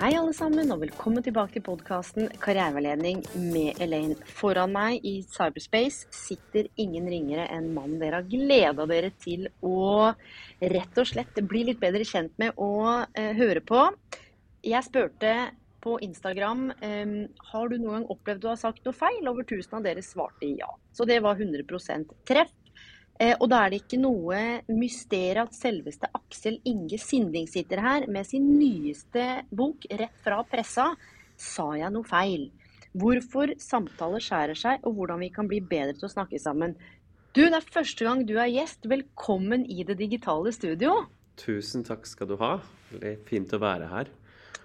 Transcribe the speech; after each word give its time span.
Hei, 0.00 0.14
alle 0.16 0.32
sammen, 0.32 0.70
og 0.72 0.78
velkommen 0.80 1.20
tilbake 1.20 1.58
til 1.58 1.62
podkasten 1.66 2.30
Karriereveiledning 2.40 3.18
med 3.52 3.82
Elaine. 3.84 4.14
Foran 4.32 4.72
meg 4.72 5.04
i 5.04 5.18
cyberspace 5.28 6.08
sitter 6.16 6.70
ingen 6.80 7.04
ringere 7.12 7.44
enn 7.52 7.66
mannen 7.76 7.98
dere 8.00 8.22
har 8.22 8.30
gleda 8.30 8.86
dere 8.88 9.10
til 9.20 9.50
å 9.60 10.08
rett 10.72 11.02
og 11.02 11.10
slett 11.10 11.42
bli 11.50 11.66
litt 11.68 11.82
bedre 11.84 12.06
kjent 12.08 12.32
med 12.40 12.56
og 12.56 13.12
eh, 13.12 13.34
høre 13.36 13.60
på. 13.60 13.82
Jeg 14.64 14.88
spurte 14.88 15.34
på 15.84 15.98
Instagram 16.08 16.70
eh, 16.80 17.12
har 17.52 17.68
du 17.68 17.76
noen 17.76 17.98
gang 17.98 18.08
opplevd 18.16 18.40
du 18.40 18.48
har 18.54 18.60
sagt 18.64 18.88
noe 18.88 18.96
feil. 18.96 19.20
Over 19.28 19.44
1000 19.44 19.82
av 19.82 19.84
dere 19.84 20.06
svarte 20.06 20.48
ja. 20.48 20.72
Så 20.96 21.04
det 21.04 21.20
var 21.28 21.36
100% 21.36 22.16
treff. 22.24 22.56
Eh, 23.20 23.34
og 23.36 23.50
da 23.52 23.58
er 23.66 23.72
det 23.72 23.82
ikke 23.82 23.98
noe 24.00 24.36
mysterium 24.72 25.50
at 25.50 25.56
selveste 25.56 26.08
Aksel 26.16 26.56
Inge 26.68 26.96
Sinding 27.00 27.48
sitter 27.50 27.82
her 27.84 28.06
med 28.08 28.24
sin 28.24 28.46
nyeste 28.56 29.42
bok 29.52 29.84
rett 29.92 30.22
fra 30.24 30.40
pressa. 30.48 30.86
Sa 31.36 31.66
jeg 31.76 31.92
noe 31.92 32.08
feil? 32.08 32.48
Hvorfor 32.96 33.52
samtaler 33.60 34.24
skjærer 34.24 34.56
seg, 34.58 34.80
og 34.88 34.96
hvordan 34.96 35.20
vi 35.22 35.28
kan 35.34 35.50
bli 35.50 35.60
bedre 35.60 35.98
til 35.98 36.08
å 36.08 36.12
snakke 36.14 36.40
sammen. 36.40 36.74
Du, 37.36 37.44
det 37.44 37.60
er 37.60 37.68
første 37.76 38.08
gang 38.08 38.24
du 38.26 38.34
er 38.40 38.50
gjest. 38.50 38.88
Velkommen 38.88 39.68
i 39.68 39.84
det 39.86 40.00
digitale 40.00 40.50
studio. 40.56 40.96
Tusen 41.38 41.84
takk 41.86 42.08
skal 42.08 42.32
du 42.32 42.38
ha. 42.40 42.56
Veldig 42.90 43.14
fint 43.28 43.52
å 43.52 43.60
være 43.62 43.92
her. 43.92 44.10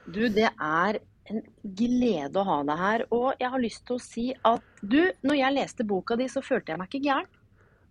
Du, 0.08 0.24
det 0.32 0.48
er 0.50 1.04
en 1.30 1.44
glede 1.78 2.40
å 2.40 2.48
ha 2.48 2.60
deg 2.66 2.82
her. 2.82 3.06
Og 3.14 3.34
jeg 3.36 3.52
har 3.52 3.62
lyst 3.62 3.84
til 3.86 4.00
å 4.00 4.04
si 4.04 4.30
at 4.48 4.82
du, 4.82 5.02
når 5.28 5.44
jeg 5.44 5.58
leste 5.60 5.86
boka 5.88 6.18
di, 6.18 6.32
så 6.32 6.42
følte 6.46 6.72
jeg 6.74 6.82
meg 6.82 6.90
ikke 6.90 7.10
gæren. 7.12 7.35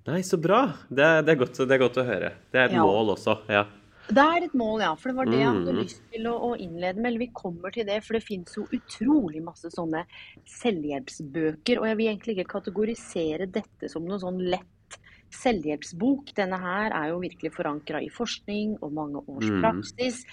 Nei, 0.06 0.20
så 0.22 0.36
bra. 0.36 0.66
Det, 0.90 1.06
det, 1.24 1.32
er 1.32 1.38
godt, 1.40 1.56
det 1.66 1.72
er 1.72 1.80
godt, 1.80 1.96
å 1.96 2.04
høre. 2.04 2.32
Det 2.52 2.60
er 2.60 2.64
et 2.68 2.72
Ja. 2.76 2.82
mål 2.84 3.14
også. 3.16 3.38
ja. 3.48 3.64
Det 4.06 4.20
er 4.20 4.44
et 4.44 4.52
mål, 4.52 4.80
ja. 4.82 4.94
For 5.00 5.08
det 5.08 5.16
var 5.16 5.24
det 5.24 5.38
jeg 5.38 5.48
hadde 5.48 5.72
Mhm. 5.72 5.78
lyst 5.80 6.00
til 6.12 6.26
å, 6.28 6.50
innlede 6.60 6.96
med. 7.00 7.06
Eller 7.06 7.18
vi 7.24 7.30
kommer 7.32 7.72
til 7.72 7.86
det, 7.86 8.04
for 8.04 8.12
det 8.12 8.22
finnes 8.22 8.54
jo 8.54 8.66
utrolig 8.66 9.42
masse 9.42 9.64
sånne 9.72 10.04
selvhjelpsbøker. 10.44 11.78
Og 11.80 11.86
jeg 11.88 11.96
vil 11.96 12.08
egentlig 12.12 12.36
ikke 12.36 12.52
kategorisere 12.60 13.46
dette 13.50 13.88
som 13.88 14.04
noe 14.04 14.18
sånn 14.20 14.42
lett 14.50 14.98
selvhjelpsbok. 15.34 16.34
Denne 16.36 16.58
her 16.60 16.92
er 16.92 17.08
jo 17.14 17.20
virkelig 17.20 17.52
forankra 17.56 18.02
i 18.04 18.10
forskning 18.12 18.76
og 18.82 18.92
mange 18.92 19.24
års 19.26 19.48
Mhm. 19.48 19.62
praksis. 19.62 20.24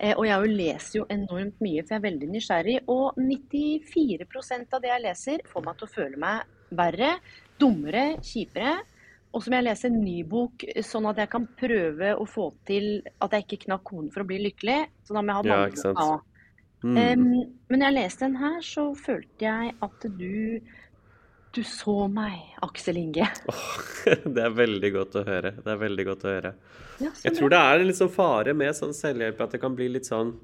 Mm. 0.00 0.16
Og 0.16 0.24
jeg 0.24 0.56
leser 0.56 0.98
jo 1.00 1.04
enormt 1.10 1.60
mye, 1.60 1.82
for 1.86 1.94
jeg 1.94 2.04
er 2.04 2.10
veldig 2.10 2.28
nysgjerrig. 2.30 2.80
Og 2.88 3.14
94% 3.16 4.72
av 4.72 4.80
det 4.80 4.90
jeg 4.90 5.02
leser, 5.02 5.38
får 5.44 5.64
meg 5.64 5.76
til 5.76 5.86
å 5.88 5.94
føle 5.94 6.16
meg 6.16 6.42
verre, 6.72 7.18
dummere, 7.58 8.16
kjipere. 8.22 8.78
Og 9.32 9.42
så 9.44 9.50
må 9.52 9.58
jeg 9.58 9.66
lese 9.68 9.88
en 9.90 9.98
ny 10.00 10.22
bok, 10.24 10.64
sånn 10.86 11.06
at 11.10 11.18
jeg 11.20 11.30
kan 11.34 11.44
prøve 11.60 12.14
å 12.16 12.24
få 12.28 12.48
til 12.68 13.02
at 13.20 13.34
jeg 13.36 13.44
ikke 13.44 13.64
knakk 13.66 13.84
koden 13.90 14.10
for 14.14 14.24
å 14.24 14.28
bli 14.28 14.38
lykkelig. 14.46 14.78
Så 15.04 15.14
da 15.16 15.22
må 15.22 15.34
jeg 15.34 15.40
ha 15.40 15.62
mange 15.66 16.02
ja, 16.08 16.18
Mm. 16.78 16.94
um, 16.94 17.54
men 17.66 17.80
når 17.80 17.88
jeg 17.88 17.94
leste 17.96 18.22
den 18.22 18.36
her, 18.38 18.60
så 18.62 18.82
følte 18.94 19.42
jeg 19.48 19.72
at 19.82 20.04
du 20.14 20.60
Du 21.50 21.62
så 21.64 22.06
meg, 22.12 22.36
Aksel 22.62 23.00
Inge. 23.00 23.26
Oh, 23.50 23.80
det 24.06 24.44
er 24.44 24.52
veldig 24.54 24.90
godt 24.94 25.16
å 25.18 25.24
høre. 25.26 25.50
Det 25.58 25.72
er 25.72 25.80
veldig 25.80 26.04
godt 26.06 26.26
å 26.28 26.28
høre. 26.30 26.52
Ja, 27.02 27.10
Jeg 27.24 27.34
tror 27.34 27.50
det 27.50 27.58
er 27.58 27.82
en 27.82 27.90
sånn 27.98 28.12
fare 28.14 28.54
med 28.54 28.76
sånn 28.78 28.94
selvhjelp 28.94 29.40
at 29.40 29.56
det 29.56 29.60
kan 29.64 29.74
bli 29.74 29.88
litt 29.90 30.06
sånn 30.06 30.36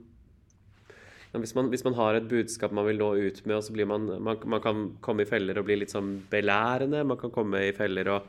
hvis, 1.35 1.55
man, 1.55 1.69
hvis 1.71 1.85
man 1.85 1.97
har 1.99 2.15
et 2.15 2.27
budskap 2.31 2.73
man 2.75 2.87
vil 2.87 2.99
nå 2.99 3.09
ut 3.19 3.41
med, 3.47 3.57
og 3.57 3.65
så 3.67 3.73
blir 3.75 3.87
man, 3.91 4.07
man 4.23 4.39
Man 4.47 4.61
kan 4.63 4.83
komme 5.03 5.23
i 5.23 5.29
feller 5.29 5.59
og 5.59 5.67
bli 5.67 5.77
litt 5.81 5.91
sånn 5.95 6.17
belærende. 6.31 7.05
Man 7.07 7.19
kan 7.19 7.33
komme 7.35 7.63
i 7.69 7.73
feller 7.75 8.11
og, 8.17 8.29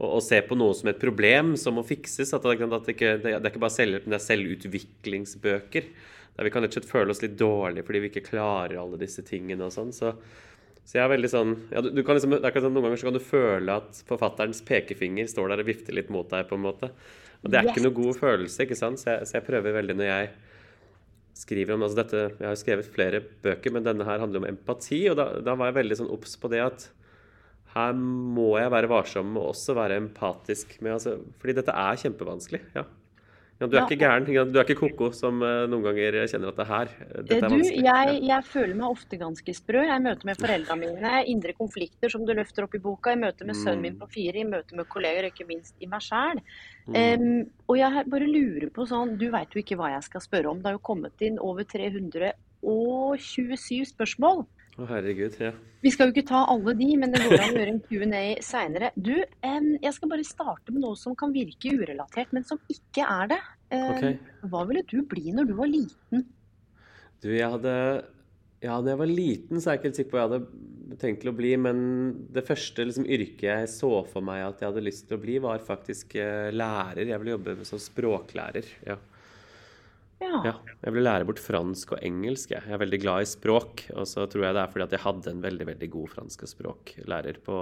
og, 0.00 0.16
å, 0.16 0.20
se 0.24 0.40
på 0.42 0.56
noe 0.56 0.74
som 0.76 0.88
et 0.90 1.00
problem 1.00 1.54
som 1.60 1.76
må 1.76 1.84
fikses. 1.86 2.32
At 2.36 2.46
det, 2.46 2.56
at 2.64 2.88
det, 2.88 2.94
ikke, 2.96 3.16
det 3.20 3.34
er 3.36 3.50
ikke 3.52 3.62
bare 3.62 3.76
selvhjelp, 3.76 4.06
men 4.06 4.16
det 4.16 4.20
er 4.20 4.26
selvutviklingsbøker. 4.26 5.88
Der 6.36 6.46
vi 6.46 6.52
kan 6.54 6.64
rett 6.64 6.72
og 6.72 6.80
slett 6.80 6.88
føle 6.90 7.12
oss 7.12 7.20
litt 7.24 7.36
dårlige 7.36 7.84
fordi 7.84 8.00
vi 8.04 8.12
ikke 8.12 8.28
klarer 8.30 8.78
alle 8.80 9.00
disse 9.00 9.24
tingene 9.26 9.66
og 9.66 9.74
sånn. 9.74 9.90
Så, 9.92 10.14
så 10.80 10.96
jeg 10.96 11.04
er 11.04 11.12
veldig 11.12 11.30
sånn 11.32 11.56
ja, 11.68 11.82
du, 11.84 11.90
du 11.92 12.04
kan 12.06 12.16
liksom, 12.16 12.38
det 12.38 12.48
er 12.48 12.62
sånn, 12.64 12.72
Noen 12.76 12.88
ganger 12.88 13.02
så 13.02 13.10
kan 13.10 13.18
du 13.18 13.24
føle 13.24 13.80
at 13.82 14.04
forfatterens 14.08 14.62
pekefinger 14.66 15.28
står 15.28 15.52
der 15.52 15.64
og 15.64 15.68
vifter 15.68 15.98
litt 15.98 16.12
mot 16.14 16.30
deg, 16.32 16.46
på 16.48 16.56
en 16.56 16.64
måte. 16.64 16.92
Og 17.42 17.50
det 17.50 17.60
er 17.60 17.68
ikke 17.68 17.80
Yes. 17.82 17.88
noe 17.88 17.98
god 17.98 18.16
følelse, 18.20 18.64
ikke 18.64 18.78
sant? 18.78 19.02
Så 19.02 19.12
jeg, 19.12 19.28
så 19.28 19.36
jeg 19.38 19.46
prøver 19.48 19.76
veldig 19.76 19.98
når 19.98 20.08
jeg 20.10 20.30
skriver 21.40 21.76
om 21.76 21.84
altså 21.86 22.02
dette, 22.02 22.22
Jeg 22.36 22.46
har 22.46 22.56
jo 22.56 22.62
skrevet 22.62 22.88
flere 22.92 23.20
bøker, 23.44 23.72
men 23.72 23.84
denne 23.86 24.04
her 24.04 24.20
handler 24.20 24.42
om 24.42 24.48
empati. 24.50 25.02
Og 25.12 25.16
da, 25.20 25.28
da 25.44 25.54
var 25.56 25.70
jeg 25.70 25.78
veldig 25.80 26.00
sånn 26.02 26.10
obs 26.12 26.36
på 26.40 26.50
det 26.52 26.60
at 26.64 26.88
her 27.74 27.92
må 27.94 28.56
jeg 28.58 28.70
være 28.72 28.88
varsom 28.90 29.36
og 29.38 29.52
også 29.54 29.74
være 29.78 29.96
empatisk 30.00 30.80
med 30.82 30.92
altså, 30.98 31.12
Fordi 31.38 31.52
dette 31.60 31.70
er 31.72 31.94
kjempevanskelig. 32.02 32.60
ja. 32.74 32.82
Ja, 33.60 33.66
du 33.68 33.76
er 33.76 33.80
Ja. 33.82 33.84
ikke 33.84 34.00
gæren. 34.00 34.24
Du 34.24 34.56
er 34.58 34.64
ikke 34.64 34.80
ko-ko 34.80 35.10
som 35.12 35.42
eh, 35.44 35.66
noen 35.68 35.82
ganger 35.84 36.16
kjenner 36.32 36.48
at 36.48 36.56
det 36.56 36.64
her 36.66 36.88
eh, 36.88 37.20
Dette 37.28 37.36
er 37.36 37.40
Du, 37.50 37.54
vanskelig. 37.58 37.84
jeg, 37.84 38.22
jeg 38.24 38.42
føler 38.48 38.72
meg 38.74 38.88
ofte 38.88 39.18
ganske 39.20 39.52
sprø. 39.54 39.82
Jeg 39.84 40.00
møter 40.00 40.24
med 40.24 40.36
foreldrene 40.40 40.80
mine, 40.80 41.24
indre 41.28 41.52
konflikter 41.52 42.08
som 42.08 42.24
du 42.24 42.32
løfter 42.32 42.64
opp 42.64 42.72
i 42.74 42.78
boka. 42.80 43.10
Jeg 43.12 43.20
møter 43.20 43.44
med 43.44 43.54
sønnen 43.60 43.82
min 43.82 43.92
Mm. 43.92 43.98
på 44.00 44.08
fire, 44.16 44.36
i 44.40 44.44
møte 44.48 44.72
med 44.74 44.88
kolleger, 44.88 45.24
og 45.28 45.32
ikke 45.36 45.44
minst 45.46 45.74
i 45.78 45.84
meg 45.86 46.00
sjæl. 46.00 46.40
Mm. 46.88 47.50
og 47.68 47.76
jeg 47.76 48.08
bare 48.10 48.26
lurer 48.32 48.70
på 48.72 48.86
sånn 48.88 49.18
Du 49.18 49.28
veit 49.30 49.50
jo 49.52 49.60
ikke 49.60 49.76
hva 49.76 49.90
jeg 49.92 50.02
skal 50.08 50.20
spørre 50.24 50.48
om. 50.50 50.56
Det 50.56 50.64
har 50.64 50.72
jo 50.72 50.78
kommet 50.82 51.12
inn 51.20 51.36
over 51.38 51.60
327 51.62 53.84
spørsmål. 53.92 54.46
Å, 54.80 54.86
herregud. 54.88 55.34
Ja. 55.42 55.50
Vi 55.84 55.90
skal 55.92 56.08
jo 56.08 56.14
ikke 56.14 56.28
ta 56.30 56.42
alle 56.48 56.72
de, 56.78 56.86
men 57.00 57.12
det 57.12 57.20
går 57.24 57.34
an 57.36 57.52
å 57.52 57.58
gjøre 57.60 57.72
en 57.74 57.80
Q&A 57.84 58.22
seinere. 58.44 58.90
Du, 58.96 59.12
jeg 59.16 59.92
skal 59.96 60.12
bare 60.12 60.24
starte 60.24 60.72
med 60.72 60.80
noe 60.84 60.96
som 60.96 61.16
kan 61.18 61.32
virke 61.34 61.74
urelatert, 61.76 62.32
men 62.36 62.46
som 62.48 62.60
ikke 62.72 63.04
er 63.04 63.34
det. 63.34 63.40
Em, 63.76 63.90
Ok. 63.92 64.06
Hva 64.52 64.64
ville 64.68 64.84
du 64.88 65.02
bli 65.08 65.34
når 65.36 65.50
du 65.50 65.54
var 65.58 65.70
liten? 65.70 66.24
Du, 67.20 67.28
jeg 67.28 67.50
hadde 67.52 67.74
Ja, 68.64 68.80
da 68.80 68.92
jeg 68.92 69.00
var 69.00 69.08
liten, 69.08 69.60
så 69.60 69.70
er 69.70 69.76
jeg 69.76 69.80
ikke 69.80 69.88
helt 69.88 69.98
sikker 70.00 70.12
på 70.12 70.18
hva 70.18 70.24
jeg 70.24 70.32
hadde 70.32 70.98
tenkt 71.00 71.22
til 71.22 71.30
å 71.30 71.36
bli, 71.36 71.52
men 71.56 71.78
det 72.34 72.42
første 72.48 72.84
liksom, 72.84 73.06
yrket 73.08 73.44
jeg 73.46 73.68
så 73.72 73.92
for 74.10 74.24
meg 74.26 74.42
at 74.44 74.60
jeg 74.60 74.68
hadde 74.72 74.82
lyst 74.84 75.06
til 75.08 75.16
å 75.16 75.22
bli, 75.22 75.38
var 75.40 75.62
faktisk 75.64 76.16
eh, 76.20 76.50
lærer. 76.52 77.06
Jeg 77.08 77.22
ville 77.22 77.36
jobbe 77.38 77.54
som 77.68 77.80
språklærer. 77.80 78.68
Ja. 78.88 78.98
Ja. 80.20 80.42
ja. 80.44 80.52
Jeg 80.84 80.92
ville 80.92 81.06
lære 81.06 81.24
bort 81.28 81.40
fransk 81.40 81.92
og 81.96 82.02
engelsk. 82.04 82.50
Jeg. 82.52 82.62
er 82.68 82.78
veldig 82.82 83.00
glad 83.00 83.22
i 83.24 83.28
språk, 83.30 83.86
og 83.96 84.06
så 84.06 84.26
tror 84.28 84.44
jeg 84.44 84.54
det 84.54 84.62
er 84.62 84.72
fordi 84.74 84.84
at 84.84 84.92
jeg 84.96 85.00
hadde 85.06 85.30
en 85.32 85.42
veldig 85.42 85.66
veldig 85.72 85.90
god 85.90 86.08
fransk 86.12 86.42
og 86.44 86.48
språklærer 86.52 87.40
på, 87.46 87.56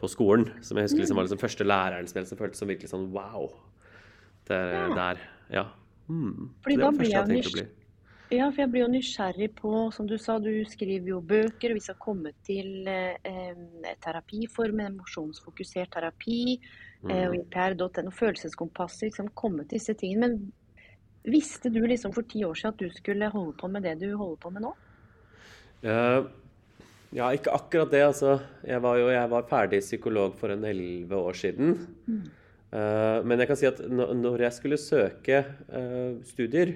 på 0.00 0.08
skolen, 0.08 0.48
som 0.64 0.76
jeg 0.80 0.88
husker 0.88 1.04
liksom 1.04 1.16
var 1.20 1.28
liksom 1.28 1.42
første 1.44 1.64
læreren 1.68 2.08
som 2.08 2.18
jeg 2.18 2.24
liksom 2.26 2.40
følte 2.40 2.56
som 2.62 2.68
virkelig 2.72 2.90
sånn 2.94 3.10
wow. 3.12 3.50
Det 4.48 4.56
er 4.56 4.74
Ja. 4.74 4.94
der. 4.94 5.20
Ja. 5.52 5.64
Mm. 6.08 6.50
Fordi 6.64 6.76
det 6.76 6.84
var 6.84 6.92
det 6.92 6.98
første 7.00 7.16
jeg 7.16 7.28
tenkte 7.30 7.52
å 7.52 7.58
bli. 7.60 7.70
Ja, 8.32 8.48
for 8.50 8.62
jeg 8.64 8.70
blir 8.72 8.80
jo 8.82 8.88
nysgjerrig 8.90 9.50
på, 9.54 9.70
som 9.92 10.06
du 10.08 10.16
sa, 10.18 10.38
du 10.42 10.64
skriver 10.66 11.08
jo 11.12 11.20
bøker, 11.20 11.70
og 11.70 11.76
vi 11.76 11.80
skal 11.84 11.94
komme 12.00 12.32
til 12.42 12.88
eh, 12.88 13.14
em, 13.28 13.84
terapiform, 14.02 14.80
emosjonsfokusert 14.88 15.92
terapi, 15.92 16.58
eh, 17.10 17.28
og 17.28 17.34
Mm. 17.36 17.40
IPR.no, 17.44 18.10
følelseskompasset, 18.10 19.10
liksom 19.12 19.28
komme 19.36 19.64
til 19.68 19.78
disse 19.78 19.94
tingene. 19.94 20.20
Men 20.28 20.52
visste 21.24 21.72
du 21.72 21.80
liksom 21.88 22.12
for 22.14 22.26
ti 22.28 22.44
år 22.44 22.56
siden 22.58 22.74
at 22.74 22.80
du 22.82 22.96
skulle 22.96 23.32
holde 23.32 23.56
på 23.60 23.68
med 23.72 23.86
det 23.86 23.98
du 24.02 24.10
holder 24.12 24.40
på 24.42 24.52
med 24.54 24.66
nå? 24.66 24.72
Uh, 25.84 26.30
ja, 27.14 27.28
ikke 27.30 27.54
akkurat 27.54 27.92
det. 27.92 28.02
Altså, 28.06 28.38
jeg 28.66 28.82
var 28.82 28.98
jo 28.98 29.10
jeg 29.12 29.30
var 29.30 29.50
ferdig 29.50 29.80
psykolog 29.84 30.34
for 30.38 30.52
en 30.52 30.64
elleve 30.66 31.20
år 31.20 31.36
siden. 31.38 31.76
Eh, 32.74 33.18
men 33.22 33.38
jeg 33.38 33.46
kan 33.46 33.58
si 33.58 33.68
at 33.68 33.82
når 33.86 34.48
jeg 34.48 34.56
skulle 34.56 34.80
søke 34.82 35.44
uh, 35.70 36.16
studier, 36.26 36.72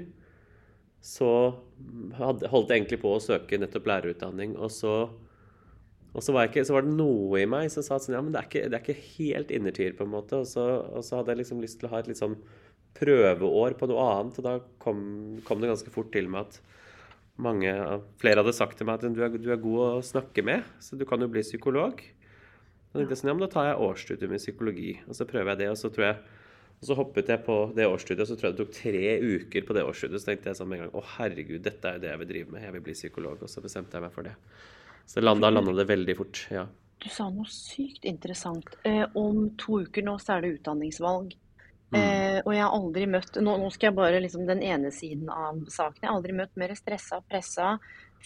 så 1.02 1.30
hadde, 2.18 2.50
holdt 2.52 2.70
jeg 2.70 2.82
egentlig 2.82 3.00
på 3.02 3.16
å 3.16 3.22
søke 3.22 3.58
nettopp 3.58 3.88
lærerutdanning. 3.90 4.54
Og 4.62 4.70
så, 4.70 4.94
og 6.12 6.22
så, 6.22 6.34
var, 6.36 6.46
ikke, 6.46 6.62
så 6.68 6.76
var 6.76 6.86
det 6.86 6.94
noe 6.94 7.42
i 7.42 7.48
meg 7.50 7.66
som 7.74 7.82
sa 7.82 7.98
at 7.98 8.06
sånn, 8.06 8.14
ja, 8.14 8.22
men 8.22 8.34
det 8.34 8.44
er 8.44 8.48
ikke, 8.50 8.64
det 8.70 8.78
er 8.78 8.84
ikke 8.84 9.08
helt 9.18 9.52
innertier, 9.58 9.98
på 9.98 10.06
en 10.06 10.14
måte. 10.14 10.38
Og 10.38 10.46
så, 10.46 10.68
og 10.86 11.02
så 11.06 11.18
hadde 11.18 11.34
jeg 11.34 11.42
liksom 11.42 11.66
lyst 11.66 11.80
til 11.80 11.90
å 11.90 11.94
ha 11.96 12.04
et 12.04 12.12
litt 12.12 12.22
sånn 12.22 12.38
prøveår 12.98 13.76
på 13.78 13.88
noe 13.90 14.08
annet. 14.12 14.40
Og 14.40 14.46
da 14.46 14.56
kom, 14.82 15.00
kom 15.46 15.62
det 15.62 15.70
ganske 15.72 15.94
fort 15.94 16.10
til 16.14 16.30
meg 16.32 16.48
at 16.48 16.60
mange, 17.38 17.70
flere 18.18 18.42
hadde 18.42 18.56
sagt 18.56 18.78
til 18.78 18.88
meg 18.88 18.98
at 18.98 19.14
du 19.14 19.22
er, 19.22 19.36
du 19.38 19.52
er 19.54 19.62
god 19.62 19.82
å 19.84 19.90
snakke 20.02 20.42
med, 20.46 20.66
så 20.82 20.98
du 20.98 21.06
kan 21.06 21.22
jo 21.22 21.30
bli 21.30 21.44
psykolog. 21.46 22.02
Da 22.88 22.98
tenkte 22.98 23.14
jeg 23.14 23.20
sånn, 23.20 23.30
ja, 23.30 23.36
men 23.38 23.44
da 23.44 23.52
tar 23.52 23.68
jeg 23.68 23.86
årsstudium 23.86 24.34
i 24.34 24.42
psykologi, 24.42 24.92
og 25.06 25.14
så 25.14 25.26
prøver 25.28 25.52
jeg 25.52 25.62
det, 25.62 25.70
og 25.70 25.78
så 25.78 25.92
tror 25.94 26.08
jeg 26.08 26.18
og 26.78 26.86
så 26.86 26.94
hoppet 26.94 27.30
jeg 27.32 27.42
på 27.42 27.54
det 27.74 27.86
årsstudiet, 27.90 28.22
og 28.22 28.28
så 28.30 28.36
tror 28.38 28.48
jeg 28.48 28.54
det 28.54 28.62
tok 28.62 28.74
tre 28.76 29.00
uker 29.18 29.64
på 29.66 29.74
det 29.74 29.82
årsstudiet. 29.82 30.22
Så 30.22 30.30
tenkte 30.30 30.50
jeg 30.52 30.58
sånn 30.60 30.68
med 30.70 30.78
en 30.78 30.84
gang 30.84 30.92
Å, 30.94 31.00
herregud, 31.16 31.62
dette 31.64 31.90
er 31.90 31.96
jo 31.96 32.02
det 32.04 32.12
jeg 32.12 32.20
vil 32.20 32.28
drive 32.28 32.54
med. 32.54 32.62
Jeg 32.62 32.74
vil 32.76 32.84
bli 32.86 32.94
psykolog. 32.94 33.42
Og 33.42 33.50
så 33.50 33.62
bestemte 33.64 33.98
jeg 33.98 34.04
meg 34.04 34.14
for 34.14 34.28
det. 34.28 34.34
Så 35.10 35.24
landa, 35.24 35.50
landa 35.50 35.74
det 35.74 35.88
veldig 35.90 36.14
fort. 36.20 36.44
Ja. 36.54 36.68
du 37.02 37.08
sa 37.10 37.26
noe 37.34 37.50
sykt 37.50 38.06
interessant. 38.06 38.78
Eh, 38.86 39.02
om 39.18 39.48
to 39.58 39.80
uker 39.82 40.06
nå 40.06 40.14
så 40.22 40.36
er 40.36 40.44
det 40.44 40.52
utdanningsvalg. 40.60 41.34
Mm. 41.88 41.96
Eh, 42.00 42.38
og 42.42 42.52
jeg 42.52 42.60
har 42.60 42.74
aldri 42.76 43.06
møtt 43.08 43.38
nå, 43.40 43.54
nå 43.62 43.68
skal 43.72 43.88
jeg 43.88 43.96
bare 43.96 44.20
liksom 44.20 44.44
den 44.48 44.60
ene 44.64 44.90
siden 44.92 45.30
av 45.32 45.62
saken. 45.72 46.02
Jeg 46.02 46.10
har 46.10 46.18
aldri 46.18 46.34
møtt 46.36 46.58
mer 46.60 46.74
stressa, 46.76 47.22
pressa, 47.28 47.76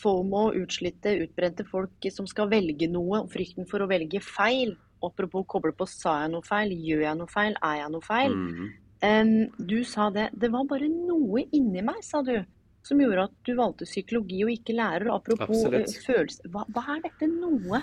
FOMO, 0.02 0.48
utslitte, 0.58 1.12
utbrente 1.22 1.66
folk 1.68 2.08
som 2.10 2.26
skal 2.30 2.50
velge 2.50 2.88
noe. 2.90 3.22
Frykten 3.32 3.68
for 3.70 3.84
å 3.84 3.90
velge 3.90 4.22
feil. 4.24 4.74
Apropos 5.02 5.46
koble 5.50 5.74
på 5.74 5.86
sa 5.90 6.20
jeg 6.22 6.32
noe 6.34 6.46
feil, 6.46 6.74
gjør 6.78 7.06
jeg 7.06 7.18
noe 7.18 7.30
feil, 7.30 7.56
er 7.58 7.78
jeg 7.82 7.94
noe 7.94 8.06
feil. 8.06 8.34
Mm. 8.34 8.68
Eh, 9.02 9.32
du 9.58 9.78
sa 9.86 10.10
det. 10.14 10.30
Det 10.32 10.50
var 10.50 10.66
bare 10.70 10.90
noe 10.90 11.46
inni 11.54 11.86
meg, 11.86 12.02
sa 12.06 12.22
du, 12.26 12.36
som 12.82 13.00
gjorde 13.02 13.28
at 13.28 13.40
du 13.46 13.54
valgte 13.58 13.86
psykologi 13.86 14.42
og 14.46 14.54
ikke 14.56 14.78
lærer. 14.78 15.10
Apropos 15.14 15.50
Absolutt. 15.50 15.90
eh, 15.90 16.06
følelser. 16.06 16.50
Hva, 16.50 16.66
hva 16.74 16.96
er 16.96 17.04
dette 17.06 17.30
noe? 17.30 17.82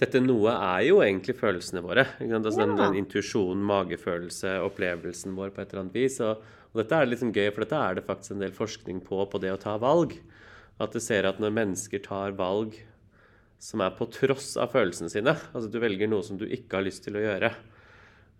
Dette 0.00 0.20
noe 0.22 0.52
er 0.52 0.84
jo 0.88 1.00
egentlig 1.04 1.36
følelsene 1.38 1.82
våre. 1.84 2.06
Altså 2.20 2.54
den, 2.60 2.74
den 2.78 2.98
intuisjonen, 3.00 3.62
magefølelse, 3.68 4.56
opplevelsen 4.66 5.36
vår 5.38 5.52
på 5.54 5.62
et 5.62 5.72
eller 5.72 5.84
annet 5.84 5.98
vis. 5.98 6.18
Og, 6.24 6.42
og 6.72 6.80
dette 6.82 6.98
er 6.98 7.20
sånn 7.20 7.34
gøy, 7.34 7.50
for 7.54 7.64
dette 7.64 7.82
er 7.82 7.98
det 7.98 8.06
faktisk 8.08 8.34
en 8.34 8.42
del 8.44 8.56
forskning 8.56 9.04
på, 9.06 9.20
på 9.30 9.42
det 9.42 9.54
å 9.54 9.60
ta 9.62 9.76
valg. 9.82 10.16
At 10.82 10.94
du 10.94 11.00
ser 11.02 11.28
at 11.28 11.38
når 11.42 11.54
mennesker 11.54 12.02
tar 12.04 12.34
valg 12.38 12.76
som 13.62 13.80
er 13.80 13.94
på 13.96 14.08
tross 14.12 14.56
av 14.60 14.74
følelsene 14.74 15.08
sine, 15.12 15.36
altså 15.54 15.70
du 15.72 15.78
velger 15.80 16.10
noe 16.10 16.24
som 16.26 16.36
du 16.36 16.44
ikke 16.44 16.80
har 16.80 16.84
lyst 16.84 17.06
til 17.06 17.16
å 17.16 17.22
gjøre, 17.22 17.52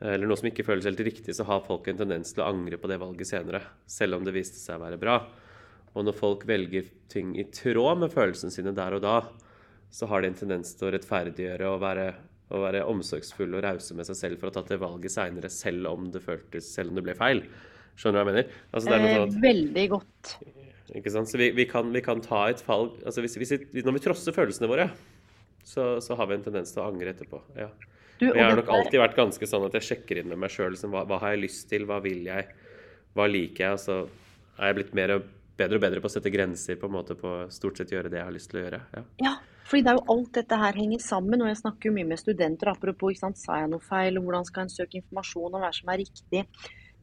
eller 0.05 0.29
noe 0.29 0.37
som 0.37 0.51
ikke 0.51 0.67
føles 0.67 0.85
helt 0.89 1.01
riktig, 1.07 1.33
så 1.37 1.47
har 1.49 1.63
folk 1.65 1.87
en 1.89 2.03
tendens 2.03 2.35
til 2.35 2.43
å 2.45 2.51
angre 2.51 2.77
på 2.81 2.91
det 2.91 2.99
valget 3.01 3.31
senere, 3.31 3.63
selv 3.89 4.19
om 4.19 4.27
det 4.27 4.35
viste 4.37 4.61
seg 4.61 4.77
å 4.77 4.85
være 4.85 4.99
bra. 5.01 5.17
Og 5.95 6.05
når 6.05 6.19
folk 6.19 6.45
velger 6.49 6.91
ting 7.09 7.33
i 7.39 7.47
tråd 7.55 8.03
med 8.03 8.13
følelsene 8.13 8.53
sine 8.53 8.75
der 8.77 8.99
og 8.99 9.05
da, 9.07 9.17
så 9.95 10.09
har 10.11 10.23
de 10.25 10.31
en 10.33 10.39
tendens 10.39 10.73
til 10.75 10.89
å 10.89 10.93
rettferdiggjøre 10.97 11.69
og 11.71 11.79
være, 11.85 12.09
å 12.51 12.61
være 12.65 12.81
omsorgsfulle 12.91 13.61
og 13.61 13.65
rause 13.69 13.95
med 13.95 14.09
seg 14.09 14.19
selv 14.19 14.41
for 14.41 14.49
å 14.49 14.53
ha 14.53 14.57
tatt 14.59 14.73
det 14.75 14.81
valget 14.83 15.15
seinere, 15.15 15.51
selv 15.55 15.87
om 15.93 16.09
det 16.15 16.23
føltes, 16.25 16.67
selv 16.75 16.91
om 16.91 16.99
det 16.99 17.05
ble 17.07 17.15
feil. 17.19 17.45
Skjønner 17.95 18.19
du 18.19 18.19
hva 18.19 18.25
jeg 18.25 18.31
mener? 18.33 18.57
Altså, 18.75 18.91
er 18.91 19.05
Eh, 19.07 19.15
sånn 19.15 19.29
at, 19.29 19.37
veldig 19.45 19.85
godt. 19.93 20.33
ikke 20.99 21.13
sant? 21.15 21.31
Så 21.31 21.39
vi, 21.39 21.51
vi, 21.55 21.65
kan, 21.71 21.93
vi 21.95 22.03
kan 22.03 22.21
ta 22.25 22.49
et 22.51 22.63
valg 22.67 22.97
altså 23.07 23.23
hvis, 23.23 23.37
hvis 23.39 23.53
vi, 23.73 23.83
Når 23.87 23.95
vi 24.01 24.03
trosser 24.09 24.35
følelsene 24.35 24.67
våre, 24.71 24.89
så, 25.65 26.01
så 26.03 26.17
har 26.19 26.27
vi 26.29 26.35
en 26.41 26.43
tendens 26.49 26.75
til 26.75 26.83
å 26.83 26.89
angre 26.91 27.15
etterpå. 27.15 27.39
Ja. 27.57 27.71
Du, 28.19 28.27
Og 28.33 28.37
jeg 28.37 28.45
har 28.45 28.59
nok 28.59 28.69
alltid 28.75 29.01
vært 29.01 29.17
ganske 29.17 29.47
sånn 29.49 29.65
at 29.69 29.79
jeg 29.79 29.87
sjekker 29.93 30.21
inn 30.21 30.29
med 30.35 30.39
meg 30.43 30.51
sjøl. 30.53 30.75
Liksom, 30.75 30.91
hva, 30.95 31.07
hva 31.09 31.21
har 31.23 31.33
jeg 31.37 31.45
lyst 31.47 31.69
til? 31.71 31.87
Hva 31.89 32.01
vil 32.05 32.27
jeg? 32.29 32.51
Hva 33.15 33.27
liker 33.31 33.65
jeg? 33.69 33.79
Og 33.79 33.83
så 33.83 33.97
er 34.59 34.71
jeg 34.73 34.77
blitt 34.83 34.93
mer, 34.99 35.15
og- 35.21 35.31
bedre 35.57 35.79
og 35.79 35.83
bedre 35.87 36.03
på 36.03 36.11
å 36.11 36.15
sette 36.19 36.31
grenser 36.35 36.77
på 36.83 36.87
en 36.91 36.95
måte 36.99 37.15
på 37.19 37.31
stort 37.55 37.79
sett 37.79 37.91
gjøre 37.95 38.11
det 38.11 38.19
jeg 38.19 38.27
har 38.27 38.35
lyst 38.35 38.51
til 38.51 38.59
å 38.61 38.65
gjøre. 38.67 38.81
Ja. 38.99 39.03
Ja, 39.23 39.35
fordi 39.65 39.83
det 39.83 39.91
er 39.93 39.99
jo 39.99 40.07
alt 40.15 40.33
dette 40.37 40.57
her 40.61 40.73
henger 40.77 41.01
sammen, 41.01 41.43
og 41.43 41.49
jeg 41.49 41.57
snakker 41.63 41.89
jo 41.89 41.97
mye 41.97 42.09
med 42.13 42.19
studenter 42.21 42.69
apropos, 42.69 43.13
ikke 43.15 43.25
sant, 43.27 43.39
sa 43.41 43.61
jeg 43.63 43.71
noe 43.73 43.81
feil, 43.81 44.19
hvordan 44.21 44.45
skal 44.45 44.63
en 44.67 44.69
søke 44.73 45.01
informasjon 45.01 45.55
om 45.55 45.61
hva 45.65 45.71
som 45.73 45.89
er 45.89 46.03
riktig 46.05 46.43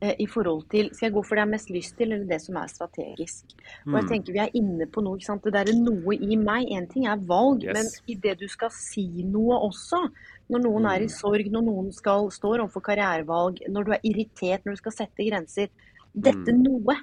eh, 0.02 0.16
i 0.20 0.26
forhold 0.26 0.64
til, 0.70 0.90
skal 0.94 1.08
jeg 1.10 1.14
gå 1.14 1.22
for 1.24 1.36
det 1.36 1.42
jeg 1.42 1.46
har 1.48 1.52
mest 1.52 1.70
lyst 1.70 1.98
til, 1.98 2.12
eller 2.12 2.26
det 2.30 2.40
som 2.42 2.56
er 2.58 2.68
strategisk. 2.68 3.46
Og 3.86 3.98
jeg 4.00 4.04
Mm. 4.04 4.10
tenker 4.10 4.34
vi 4.34 4.40
er 4.40 4.56
inne 4.58 4.88
på 4.90 5.02
noe, 5.06 5.18
ikke 5.18 5.26
sant, 5.30 5.44
det 5.44 5.54
der 5.54 5.70
er 5.70 5.78
noe 5.78 6.16
i 6.18 6.36
meg, 6.36 6.66
en 6.72 6.88
ting 6.88 7.06
er 7.06 7.18
valg, 7.18 7.64
Yes. 7.64 7.74
men 7.74 7.86
i 8.08 8.16
det 8.16 8.40
du 8.40 8.48
skal 8.48 8.70
si 8.72 9.06
noe 9.24 9.60
også, 9.70 10.02
når 10.50 10.60
noen 10.66 10.86
er 10.86 11.02
i 11.02 11.06
Mm. 11.06 11.14
sorg, 11.22 11.52
når 11.52 11.64
noen 11.66 11.92
skal, 11.94 12.30
står 12.32 12.60
overfor 12.66 12.82
karrierevalg, 12.82 13.62
når 13.70 13.84
du 13.86 13.92
er 13.92 14.00
irritert, 14.04 14.66
når 14.66 14.74
du 14.74 14.78
skal 14.78 14.92
sette 14.92 15.30
grenser, 15.30 15.70
dette 16.18 16.52
Mm. 16.52 16.64
noe, 16.64 16.96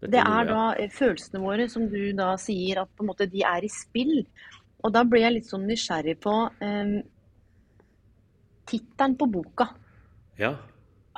Dette 0.00 0.10
det 0.10 0.24
noe, 0.24 0.34
er 0.42 0.44
ja. 0.46 0.52
da 0.54 0.74
eh, 0.82 0.88
følelsene 0.88 1.40
våre, 1.40 1.70
som 1.70 1.88
du 1.88 2.12
da 2.12 2.34
sier, 2.36 2.82
at 2.82 2.88
på 2.96 3.02
en 3.04 3.06
måte 3.14 3.30
de 3.30 3.40
er 3.42 3.62
i 3.62 3.68
spill. 3.68 4.26
Og 4.82 4.92
da 4.94 5.04
ble 5.06 5.22
jeg 5.22 5.36
litt 5.36 5.48
sånn 5.48 5.66
nysgjerrig 5.68 6.16
på 6.22 6.34
um, 6.60 6.94
tittelen 8.66 9.16
på 9.18 9.30
boka. 9.38 9.72
ja. 10.38 10.56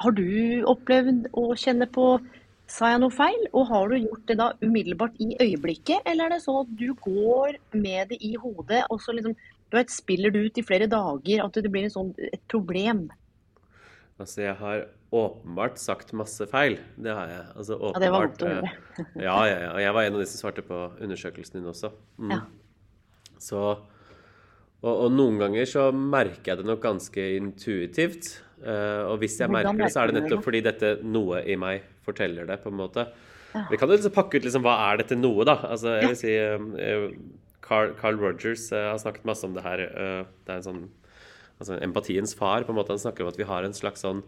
Har 0.02 0.10
du 0.10 0.64
opplevd 0.66 1.28
å 1.38 1.52
kjenne 1.54 1.86
på 1.86 2.18
Sa 2.66 2.88
jeg 2.90 3.00
noe 3.02 3.12
feil? 3.12 3.42
Og 3.52 3.66
har 3.68 3.90
du 3.92 3.98
gjort 4.00 4.22
det 4.26 4.34
da 4.40 4.46
umiddelbart 4.64 5.18
i 5.20 5.36
øyeblikket, 5.36 6.00
eller 6.08 6.24
er 6.24 6.32
det 6.32 6.38
sånn 6.42 6.62
at 6.62 6.70
du 6.80 6.94
går 7.04 7.58
med 7.76 8.08
det 8.08 8.16
i 8.24 8.32
hodet, 8.40 8.80
og 8.88 9.02
så 9.04 9.12
liksom 9.12 9.36
du 9.74 9.76
vet, 9.76 9.92
spiller 9.92 10.32
det 10.32 10.46
ut 10.46 10.58
i 10.58 10.64
flere 10.64 10.88
dager, 10.88 11.44
at 11.44 11.58
det 11.60 11.70
blir 11.70 11.84
en 11.84 11.92
sånn, 11.92 12.10
et 12.16 12.40
problem? 12.48 13.04
Altså, 14.16 14.44
jeg 14.46 14.56
har 14.60 14.86
åpenbart 15.14 15.78
sagt 15.82 16.12
masse 16.16 16.46
feil. 16.50 16.78
Det 16.96 17.14
har 17.14 17.30
jeg. 17.30 17.46
Altså, 17.54 17.78
Ja, 17.92 18.00
det 18.00 18.10
var 18.14 18.28
åpenbart. 18.28 18.38
godt 18.38 18.42
å 18.42 18.52
høre. 18.54 19.06
Ja, 19.28 19.38
ja, 19.50 19.56
ja. 19.66 19.70
Og 19.74 19.80
jeg 19.84 19.94
var 19.94 20.08
en 20.08 20.14
av 20.18 20.24
de 20.24 20.26
som 20.32 20.42
svarte 20.42 20.64
på 20.64 20.80
undersøkelsen 21.04 21.60
din 21.60 21.70
også. 21.70 21.92
Mm. 22.18 22.30
Ja. 22.36 22.40
Så, 23.42 23.60
og, 24.84 24.94
og 24.94 25.06
noen 25.14 25.38
ganger 25.42 25.68
så 25.68 25.88
merker 25.94 26.52
jeg 26.52 26.62
det 26.62 26.68
nok 26.68 26.82
ganske 26.84 27.28
intuitivt. 27.38 28.30
Eh, 28.64 29.02
og 29.08 29.18
hvis 29.22 29.38
jeg 29.40 29.52
merker 29.52 29.76
det, 29.78 29.92
så 29.92 30.02
er 30.02 30.10
det 30.10 30.22
nettopp 30.22 30.44
fordi 30.46 30.64
dette 30.64 30.96
noe 31.04 31.42
i 31.44 31.56
meg 31.60 31.86
forteller 32.04 32.48
det, 32.48 32.60
på 32.62 32.72
en 32.72 32.80
måte. 32.80 33.08
Vi 33.70 33.78
kan 33.78 33.88
jo 33.88 33.96
liksom 33.96 34.14
pakke 34.14 34.40
ut 34.40 34.46
liksom, 34.46 34.64
hva 34.66 34.76
er 34.88 35.02
dette 35.02 35.18
noe, 35.18 35.46
da? 35.46 35.58
Altså, 35.68 35.96
jeg 36.00 36.10
vil 36.10 36.18
si 36.18 36.34
eh, 36.34 37.08
Carl, 37.64 37.94
Carl 38.00 38.18
Rogers 38.20 38.66
eh, 38.74 38.90
har 38.90 39.00
snakket 39.00 39.28
masse 39.28 39.46
om 39.46 39.54
det 39.56 39.64
her. 39.64 39.84
det 39.84 40.50
er 40.50 40.60
en 40.60 40.68
sånn 40.68 40.84
altså 41.62 41.78
empatiens 41.82 42.34
far. 42.34 42.64
på 42.64 42.72
en 42.72 42.80
måte 42.80 42.92
Han 42.92 43.02
snakker 43.02 43.24
om 43.24 43.30
at 43.30 43.38
vi 43.38 43.46
har 43.48 43.64
en 43.64 43.76
slags 43.76 44.02
sånn 44.02 44.24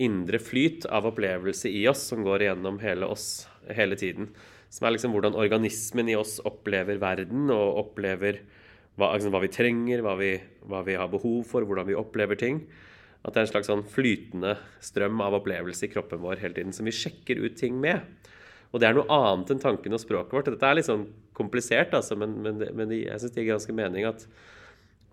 indre 0.00 0.40
flyt 0.42 0.86
av 0.90 1.06
opplevelse 1.06 1.70
i 1.70 1.84
oss 1.90 2.02
som 2.10 2.24
går 2.26 2.42
igjennom 2.46 2.80
hele 2.82 3.06
oss 3.06 3.46
hele 3.70 3.96
tiden. 3.98 4.32
Som 4.74 4.88
er 4.88 4.96
liksom 4.96 5.14
hvordan 5.14 5.36
organismen 5.38 6.08
i 6.10 6.16
oss 6.18 6.40
opplever 6.42 6.98
verden 7.02 7.46
og 7.54 7.78
opplever 7.84 8.40
hva, 8.98 9.12
liksom, 9.14 9.30
hva 9.34 9.42
vi 9.44 9.52
trenger, 9.54 10.02
hva 10.02 10.16
vi, 10.18 10.32
hva 10.66 10.82
vi 10.86 10.96
har 10.98 11.10
behov 11.12 11.44
for, 11.50 11.66
hvordan 11.66 11.86
vi 11.86 11.98
opplever 11.98 12.38
ting. 12.38 12.64
At 13.22 13.34
det 13.34 13.40
er 13.40 13.46
en 13.46 13.52
slags 13.52 13.70
sånn 13.70 13.84
flytende 13.88 14.56
strøm 14.84 15.22
av 15.24 15.38
opplevelse 15.38 15.86
i 15.86 15.92
kroppen 15.92 16.22
vår 16.22 16.42
hele 16.42 16.58
tiden 16.58 16.74
som 16.74 16.88
vi 16.88 16.94
sjekker 16.94 17.40
ut 17.44 17.54
ting 17.60 17.78
med. 17.80 18.02
Og 18.74 18.82
det 18.82 18.88
er 18.88 18.98
noe 18.98 19.06
annet 19.14 19.54
enn 19.54 19.62
tanken 19.62 19.94
og 19.94 20.02
språket 20.02 20.34
vårt. 20.34 20.50
Dette 20.50 20.66
er 20.66 20.80
litt 20.80 20.90
sånn 20.90 21.06
komplisert, 21.38 21.94
altså, 21.94 22.18
men, 22.18 22.34
men, 22.42 22.58
men 22.74 22.92
jeg 22.96 23.22
syns 23.22 23.34
det 23.34 23.44
gir 23.44 23.52
ganske 23.54 23.76
mening 23.78 24.08
at, 24.10 24.26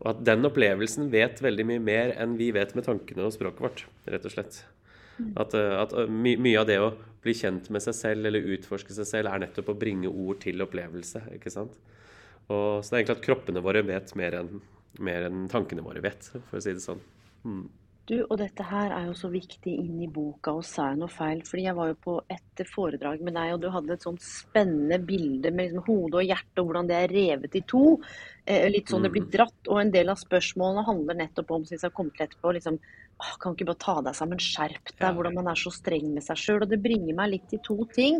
at 0.09 0.25
den 0.25 0.49
opplevelsen 0.49 1.13
vet 1.13 1.41
veldig 1.45 1.67
mye 1.69 1.85
mer 1.85 2.15
enn 2.17 2.33
vi 2.41 2.49
vet 2.55 2.73
med 2.77 2.89
tankene 2.89 3.29
og 3.29 3.37
språket 3.37 3.61
vårt, 3.61 3.85
rett 4.09 4.25
og 4.25 4.33
slett. 4.33 4.63
At, 5.37 5.53
eh, 5.53 5.77
at 5.77 5.93
eh, 5.93 6.09
my, 6.09 6.33
mye 6.41 6.61
av 6.61 6.65
det 6.69 6.79
å 6.81 6.91
bli 7.21 7.33
kjent 7.37 7.69
med 7.73 7.83
seg 7.83 7.95
selv 7.97 8.27
eller 8.29 8.53
utforske 8.55 8.95
seg 8.95 9.07
selv, 9.07 9.31
er 9.31 9.43
nettopp 9.43 9.71
å 9.73 9.77
bringe 9.77 10.09
ord 10.09 10.41
til 10.43 10.63
opplevelse. 10.65 11.23
ikke 11.37 11.53
sant? 11.53 11.77
Og, 12.49 12.81
så 12.81 12.89
det 12.89 12.95
er 12.95 13.01
egentlig 13.01 13.17
at 13.19 13.25
kroppene 13.25 13.63
våre 13.63 13.83
vet 13.87 14.15
mer 14.19 14.39
enn 14.41 14.55
mer 14.99 15.27
enn 15.27 15.45
tankene 15.51 15.83
våre 15.85 16.01
vet, 16.03 16.31
for 16.49 16.59
å 16.59 16.63
si 16.63 16.73
det 16.75 16.83
sånn. 16.83 16.99
Mm. 17.45 17.63
Du, 18.09 18.15
og 18.25 18.33
dette 18.41 18.63
her 18.65 18.91
er 18.91 19.05
jo 19.07 19.13
så 19.15 19.29
viktig 19.31 19.71
inn 19.77 19.99
i 20.03 20.07
boka, 20.11 20.55
og 20.57 20.65
sa 20.67 20.87
jeg 20.89 20.97
noe 20.99 21.11
feil? 21.13 21.43
Fordi 21.47 21.63
jeg 21.67 21.75
var 21.77 21.91
jo 21.91 21.97
på 22.01 22.15
et 22.33 22.63
foredrag 22.67 23.21
med 23.23 23.35
deg, 23.37 23.51
og 23.53 23.61
du 23.61 23.67
hadde 23.71 23.93
et 23.93 24.03
sånt 24.07 24.23
spennende 24.25 24.97
bilde 25.07 25.51
med 25.53 25.69
liksom 25.69 25.85
hode 25.85 26.17
og 26.19 26.25
hjerte, 26.25 26.57
og 26.59 26.67
hvordan 26.71 26.89
det 26.89 26.97
er 26.97 27.13
revet 27.13 27.55
i 27.59 27.61
to. 27.69 27.83
Eh, 28.43 28.65
litt 28.73 28.89
sånn 28.91 29.05
det 29.05 29.13
blir 29.13 29.29
dratt. 29.31 29.69
Og 29.69 29.79
en 29.83 29.93
del 29.93 30.09
av 30.11 30.19
spørsmålene 30.19 30.83
handler 30.87 31.19
nettopp 31.21 31.53
om, 31.55 31.63
som 31.67 31.77
vi 31.77 31.81
skal 31.83 31.93
komme 31.95 32.11
til 32.17 32.25
etterpå, 32.25 32.55
liksom 32.57 32.79
åh, 33.21 33.35
Kan 33.39 33.53
ikke 33.53 33.69
bare 33.69 33.83
ta 33.85 33.95
deg 34.01 34.17
sammen, 34.17 34.41
skjerp 34.41 34.95
deg, 34.97 35.13
hvordan 35.13 35.37
man 35.37 35.51
er 35.53 35.61
så 35.61 35.69
streng 35.71 36.09
med 36.15 36.25
seg 36.25 36.41
sjøl. 36.41 36.63
Og 36.65 36.69
det 36.73 36.81
bringer 36.81 37.13
meg 37.21 37.35
litt 37.35 37.47
til 37.53 37.61
to 37.63 37.77
ting. 37.93 38.17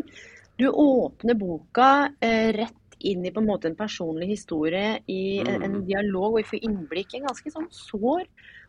Du 0.62 0.68
åpner 0.70 1.34
boka 1.34 1.90
eh, 2.22 2.52
rett 2.54 2.78
inn 3.02 3.26
i 3.26 3.32
på 3.34 3.42
en 3.42 3.48
måte 3.50 3.66
en 3.66 3.74
personlig 3.74 4.28
historie, 4.36 5.00
i 5.10 5.40
en, 5.42 5.56
en 5.58 5.72
Mm. 5.80 5.86
dialog, 5.88 6.36
og 6.36 6.38
vi 6.38 6.50
får 6.52 6.64
innblikk 6.70 7.14
i 7.14 7.18
en 7.18 7.26
ganske 7.26 7.50
sånn 7.50 7.66
sår 7.74 8.22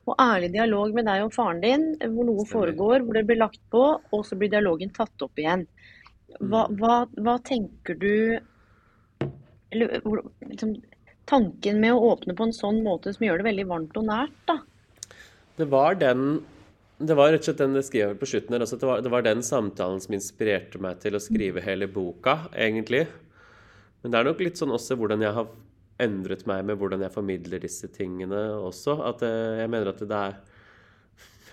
og 0.03 0.15
ærlig 0.19 0.51
dialog 0.53 0.93
med 0.95 1.07
deg 1.07 1.23
og 1.23 1.33
faren 1.35 1.61
din, 1.63 1.83
hvor 2.15 2.27
noe 2.27 2.43
foregår, 2.47 3.05
hvor 3.05 3.15
det 3.15 3.25
blir 3.29 3.39
lagt 3.39 3.61
på, 3.71 3.83
og 4.03 4.25
så 4.27 4.35
blir 4.39 4.51
dialogen 4.51 4.91
tatt 4.95 5.23
opp 5.23 5.39
igjen. 5.39 5.67
Hva, 6.39 6.65
Mm. 6.67 6.77
hva, 6.79 6.95
hva 7.21 7.35
tenker 7.45 7.93
du 7.99 8.39
Eller 9.73 10.01
liksom, 10.49 10.81
tanken 11.25 11.79
med 11.81 11.93
å 11.93 12.11
åpne 12.13 12.35
på 12.37 12.43
en 12.45 12.53
sånn 12.53 12.83
måte 12.85 13.13
som 13.13 13.25
gjør 13.25 13.41
det 13.41 13.47
veldig 13.47 13.65
varmt 13.69 13.97
og 13.97 14.05
nært, 14.05 14.35
da? 14.45 14.59
Det 15.57 15.65
var 15.69 15.95
den 15.95 16.43
det 17.01 17.15
var 17.17 17.31
rett 17.33 17.41
og 17.41 17.49
slett 17.49 17.57
den 17.57 17.75
jeg 17.75 17.87
skrev 17.87 18.13
på 18.19 18.27
slutten 18.29 18.53
her. 18.53 18.63
Altså, 18.63 18.77
det, 18.77 18.87
var, 18.87 19.01
det 19.01 19.11
var 19.11 19.25
den 19.25 19.41
samtalen 19.43 19.99
som 19.99 20.13
inspirerte 20.13 20.79
meg 20.79 20.99
til 21.03 21.17
å 21.17 21.21
skrive 21.21 21.63
hele 21.65 21.87
boka, 21.91 22.47
egentlig. 22.53 23.07
Men 24.01 24.13
det 24.13 24.19
er 24.19 24.29
nok 24.29 24.43
litt 24.45 24.59
sånn 24.61 24.71
også 24.71 24.95
hvordan 24.99 25.25
jeg 25.25 25.35
har 25.35 25.49
endret 26.03 26.45
meg 26.49 26.65
med 26.67 26.79
hvordan 26.79 27.03
jeg 27.05 27.13
formidler 27.13 27.63
disse 27.63 27.89
tingene 27.93 28.41
også. 28.59 28.97
At 29.09 29.23
eh, 29.27 29.61
jeg 29.63 29.71
mener 29.71 29.93
at 29.93 30.03
det 30.03 30.19
er 30.19 30.41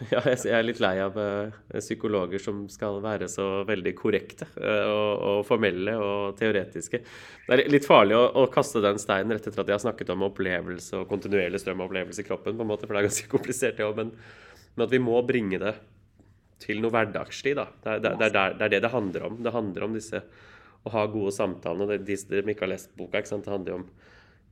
Ja, 0.15 0.21
jeg 0.25 0.53
er 0.57 0.65
litt 0.65 0.81
lei 0.81 0.95
av 1.03 1.17
eh, 1.21 1.57
psykologer 1.77 2.41
som 2.41 2.63
skal 2.73 3.03
være 3.05 3.29
så 3.29 3.67
veldig 3.69 3.93
korrekte 3.99 4.47
eh, 4.57 4.87
og, 4.89 5.11
og 5.31 5.41
formelle 5.49 5.97
og 6.01 6.39
teoretiske. 6.39 7.03
Det 7.47 7.57
er 7.57 7.69
litt 7.69 7.89
farlig 7.89 8.17
å, 8.17 8.23
å 8.41 8.47
kaste 8.53 8.81
den 8.85 9.01
steinen 9.03 9.37
rett 9.37 9.51
etter 9.51 9.61
at 9.61 9.69
jeg 9.69 9.77
har 9.77 9.85
snakket 9.85 10.13
om 10.15 10.25
opplevelse 10.31 11.03
og 11.03 11.09
kontinuerlig 11.11 11.61
strøm 11.61 11.83
av 11.83 11.91
opplevelse 11.91 12.25
i 12.25 12.29
kroppen, 12.29 12.57
på 12.57 12.65
en 12.65 12.71
måte, 12.73 12.89
for 12.89 12.97
det 12.97 13.03
er 13.03 13.11
ganske 13.11 13.33
komplisert, 13.35 13.77
det 13.77 13.89
òg. 13.89 14.01
Men, 14.01 14.15
men 14.77 14.87
at 14.87 14.95
vi 14.95 15.03
må 15.05 15.21
bringe 15.29 15.61
det 15.61 15.75
til 16.61 16.81
noe 16.81 16.93
hverdagslig, 16.95 17.57
da. 17.59 17.67
Det 17.83 17.97
er 17.97 18.05
det, 18.05 18.15
det, 18.21 18.31
er 18.31 18.57
det 18.57 18.67
er 18.67 18.73
det 18.77 18.85
det 18.87 18.93
handler 18.95 19.29
om. 19.29 19.37
Det 19.45 19.53
handler 19.53 19.87
om 19.87 19.97
disse 19.97 20.23
å 20.81 20.93
ha 20.95 21.05
gode 21.13 21.33
samtaler. 21.37 21.93
Det, 21.93 22.05
de 22.09 22.41
de 22.41 22.55
ikke 22.55 22.67
har 22.67 22.75
lest 22.75 22.93
boka, 22.97 23.21
ikke 23.21 23.37
det 23.37 23.53
handler 23.53 23.75
jo 23.75 23.83
om 23.83 23.91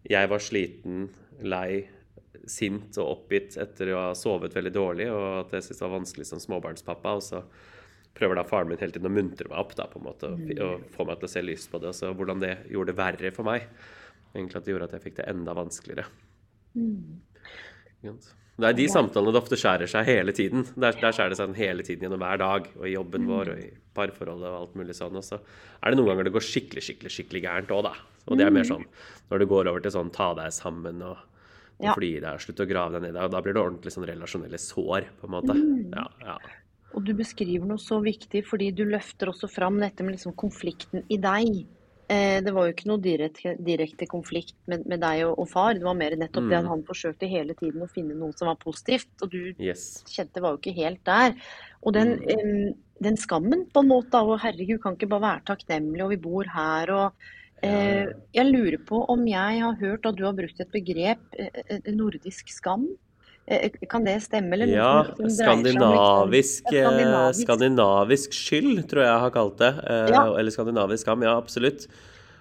jeg 0.06 0.30
var 0.30 0.42
sliten, 0.42 1.08
lei, 1.42 1.88
sint 2.48 2.96
og 3.00 3.10
oppgitt 3.12 3.58
etter 3.60 3.92
å 3.92 4.04
ha 4.08 4.14
sovet 4.16 4.54
veldig 4.56 4.72
dårlig, 4.74 5.08
og 5.12 5.26
at 5.42 5.56
jeg 5.56 5.66
syntes 5.66 5.80
det 5.80 5.86
var 5.86 5.96
vanskelig 5.96 6.28
som 6.28 6.42
småbarnspappa. 6.42 7.14
Og 7.18 7.24
så 7.24 7.42
prøver 8.18 8.40
da 8.40 8.46
faren 8.48 8.70
min 8.70 8.80
hele 8.80 8.94
tiden 8.94 9.10
å 9.10 9.14
muntre 9.14 9.50
meg 9.50 9.60
opp 9.60 9.76
da, 9.78 9.86
på 9.90 10.00
en 10.00 10.08
måte, 10.08 10.32
og, 10.32 10.64
og 10.64 10.88
få 10.94 11.06
meg 11.08 11.20
til 11.20 11.28
å 11.28 11.32
se 11.34 11.44
lyst 11.44 11.70
på 11.72 11.80
det. 11.82 11.92
Og 11.92 11.98
så 11.98 12.12
hvordan 12.14 12.42
det 12.44 12.54
gjorde 12.72 12.94
det 12.94 12.98
verre 13.02 13.34
for 13.36 13.48
meg. 13.48 13.68
Egentlig 14.34 14.60
at 14.60 14.66
det 14.66 14.74
gjorde 14.74 14.90
at 14.90 14.98
jeg 14.98 15.06
fikk 15.06 15.20
det 15.20 15.30
enda 15.30 15.54
vanskeligere. 15.56 16.08
Mm. 16.78 17.18
Det 18.58 18.66
er 18.66 18.74
de 18.74 18.88
samtalene 18.90 19.32
det 19.34 19.40
ofte 19.40 19.58
skjærer 19.58 19.90
seg 19.90 20.06
hele 20.08 20.34
tiden. 20.34 20.64
Der, 20.74 20.96
der 20.98 21.14
skjærer 21.14 21.32
det 21.32 21.38
seg 21.38 21.54
hele 21.58 21.84
tiden 21.86 22.06
gjennom 22.06 22.22
hver 22.22 22.40
dag. 22.42 22.68
Og 22.78 22.86
i 22.88 22.94
jobben 22.96 23.24
mm. 23.24 23.30
vår 23.30 23.52
og 23.54 23.62
i 23.62 23.68
parforholdet 23.94 24.50
og 24.50 24.60
alt 24.62 24.78
mulig 24.78 24.96
sånn. 24.98 25.18
Og 25.18 25.26
så 25.26 25.38
er 25.38 25.90
det 25.94 26.00
noen 26.00 26.10
ganger 26.12 26.28
det 26.28 26.34
går 26.34 26.46
skikkelig, 26.48 26.84
skikkelig 26.88 27.14
skikkelig 27.14 27.44
gærent 27.46 27.74
òg, 27.76 27.86
da. 27.86 27.94
Og 28.28 28.38
det 28.38 28.46
er 28.46 28.54
mer 28.54 28.66
mm. 28.66 28.70
sånn 28.70 28.86
når 29.28 29.42
det 29.42 29.48
går 29.50 29.72
over 29.72 29.84
til 29.84 29.94
sånn 29.94 30.12
ta 30.14 30.30
deg 30.38 30.54
sammen 30.56 31.02
og, 31.04 31.18
og 31.78 31.88
ja. 31.90 31.96
fly 31.96 32.12
deg, 32.24 32.44
slutt 32.44 32.64
å 32.64 32.68
grave 32.68 32.96
deg 32.96 33.08
ned. 33.08 33.20
Og 33.24 33.34
da 33.34 33.42
blir 33.44 33.56
det 33.56 33.64
ordentlig 33.64 33.92
sånn 33.94 34.08
relasjonelle 34.08 34.60
sår, 34.62 35.10
på 35.20 35.28
en 35.28 35.34
måte. 35.36 35.56
Mm. 35.56 35.96
Ja, 35.96 36.06
ja. 36.24 36.38
Og 36.96 37.04
du 37.04 37.12
beskriver 37.16 37.68
noe 37.68 37.80
så 37.82 38.00
viktig, 38.00 38.46
fordi 38.48 38.70
du 38.72 38.86
løfter 38.88 39.28
også 39.32 39.50
fram 39.52 39.76
dette 39.82 40.04
med 40.04 40.16
liksom 40.16 40.32
konflikten 40.38 41.04
i 41.12 41.18
deg. 41.20 41.66
Eh, 42.08 42.38
det 42.40 42.54
var 42.56 42.64
jo 42.64 42.72
ikke 42.72 42.88
noe 42.88 43.02
direkte, 43.04 43.52
direkte 43.60 44.06
konflikt 44.08 44.56
med, 44.70 44.86
med, 44.88 45.02
deg 45.02 45.26
og, 45.26 45.34
og, 45.42 45.48
far. 45.50 45.74
Det 45.76 45.84
var 45.84 45.98
mer 45.98 46.16
nettopp 46.16 46.46
mm. 46.46 46.48
det 46.48 46.56
at 46.56 46.64
mm. 46.64 46.70
han 46.72 46.84
forsøkte 46.88 47.28
hele 47.28 47.56
tiden 47.58 47.84
å 47.84 47.90
finne 47.92 48.16
noe 48.16 48.32
som 48.38 48.48
var 48.48 48.56
positivt. 48.62 49.10
Og 49.20 49.34
du 49.34 49.40
yes. 49.52 49.88
kjente 50.08 50.40
var 50.40 50.56
jo 50.56 50.62
ikke 50.62 50.78
helt 50.78 51.02
der. 51.04 51.36
Og 51.84 51.96
den, 51.98 52.14
mm. 52.22 52.40
um, 52.72 53.02
den 53.04 53.20
skammen 53.20 53.66
på 53.68 53.84
en 53.84 53.92
måte 53.92 54.22
å 54.24 54.38
herregud, 54.40 54.80
kan 54.80 54.96
ikke 54.96 55.10
bare 55.12 55.26
være 55.26 55.46
takknemlig, 55.52 56.00
og 56.06 56.14
vi 56.14 56.22
bor 56.24 56.48
her 56.54 56.94
og 56.96 57.28
Jeg 57.62 58.46
lurer 58.48 58.78
på 58.86 59.02
om 59.10 59.26
jeg 59.28 59.60
har 59.64 59.76
hørt 59.80 60.06
at 60.06 60.16
du 60.18 60.24
har 60.26 60.34
brukt 60.36 60.60
et 60.62 60.72
begrep, 60.74 61.22
uh, 61.38 61.90
nordisk 61.90 62.52
skam. 62.52 62.86
Kan 63.88 64.04
det 64.04 64.18
stemme? 64.26 64.52
Eller 64.58 64.74
ja, 64.74 65.06
som 65.16 65.30
skandinavisk, 65.32 66.66
liksom, 66.68 66.84
skandinavisk, 66.84 67.46
skandinavisk, 67.46 68.36
skyld, 68.36 68.82
tror 68.90 69.02
jeg 69.06 69.08
jeg 69.08 69.24
har 69.24 69.32
kalt 69.38 69.58
det. 69.62 69.72
Ja. 70.12 70.22
Eller 70.36 70.52
skandinavisk 70.52 71.06
skam, 71.06 71.24
ja 71.24 71.32
absolutt. 71.40 71.88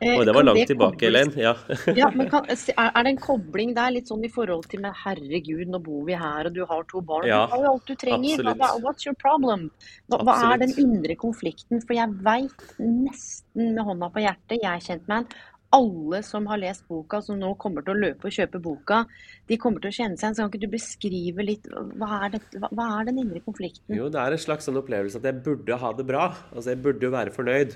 Og 0.02 0.24
det 0.28 0.34
var 0.36 0.46
langt 0.46 0.62
det 0.62 0.68
tilbake, 0.72 1.08
Elaine. 1.10 1.34
Ja. 1.42 1.54
ja, 1.98 2.10
men 2.14 2.30
kan, 2.30 2.46
er 2.48 3.04
det 3.04 3.14
en 3.16 3.20
kobling 3.22 3.74
der, 3.78 3.92
litt 3.96 4.12
sånn 4.12 4.24
i 4.28 4.32
forhold 4.32 4.68
til 4.72 4.84
med 4.84 4.96
herregud, 5.04 5.66
nå 5.72 5.82
bor 5.84 6.06
vi 6.08 6.18
her, 6.18 6.50
og 6.50 6.56
du 6.56 6.64
har 6.70 6.86
to 6.92 7.02
barn. 7.02 7.28
Ja, 7.30 7.44
du 7.48 7.56
har 7.56 7.66
jo 7.66 7.74
alt 7.74 7.90
du 7.90 7.96
trenger. 7.98 8.46
Hva, 8.54 8.72
what's 8.84 9.08
your 9.08 9.18
problem? 9.20 9.68
Hva, 10.12 10.22
hva, 10.28 10.38
er 10.52 10.64
den 10.66 10.74
indre 10.82 11.18
konflikten? 11.20 11.82
For 11.84 11.98
jeg 11.98 12.18
veit 12.26 12.66
nesten 12.82 13.74
med 13.74 13.86
hånda 13.88 14.12
på 14.14 14.26
hjertet, 14.26 14.60
jeg 14.62 14.72
er 14.74 14.90
kjent 14.92 15.08
med 15.10 15.24
en, 15.24 15.46
alle 15.76 16.22
som 16.24 16.46
har 16.48 16.60
lest 16.62 16.86
boka, 16.88 17.20
som 17.22 17.40
nå 17.40 17.50
kommer 17.60 17.84
til 17.84 17.96
å 17.96 18.02
løpe 18.06 18.30
og 18.30 18.36
kjøpe 18.36 18.62
boka, 18.64 19.02
de 19.50 19.58
kommer 19.60 19.84
til 19.84 19.92
å 19.92 19.98
kjenne 19.98 20.20
seg 20.20 20.30
igjen. 20.30 20.38
Så 20.38 20.44
kan 20.44 20.52
ikke 20.54 20.64
du 20.64 20.76
beskrive 20.78 21.46
litt 21.46 21.68
hva 21.72 22.22
er, 22.22 22.38
det, 22.38 22.42
hva 22.64 22.88
er, 23.00 23.10
den 23.10 23.22
indre 23.26 23.42
konflikten? 23.44 23.98
Jo, 23.98 24.08
det 24.14 24.22
er 24.22 24.36
en 24.36 24.44
slags 24.46 24.70
sånn 24.70 24.80
opplevelse 24.80 25.20
at 25.20 25.28
jeg 25.28 25.44
burde 25.44 25.80
ha 25.82 25.92
det 25.98 26.08
bra. 26.08 26.30
Altså, 26.54 26.72
jeg 26.72 26.84
burde 26.86 27.10
jo 27.10 27.16
være 27.16 27.36
fornøyd. 27.36 27.76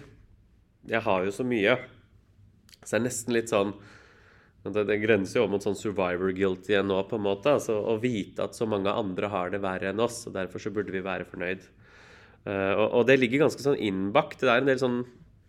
Jeg 0.91 1.05
har 1.05 1.27
jo 1.27 1.33
så 1.35 1.45
mye. 1.47 1.75
Så 2.81 2.95
det 2.95 2.99
er 2.99 3.05
nesten 3.07 3.35
litt 3.35 3.51
sånn 3.51 3.75
det, 4.61 4.83
det 4.85 4.99
grenser 5.01 5.39
jo 5.39 5.47
mot 5.49 5.63
sånn 5.63 5.77
survivor 5.77 6.33
guilt 6.37 6.67
igjen 6.69 6.85
nå, 6.89 6.99
på 7.09 7.17
en 7.17 7.25
måte. 7.25 7.55
Altså, 7.57 7.79
å 7.81 7.95
vite 8.01 8.45
at 8.45 8.57
så 8.57 8.67
mange 8.69 8.93
andre 8.93 9.29
har 9.33 9.53
det 9.53 9.61
verre 9.63 9.89
enn 9.89 10.03
oss, 10.03 10.19
og 10.29 10.35
derfor 10.35 10.61
så 10.61 10.73
burde 10.73 10.93
vi 10.93 11.01
være 11.01 11.25
fornøyd. 11.29 11.63
Uh, 12.45 12.73
og, 12.75 12.85
og, 12.85 13.01
det 13.09 13.17
ligger 13.17 13.43
ganske 13.43 13.63
sånn 13.63 13.79
innbakt. 13.81 14.43
Det 14.43 14.51
er 14.53 14.61
en 14.61 14.69
del 14.69 14.81
sånn 14.81 14.99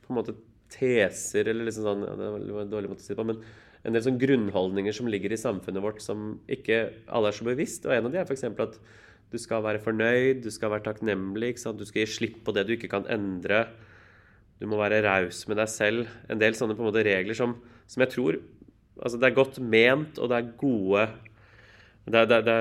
på 0.02 0.12
en 0.12 0.18
måte 0.18 0.36
teser 0.72 1.50
eller 1.52 1.68
liksom 1.68 1.84
sånn 1.84 2.02
ja, 2.06 2.14
Det 2.16 2.30
var 2.32 2.64
en 2.64 2.72
dårlig 2.72 2.90
måte 2.92 3.04
å 3.04 3.04
si 3.04 3.12
det 3.12 3.18
på, 3.20 3.28
men 3.28 3.42
en 3.82 3.96
del 3.96 4.04
sånn 4.06 4.20
grunnholdninger 4.20 4.96
som 4.96 5.08
ligger 5.10 5.34
i 5.34 5.40
samfunnet 5.40 5.84
vårt 5.84 6.00
som 6.04 6.36
ikke 6.52 6.84
alle 7.12 7.32
er 7.32 7.36
så 7.36 7.46
bevisst. 7.46 7.86
Og 7.88 7.94
en 7.96 8.08
av 8.08 8.14
de 8.14 8.20
er 8.20 8.28
f.eks. 8.28 8.46
at 8.48 8.78
du 9.32 9.38
skal 9.40 9.64
være 9.64 9.82
fornøyd, 9.82 10.42
du 10.44 10.52
skal 10.54 10.72
være 10.72 10.86
takknemlig, 10.86 11.56
du 11.58 11.84
skal 11.88 12.04
gi 12.04 12.12
slipp 12.14 12.42
på 12.46 12.54
det 12.56 12.66
du 12.68 12.76
ikke 12.76 12.92
kan 12.92 13.08
endre. 13.10 13.66
Du 14.62 14.68
må 14.70 14.78
være 14.78 15.02
raus 15.02 15.42
med 15.50 15.58
deg 15.58 15.70
selv. 15.70 16.10
En 16.30 16.38
del 16.38 16.54
sånne 16.54 16.76
på 16.78 16.84
en 16.84 16.92
måte 16.92 17.02
regler 17.02 17.34
som, 17.34 17.56
som 17.90 18.04
jeg 18.04 18.14
tror 18.14 18.38
altså 19.02 19.18
Det 19.18 19.26
er 19.26 19.34
godt 19.34 19.56
ment, 19.58 20.18
og 20.20 20.28
det 20.30 20.36
er 20.36 20.50
gode 20.60 21.06
det, 22.04 22.20
det, 22.30 22.38
det, 22.46 22.54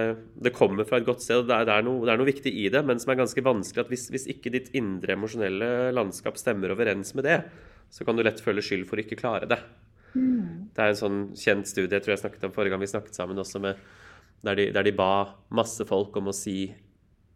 det, 0.46 0.54
kommer 0.54 0.86
fra 0.86 0.98
et 0.98 1.06
godt 1.06 1.22
sted, 1.22 1.42
og 1.42 1.48
det 1.50 1.58
er, 1.58 1.84
noe, 1.86 2.04
det 2.06 2.12
er, 2.14 2.20
noe, 2.20 2.30
viktig 2.30 2.52
i 2.62 2.68
det, 2.74 2.82
men 2.86 3.00
som 3.02 3.12
er 3.14 3.20
ganske 3.24 3.44
vanskelig. 3.46 3.84
at 3.84 3.90
Hvis, 3.90 4.04
hvis 4.14 4.28
ikke 4.30 4.52
ditt 4.54 4.70
indre 4.78 5.16
emosjonelle 5.16 5.90
landskap 5.98 6.38
stemmer 6.38 6.74
overens 6.76 7.16
med 7.18 7.26
det, 7.26 7.40
så 7.92 8.06
kan 8.06 8.18
du 8.18 8.24
lett 8.26 8.42
føle 8.42 8.62
skyld 8.62 8.86
for 8.90 9.02
å 9.02 9.04
ikke 9.04 9.18
klare 9.18 9.50
det. 9.50 9.58
Mm. 10.14 10.70
Det 10.76 10.84
er 10.84 10.94
en 10.94 11.00
sånn 11.00 11.20
kjent 11.40 11.70
studie 11.70 11.98
jeg 11.98 12.06
tror 12.06 12.14
jeg 12.14 12.22
snakket 12.22 12.46
om 12.48 12.54
forrige 12.54 12.76
gang 12.76 12.84
vi 12.84 12.92
snakket 12.92 13.18
sammen 13.18 13.42
også, 13.42 13.64
med, 13.64 13.82
der, 14.46 14.60
de, 14.60 14.70
der 14.78 14.86
de 14.86 14.94
ba 14.98 15.12
masse 15.58 15.86
folk 15.90 16.18
om 16.22 16.30
å 16.30 16.38
si 16.38 16.70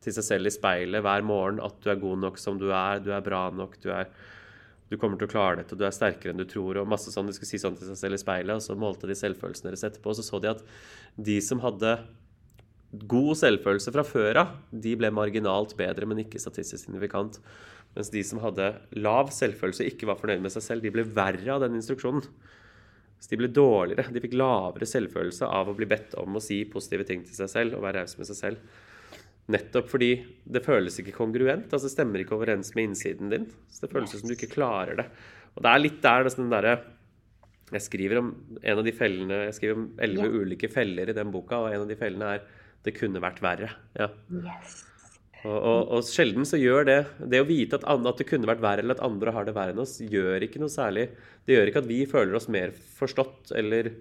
til 0.05 0.13
seg 0.13 0.27
selv 0.27 0.51
i 0.51 0.53
speilet 0.53 1.01
hver 1.01 1.25
morgen 1.25 1.62
at 1.63 1.79
du 1.81 1.89
er 1.89 2.01
god 2.01 2.22
nok 2.22 2.38
som 2.41 2.60
du 2.62 2.67
er, 2.69 3.01
du 3.01 3.10
er 3.15 3.25
bra 3.25 3.48
nok, 3.53 3.79
du, 3.81 3.89
er, 3.95 4.12
du 4.89 4.98
kommer 5.01 5.18
til 5.18 5.27
å 5.27 5.32
klare 5.32 5.60
dette, 5.62 5.77
du 5.77 5.86
er 5.88 5.94
sterkere 5.96 6.34
enn 6.34 6.42
du 6.42 6.46
tror, 6.50 6.77
og 6.77 6.89
masse 6.89 7.10
sånn. 7.13 7.30
De 7.30 7.34
skulle 7.34 7.50
si 7.50 7.62
sånn 7.62 7.77
til 7.77 7.89
seg 7.89 7.98
selv 8.04 8.20
i 8.20 8.22
speilet, 8.22 8.54
og 8.60 8.62
så 8.62 8.75
målte 8.77 9.10
de 9.10 9.18
selvfølelsen 9.18 9.70
deres 9.70 9.86
etterpå, 9.88 10.13
og 10.13 10.20
så 10.20 10.25
så 10.27 10.42
de 10.44 10.51
at 10.51 10.62
de 11.30 11.39
som 11.42 11.63
hadde 11.63 11.96
god 13.10 13.34
selvfølelse 13.39 13.92
fra 13.92 14.06
før 14.08 14.42
av, 14.44 14.51
de 14.72 14.94
ble 15.00 15.10
marginalt 15.13 15.74
bedre, 15.80 16.08
men 16.08 16.22
ikke 16.22 16.42
statistisk 16.42 16.86
signifikant. 16.86 17.39
Mens 17.96 18.12
de 18.12 18.22
som 18.27 18.42
hadde 18.44 18.74
lav 19.00 19.32
selvfølelse 19.34 19.84
og 19.84 19.92
ikke 19.92 20.10
var 20.10 20.20
fornøyd 20.20 20.44
med 20.44 20.54
seg 20.54 20.65
selv, 20.65 20.86
de 20.86 20.94
ble 20.94 21.08
verre 21.15 21.56
av 21.56 21.63
den 21.63 21.77
instruksjonen. 21.80 22.24
Så 23.20 23.32
de 23.32 23.39
ble 23.39 23.50
dårligere. 23.50 24.12
De 24.13 24.22
fikk 24.22 24.36
lavere 24.38 24.88
selvfølelse 24.89 25.48
av 25.48 25.72
å 25.72 25.75
bli 25.77 25.88
bedt 25.89 26.18
om 26.20 26.36
å 26.36 26.44
si 26.44 26.60
positive 26.70 27.08
ting 27.08 27.24
til 27.25 27.38
seg 27.38 27.51
selv 27.51 27.77
og 27.77 27.86
være 27.88 28.04
rause 28.04 28.20
med 28.20 28.30
seg 28.30 28.42
selv. 28.42 28.75
Nettopp 29.54 29.92
fordi 29.92 30.10
det 30.50 30.64
føles 30.66 30.96
ikke 31.02 31.14
kongruent. 31.14 31.70
altså 31.70 31.86
Det 31.86 31.94
stemmer 31.94 32.22
ikke 32.22 32.38
overens 32.38 32.74
med 32.74 32.90
innsiden 32.90 33.30
din. 33.30 33.46
Så 33.70 33.86
Det 33.86 33.92
føles 33.92 34.16
som 34.16 34.30
du 34.30 34.34
ikke 34.34 34.54
klarer 34.56 34.98
det. 34.98 35.06
Og 35.56 35.64
det 35.64 35.72
er 35.72 35.84
litt 35.84 36.02
der 36.02 36.30
den 36.30 36.50
derre 36.50 36.80
Jeg 37.72 37.82
skriver 37.82 38.20
om 38.22 38.34
en 38.62 38.78
av 38.78 38.84
de 38.86 38.92
fellene 38.94 39.46
Jeg 39.48 39.56
skriver 39.58 39.78
om 39.78 39.86
elleve 39.98 40.28
ja. 40.30 40.42
ulike 40.42 40.70
feller 40.70 41.10
i 41.10 41.18
den 41.18 41.32
boka, 41.34 41.62
og 41.62 41.74
en 41.74 41.86
av 41.86 41.88
de 41.88 41.96
fellene 41.96 42.36
er 42.36 42.42
'Det 42.86 42.94
kunne 42.94 43.22
vært 43.22 43.42
verre'. 43.42 43.72
Ja. 43.98 44.10
Yes. 44.30 44.86
Og, 45.46 45.58
og, 45.58 45.82
og, 45.94 46.04
sjelden 46.04 46.46
så 46.46 46.58
gjør 46.58 46.86
det 46.86 47.00
Det 47.30 47.42
å 47.42 47.48
vite 47.48 47.78
at, 47.78 47.86
at, 47.86 48.18
det 48.18 48.28
kunne 48.30 48.50
vært 48.50 48.62
verre, 48.62 48.82
eller 48.82 48.98
at 48.98 49.06
andre 49.06 49.32
har 49.32 49.46
det 49.46 49.56
verre 49.56 49.74
enn 49.74 49.82
oss, 49.84 50.00
gjør 50.02 50.42
ikke 50.42 50.62
noe 50.62 50.74
særlig. 50.74 51.10
Det 51.46 51.54
gjør 51.54 51.70
ikke 51.70 51.84
at 51.84 51.90
vi 51.90 52.06
føler 52.06 52.36
oss 52.36 52.50
mer 52.50 52.72
forstått 52.72 53.54
eller 53.54 53.92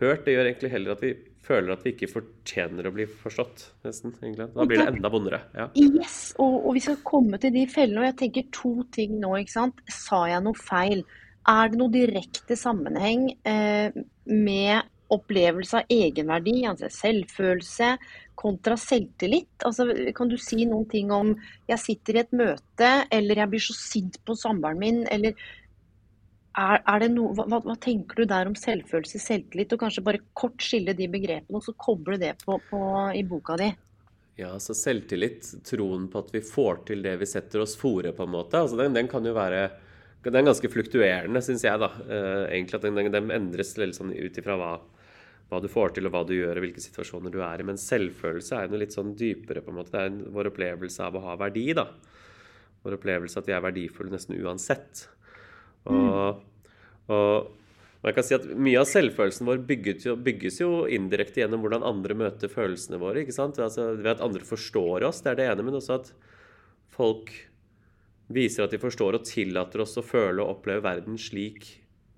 hørt. 0.00 0.24
Det 0.24 0.34
gjør 0.34 0.48
egentlig 0.50 0.70
heller 0.70 0.96
at 0.96 1.04
vi 1.04 1.14
føler 1.44 1.74
at 1.74 1.84
vi 1.84 1.92
ikke 1.94 2.10
fortjener 2.10 2.88
å 2.88 2.94
bli 2.94 3.06
forstått. 3.08 3.66
nesten, 3.84 4.14
egentlig. 4.22 4.48
Da 4.54 4.66
blir 4.68 4.80
det 4.80 4.88
enda 4.94 5.10
vondere. 5.12 5.42
Ja. 5.56 5.68
Yes, 5.78 6.18
og, 6.38 6.56
og, 6.62 6.72
vi 6.76 6.84
skal 6.86 6.98
komme 7.06 7.40
til 7.42 7.54
de 7.54 7.66
fellene. 7.70 8.02
Og 8.02 8.08
jeg 8.10 8.18
tenker 8.22 8.48
to 8.54 8.74
ting 8.94 9.18
nå. 9.20 9.34
ikke 9.40 9.56
sant? 9.58 9.84
Sa 9.92 10.24
jeg 10.30 10.44
noe 10.44 10.58
feil? 10.58 11.04
Er 11.50 11.70
det 11.70 11.80
noe 11.80 11.92
direkte 11.92 12.56
sammenheng 12.56 13.28
eh, 13.44 13.92
med 14.30 14.90
opplevelse 15.12 15.82
av 15.82 15.90
egenverdi, 15.92 16.62
altså 16.66 16.88
selvfølelse, 16.90 17.90
kontra 18.40 18.78
selvtillit? 18.80 19.50
Altså, 19.68 19.86
kan 20.16 20.32
du 20.32 20.38
si 20.40 20.64
noen 20.64 20.88
ting 20.90 21.12
om 21.14 21.34
jeg 21.68 21.82
sitter 21.82 22.16
i 22.16 22.22
et 22.24 22.32
møte, 22.32 22.94
eller 23.12 23.44
jeg 23.44 23.52
blir 23.52 23.66
så 23.66 23.76
sint 23.76 24.16
på 24.24 24.36
samboeren 24.40 24.80
min, 24.80 25.04
eller 25.12 25.36
er, 26.54 26.82
er 26.86 27.06
no, 27.10 27.30
hva, 27.36 27.46
hva, 27.50 27.76
tenker 27.82 28.22
du 28.22 28.28
der 28.30 28.50
om 28.50 28.54
selvfølelse, 28.58 29.20
selvtillit, 29.22 29.74
og 29.74 29.82
kanskje 29.82 30.04
bare 30.06 30.22
kort 30.36 30.62
skille 30.62 30.94
de 30.96 31.08
begrepene, 31.10 31.58
og 31.58 31.64
så 31.66 31.74
koble 31.78 32.18
det 32.20 32.34
på, 32.44 32.58
på, 32.70 32.82
i 33.14 33.24
boka 33.26 33.58
di? 33.60 33.70
Ja, 34.38 34.50
altså 34.50 34.74
selvtillit, 34.74 35.46
troen 35.66 36.08
på 36.10 36.24
at 36.24 36.32
vi 36.34 36.42
får 36.42 36.84
til 36.90 37.04
det 37.06 37.14
vi 37.20 37.28
setter 37.30 37.62
oss 37.62 37.76
fore, 37.78 38.14
på 38.14 38.26
en 38.26 38.34
måte. 38.34 38.64
Altså 38.64 38.78
den, 38.80 38.96
den 38.96 39.10
kan 39.10 39.26
jo 39.26 39.34
være 39.36 39.68
Den 40.24 40.38
er 40.38 40.46
ganske 40.46 40.70
fluktuerende, 40.72 41.42
syns 41.44 41.66
jeg, 41.66 41.78
da. 41.78 41.90
Uh, 42.08 42.46
egentlig 42.48 42.78
at 42.78 42.86
den, 42.86 43.12
den, 43.12 43.30
endres 43.34 43.74
sånn 43.76 44.14
ut 44.14 44.38
ifra 44.40 44.56
hva 44.56 44.72
hva 45.50 45.60
du 45.60 45.68
får 45.70 45.94
til, 45.94 46.08
og 46.08 46.14
hva 46.14 46.22
du 46.26 46.34
gjør, 46.34 46.58
og 46.58 46.64
hvilke 46.64 46.82
situasjoner 46.82 47.32
du 47.32 47.40
er 47.44 47.60
i. 47.60 47.66
Men 47.68 47.80
selvfølelse 47.80 48.58
er 48.58 48.70
noe 48.70 48.80
litt 48.82 48.94
sånn 48.96 49.14
dypere, 49.18 49.62
på 49.64 49.72
en 49.72 49.78
måte. 49.78 49.92
Det 49.94 50.02
er 50.02 50.34
vår 50.34 50.50
opplevelse 50.50 51.04
av 51.04 51.18
å 51.18 51.24
ha 51.26 51.36
verdi, 51.40 51.66
da. 51.76 51.86
Vår 52.84 52.96
opplevelse 52.98 53.38
av 53.38 53.44
at 53.44 53.50
vi 53.50 53.56
er 53.56 53.66
verdifulle 53.66 54.14
nesten 54.14 54.40
uansett. 54.40 55.04
Og, 55.92 56.42
og, 57.12 57.52
man 58.04 58.16
kan 58.16 58.24
si 58.26 58.36
at 58.36 58.44
Mye 58.56 58.80
av 58.80 58.88
selvfølelsen 58.88 59.48
vår 59.48 59.62
bygges 59.68 60.06
jo, 60.08 60.14
bygges 60.20 60.60
jo, 60.60 60.70
indirekte 60.92 61.42
gjennom 61.42 61.64
hvordan 61.64 61.86
andre 61.88 62.16
møter 62.24 62.52
følelsene 62.52 63.00
våre. 63.00 63.22
ikke 63.24 63.36
sant? 63.36 63.60
Altså, 63.62 63.92
ved 63.96 64.12
at 64.16 64.24
andre 64.24 64.44
forstår 64.44 65.06
oss, 65.08 65.22
det 65.24 65.32
er 65.32 65.40
det 65.40 65.48
ene, 65.52 65.66
men 65.66 65.78
også 65.80 65.98
at 66.00 66.12
folk 66.94 67.32
viser 68.32 68.64
at 68.64 68.72
de 68.72 68.80
forstår 68.80 69.18
og 69.18 69.26
tillater 69.28 69.82
oss 69.84 69.98
å 70.00 70.04
føle 70.04 70.42
og 70.42 70.58
oppleve 70.58 70.84
verden 70.84 71.18
slik 71.20 71.66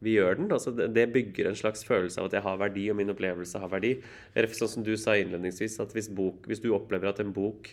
vi 0.04 0.16
gjør 0.16 0.38
den. 0.40 0.52
Altså 0.52 0.72
det, 0.76 1.06
bygger 1.14 1.50
en 1.50 1.58
slags 1.58 1.84
følelse 1.86 2.20
av 2.20 2.28
at 2.28 2.36
jeg 2.36 2.44
har 2.44 2.60
verdi, 2.60 2.86
og 2.92 2.98
min 2.98 3.12
opplevelse 3.12 3.60
har 3.62 3.72
verdi. 3.72 3.94
Sånn 4.54 4.72
som 4.72 4.86
du 4.86 4.94
sa 5.00 5.16
innledningsvis, 5.16 5.78
at 5.82 5.94
hvis, 5.96 6.10
bok, 6.12 6.44
hvis, 6.50 6.62
du 6.62 6.72
opplever 6.76 7.10
at 7.10 7.22
en 7.22 7.32
bok 7.36 7.72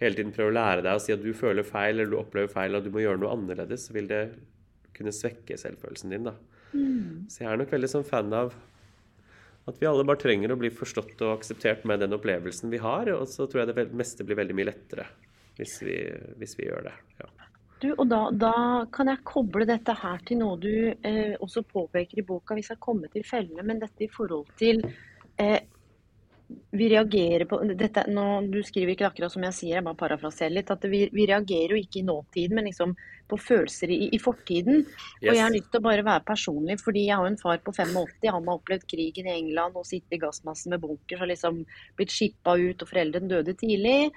hele 0.00 0.18
tiden 0.18 0.34
prøver 0.36 0.52
å 0.52 0.58
lære 0.58 0.84
deg 0.84 0.98
å 0.98 1.02
si 1.02 1.14
at 1.14 1.24
du 1.24 1.32
føler 1.36 1.66
feil, 1.66 1.96
eller 1.96 2.12
du 2.12 2.20
opplever 2.20 2.52
feil, 2.52 2.76
og 2.76 2.84
du 2.84 2.92
må 2.94 3.02
gjøre 3.02 3.22
noe 3.22 3.32
annerledes, 3.34 3.88
så 3.88 3.96
vil 3.96 4.10
det 4.10 4.22
kunne 4.96 5.14
svekke 5.14 5.58
selvfølelsen 5.60 6.14
din. 6.14 6.30
da. 6.30 6.34
Mm. 6.72 7.26
Så 7.30 7.44
jeg 7.44 7.52
er 7.52 7.60
nok 7.60 7.72
veldig 7.72 7.92
sånn 7.92 8.08
fan 8.08 8.32
av 8.36 8.56
at 9.66 9.80
vi 9.80 9.88
alle 9.88 10.04
bare 10.06 10.22
trenger 10.22 10.52
å 10.54 10.58
bli 10.60 10.70
forstått 10.70 11.22
og 11.26 11.40
akseptert 11.40 11.86
med 11.88 12.02
den 12.04 12.14
opplevelsen 12.14 12.70
vi 12.70 12.78
har. 12.82 13.10
Og 13.16 13.26
så 13.30 13.48
tror 13.50 13.64
jeg 13.64 13.72
det 13.72 13.88
meste 13.98 14.26
blir 14.26 14.38
veldig 14.38 14.56
mye 14.56 14.70
lettere 14.70 15.08
hvis 15.56 15.80
vi, 15.82 15.96
hvis 16.38 16.54
vi 16.58 16.68
gjør 16.68 16.86
det. 16.86 16.94
Ja. 17.22 17.30
Du, 17.82 17.90
og 17.92 18.06
da, 18.08 18.20
da, 18.32 18.54
kan 18.92 19.10
jeg 19.10 19.24
koble 19.26 19.66
dette 19.68 19.92
her 20.00 20.22
til 20.24 20.40
noe 20.40 20.56
du 20.60 20.72
eh, 20.94 21.34
også 21.44 21.64
påpeker 21.68 22.22
i 22.22 22.24
boka. 22.24 22.56
Vi 22.56 22.64
skal 22.64 22.80
komme 22.80 23.10
til 23.12 23.24
fellene, 23.26 23.64
men 23.66 23.82
dette 23.82 24.06
i 24.06 24.12
forhold 24.12 24.48
til 24.60 24.80
eh, 25.36 25.58
vi 26.70 26.88
reagerer 26.88 27.44
på 27.44 27.58
dette, 27.74 28.04
nå, 28.12 28.24
Du 28.52 28.60
skriver 28.62 28.94
ikke 28.94 29.08
akkurat 29.08 29.32
som 29.32 29.44
jeg 29.48 29.56
sier, 29.56 29.74
jeg 29.78 29.86
bare 29.86 29.98
parafraserer 29.98 30.54
litt. 30.54 30.70
at 30.70 30.84
vi, 30.84 31.08
vi, 31.12 31.26
reagerer 31.26 31.74
jo 31.74 31.80
ikke 31.80 32.00
i 32.00 32.06
nåtiden, 32.06 32.54
men 32.54 32.68
liksom 32.68 32.94
på 33.26 33.38
følelser 33.40 33.90
i, 33.90 34.08
i 34.14 34.20
fortiden. 34.22 34.84
Yes. 34.84 35.30
Og 35.30 35.32
jeg 35.32 35.42
har 35.42 35.54
lyst 35.54 35.70
til 35.72 35.82
å 35.82 35.86
bare 35.88 36.06
være 36.06 36.26
personlig, 36.28 36.78
fordi 36.82 37.08
jeg 37.08 37.18
har 37.18 37.26
en 37.26 37.40
far 37.40 37.58
på 37.64 37.74
85. 37.74 38.30
Han 38.30 38.46
har 38.46 38.60
opplevd 38.60 38.86
krigen 38.86 39.26
i 39.26 39.34
England 39.34 39.78
og 39.80 39.88
sitter 39.88 40.18
i 40.18 40.22
gassmassen 40.22 40.74
med 40.74 40.84
bunkers 40.84 41.24
og 41.24 41.32
liksom 41.32 41.62
blitt 41.98 42.14
skippa 42.14 42.54
ut, 42.54 42.82
og 42.82 42.92
foreldrene 42.92 43.32
døde 43.32 43.56
tidlig. 43.58 44.12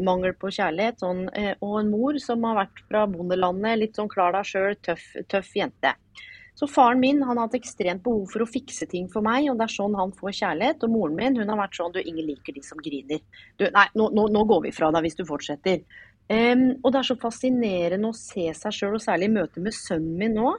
Mangel 0.00 0.32
på 0.40 0.48
kjærlighet. 0.56 1.02
Sånn, 1.04 1.26
eh, 1.36 1.52
og 1.60 1.82
en 1.82 1.92
mor 1.92 2.16
som 2.22 2.48
har 2.48 2.62
vært 2.62 2.84
fra 2.88 3.04
bondelandet, 3.10 3.82
litt 3.82 4.00
sånn 4.00 4.08
klar 4.08 4.32
deg 4.32 4.48
sjøl, 4.48 4.78
tøff, 4.80 5.10
tøff 5.28 5.52
jente. 5.60 5.92
Så 6.54 6.68
faren 6.70 7.00
min 7.02 7.22
han 7.22 7.36
har 7.36 7.48
hatt 7.48 7.56
ekstremt 7.58 8.04
behov 8.04 8.28
for 8.30 8.44
å 8.44 8.48
fikse 8.48 8.86
ting 8.90 9.08
for 9.10 9.26
meg, 9.26 9.48
og 9.50 9.58
det 9.58 9.66
er 9.66 9.74
sånn 9.74 9.96
han 9.98 10.14
får 10.14 10.36
kjærlighet. 10.38 10.84
Og 10.86 10.92
moren 10.92 11.16
min 11.18 11.38
hun 11.40 11.50
har 11.50 11.58
vært 11.64 11.78
sånn 11.80 11.94
Du, 11.94 12.00
ingen 12.00 12.28
liker 12.28 12.54
de 12.54 12.62
som 12.62 12.78
griner. 12.82 13.22
Du, 13.58 13.66
nei, 13.74 13.86
nå, 13.98 14.08
nå, 14.14 14.28
nå, 14.30 14.44
går 14.50 14.68
vi 14.68 14.74
fra 14.74 14.92
deg 14.94 15.06
hvis 15.06 15.18
du 15.18 15.24
fortsetter. 15.26 15.82
Um, 16.30 16.70
og 16.80 16.94
det 16.94 17.00
er 17.00 17.08
så 17.10 17.18
fascinerende 17.20 18.08
å 18.08 18.16
se 18.16 18.46
seg 18.56 18.76
sjøl, 18.76 18.94
og 18.96 19.02
særlig 19.02 19.28
i 19.28 19.34
møte 19.34 19.64
med 19.64 19.76
sønnen 19.76 20.14
min 20.20 20.38
nå. 20.38 20.54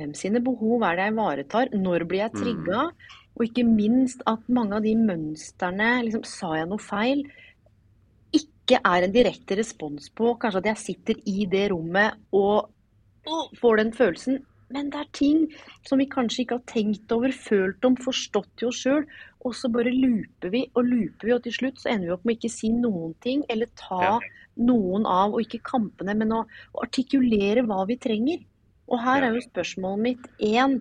Hvem 0.00 0.16
sine 0.16 0.40
behov 0.42 0.86
er 0.86 0.96
det 0.96 1.06
jeg 1.08 1.14
ivaretar? 1.16 1.72
Når 1.76 2.06
blir 2.08 2.24
jeg 2.24 2.36
trigga? 2.38 2.88
Mm. 2.88 3.20
Og 3.36 3.46
ikke 3.46 3.66
minst 3.68 4.24
at 4.28 4.48
mange 4.52 4.78
av 4.78 4.84
de 4.84 4.96
mønstrene 4.98 5.92
liksom, 6.06 6.24
Sa 6.28 6.54
jeg 6.56 6.68
noe 6.70 6.82
feil? 6.82 7.24
Ikke 8.36 8.80
er 8.80 9.04
en 9.04 9.14
direkte 9.14 9.58
respons 9.58 10.08
på 10.16 10.34
kanskje 10.40 10.62
at 10.62 10.70
jeg 10.72 10.84
sitter 10.84 11.20
i 11.28 11.44
det 11.50 11.66
rommet 11.74 12.16
og 12.36 12.70
får 13.60 13.82
den 13.82 13.92
følelsen. 13.94 14.40
Men 14.70 14.90
det 14.92 15.00
er 15.00 15.08
ting 15.16 15.40
som 15.88 15.98
vi 15.98 16.06
kanskje 16.10 16.44
ikke 16.44 16.58
har 16.60 16.68
tenkt 16.70 17.12
over, 17.14 17.32
følt 17.34 17.86
om, 17.86 17.96
forstått 17.98 18.62
i 18.62 18.68
oss 18.68 18.82
sjøl. 18.84 19.06
Og 19.46 19.56
så 19.56 19.70
bare 19.72 19.92
looper 19.94 20.52
vi 20.52 20.66
og 20.76 20.86
looper 20.86 21.26
vi, 21.26 21.34
og 21.34 21.42
til 21.46 21.56
slutt 21.56 21.80
så 21.80 21.90
ender 21.94 22.10
vi 22.10 22.14
opp 22.14 22.28
med 22.28 22.38
ikke 22.38 22.52
si 22.52 22.70
noen 22.74 23.16
ting. 23.24 23.42
Eller 23.50 23.70
ta 23.78 24.00
ja. 24.04 24.14
noen 24.62 25.08
av, 25.08 25.34
og 25.34 25.42
ikke 25.42 25.62
kampene, 25.72 26.14
men 26.18 26.34
å, 26.36 26.44
å, 26.46 26.84
artikulere 26.84 27.64
hva 27.66 27.82
vi 27.90 27.98
trenger. 28.02 28.44
Og 28.90 29.02
her 29.02 29.26
er 29.26 29.34
jo 29.34 29.46
spørsmålet 29.46 30.04
mitt 30.06 30.28
én 30.42 30.80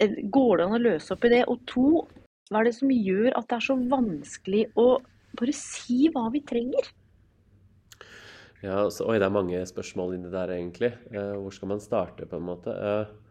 eh, 0.00 0.16
Går 0.32 0.58
det 0.58 0.66
an 0.66 0.76
å 0.76 0.84
løse 0.88 1.12
opp 1.14 1.24
i 1.24 1.32
det? 1.32 1.42
Og 1.52 1.60
to, 1.68 1.88
hva 2.50 2.60
er 2.60 2.70
det 2.70 2.76
som 2.78 2.92
gjør 2.92 3.32
at 3.36 3.48
det 3.50 3.58
er 3.58 3.66
så 3.68 3.76
vanskelig 3.90 4.64
å 4.80 4.88
bare 5.36 5.56
si 5.56 6.06
hva 6.14 6.28
vi 6.32 6.44
trenger? 6.46 6.88
Ja, 8.64 8.86
så, 8.90 9.04
Oi, 9.10 9.18
det 9.20 9.28
er 9.28 9.34
mange 9.34 9.60
spørsmål 9.68 10.16
inni 10.16 10.32
der, 10.32 10.54
egentlig. 10.56 10.94
Eh, 11.12 11.34
hvor 11.36 11.52
skal 11.52 11.74
man 11.74 11.82
starte, 11.84 12.28
på 12.28 12.40
en 12.40 12.46
måte? 12.48 12.72
Eh, 12.72 13.25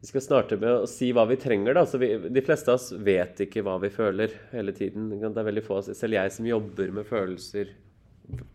vi 0.00 0.08
skal 0.08 0.22
starte 0.24 0.56
med 0.56 0.70
å 0.72 0.88
si 0.88 1.10
hva 1.12 1.26
vi 1.28 1.36
trenger. 1.36 1.76
da. 1.76 1.84
Vi, 2.00 2.08
de 2.32 2.42
fleste 2.44 2.72
av 2.72 2.78
oss 2.78 2.88
vet 2.96 3.42
ikke 3.44 3.60
hva 3.66 3.76
vi 3.82 3.90
føler 3.92 4.32
hele 4.54 4.72
tiden. 4.72 5.10
Det 5.12 5.28
er 5.28 5.48
veldig 5.50 5.64
få, 5.66 5.82
Selv 5.84 6.16
jeg 6.16 6.32
som 6.32 6.48
jobber 6.48 6.94
med 6.96 7.08
følelser 7.08 7.74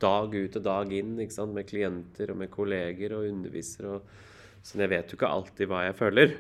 dag 0.02 0.34
ut 0.34 0.58
og 0.58 0.66
dag 0.66 0.92
inn, 0.96 1.14
med 1.20 1.68
klienter 1.70 2.32
og 2.32 2.40
med 2.40 2.50
kolleger 2.50 3.14
og 3.18 3.30
undervisere, 3.30 3.98
og, 3.98 4.26
sånn, 4.66 4.86
jeg 4.86 4.94
vet 4.96 5.12
jo 5.12 5.20
ikke 5.20 5.32
alltid 5.38 5.70
hva 5.70 5.86
jeg 5.86 5.98
føler. 6.00 6.36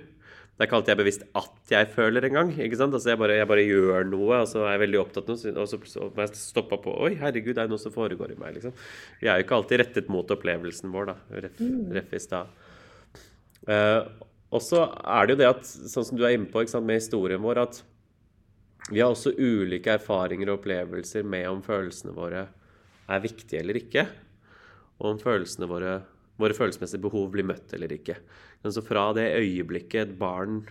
Det 0.56 0.64
er 0.64 0.70
ikke 0.70 0.78
alltid 0.80 0.92
jeg 0.94 0.96
er 0.96 1.04
bevisst 1.04 1.24
at 1.36 1.72
jeg 1.76 1.88
føler 1.92 2.26
engang. 2.26 2.52
Altså 2.56 3.10
jeg, 3.12 3.20
bare, 3.20 3.40
jeg 3.42 3.50
bare 3.52 3.66
gjør 3.68 4.06
noe, 4.08 4.38
og 4.40 4.48
så 4.48 4.62
er 4.64 4.78
jeg 4.78 4.86
veldig 4.88 5.02
opptatt 5.04 5.30
av 5.30 5.36
noe, 5.36 5.56
og 5.62 5.68
så, 5.70 5.80
så 5.92 6.08
må 6.16 6.24
jeg 6.24 6.40
stoppe 6.40 6.80
på 6.82 6.94
Oi, 7.06 7.16
herregud, 7.20 7.58
det 7.58 7.66
er 7.66 7.70
noe 7.70 7.82
som 7.82 7.94
foregår 7.94 8.34
i 8.34 8.40
meg. 8.40 8.56
liksom. 8.58 8.74
Vi 9.20 9.30
er 9.30 9.38
jo 9.38 9.46
ikke 9.46 9.60
alltid 9.60 9.84
rettet 9.84 10.14
mot 10.16 10.32
opplevelsen 10.34 10.96
vår, 10.96 11.12
da. 11.12 11.42
Ref, 11.46 11.60
mm. 11.60 11.82
ref 12.00 12.16
i 12.16 12.24
stad. 12.24 12.64
Uh, 13.68 14.08
og 14.54 14.62
så 14.64 14.86
er 14.86 15.26
det 15.26 15.36
jo 15.36 15.42
det 15.42 15.50
at, 15.50 15.66
sånn 15.66 16.06
som 16.08 16.18
du 16.18 16.24
er 16.26 16.36
inne 16.36 16.50
på 16.52 16.64
sant, 16.70 16.86
med 16.86 17.00
historien 17.02 17.42
vår, 17.44 17.62
at 17.66 17.82
vi 18.92 19.02
har 19.02 19.10
også 19.10 19.34
ulike 19.38 19.96
erfaringer 19.98 20.52
og 20.52 20.60
opplevelser 20.60 21.26
med 21.26 21.48
om 21.50 21.64
følelsene 21.66 22.14
våre 22.14 22.46
er 23.10 23.24
viktige 23.24 23.64
eller 23.64 23.80
ikke. 23.80 24.06
Og 25.02 25.16
om 25.16 25.22
følelsene 25.22 25.70
våre, 25.70 25.96
våre 26.38 26.58
følelsesmessige 26.58 27.02
behov 27.02 27.32
blir 27.34 27.48
møtt 27.48 27.74
eller 27.74 27.92
ikke. 27.98 28.20
Men 28.62 28.74
Så 28.76 28.86
fra 28.86 29.08
det 29.18 29.32
øyeblikket 29.40 30.02
et 30.04 30.18
barn 30.20 30.62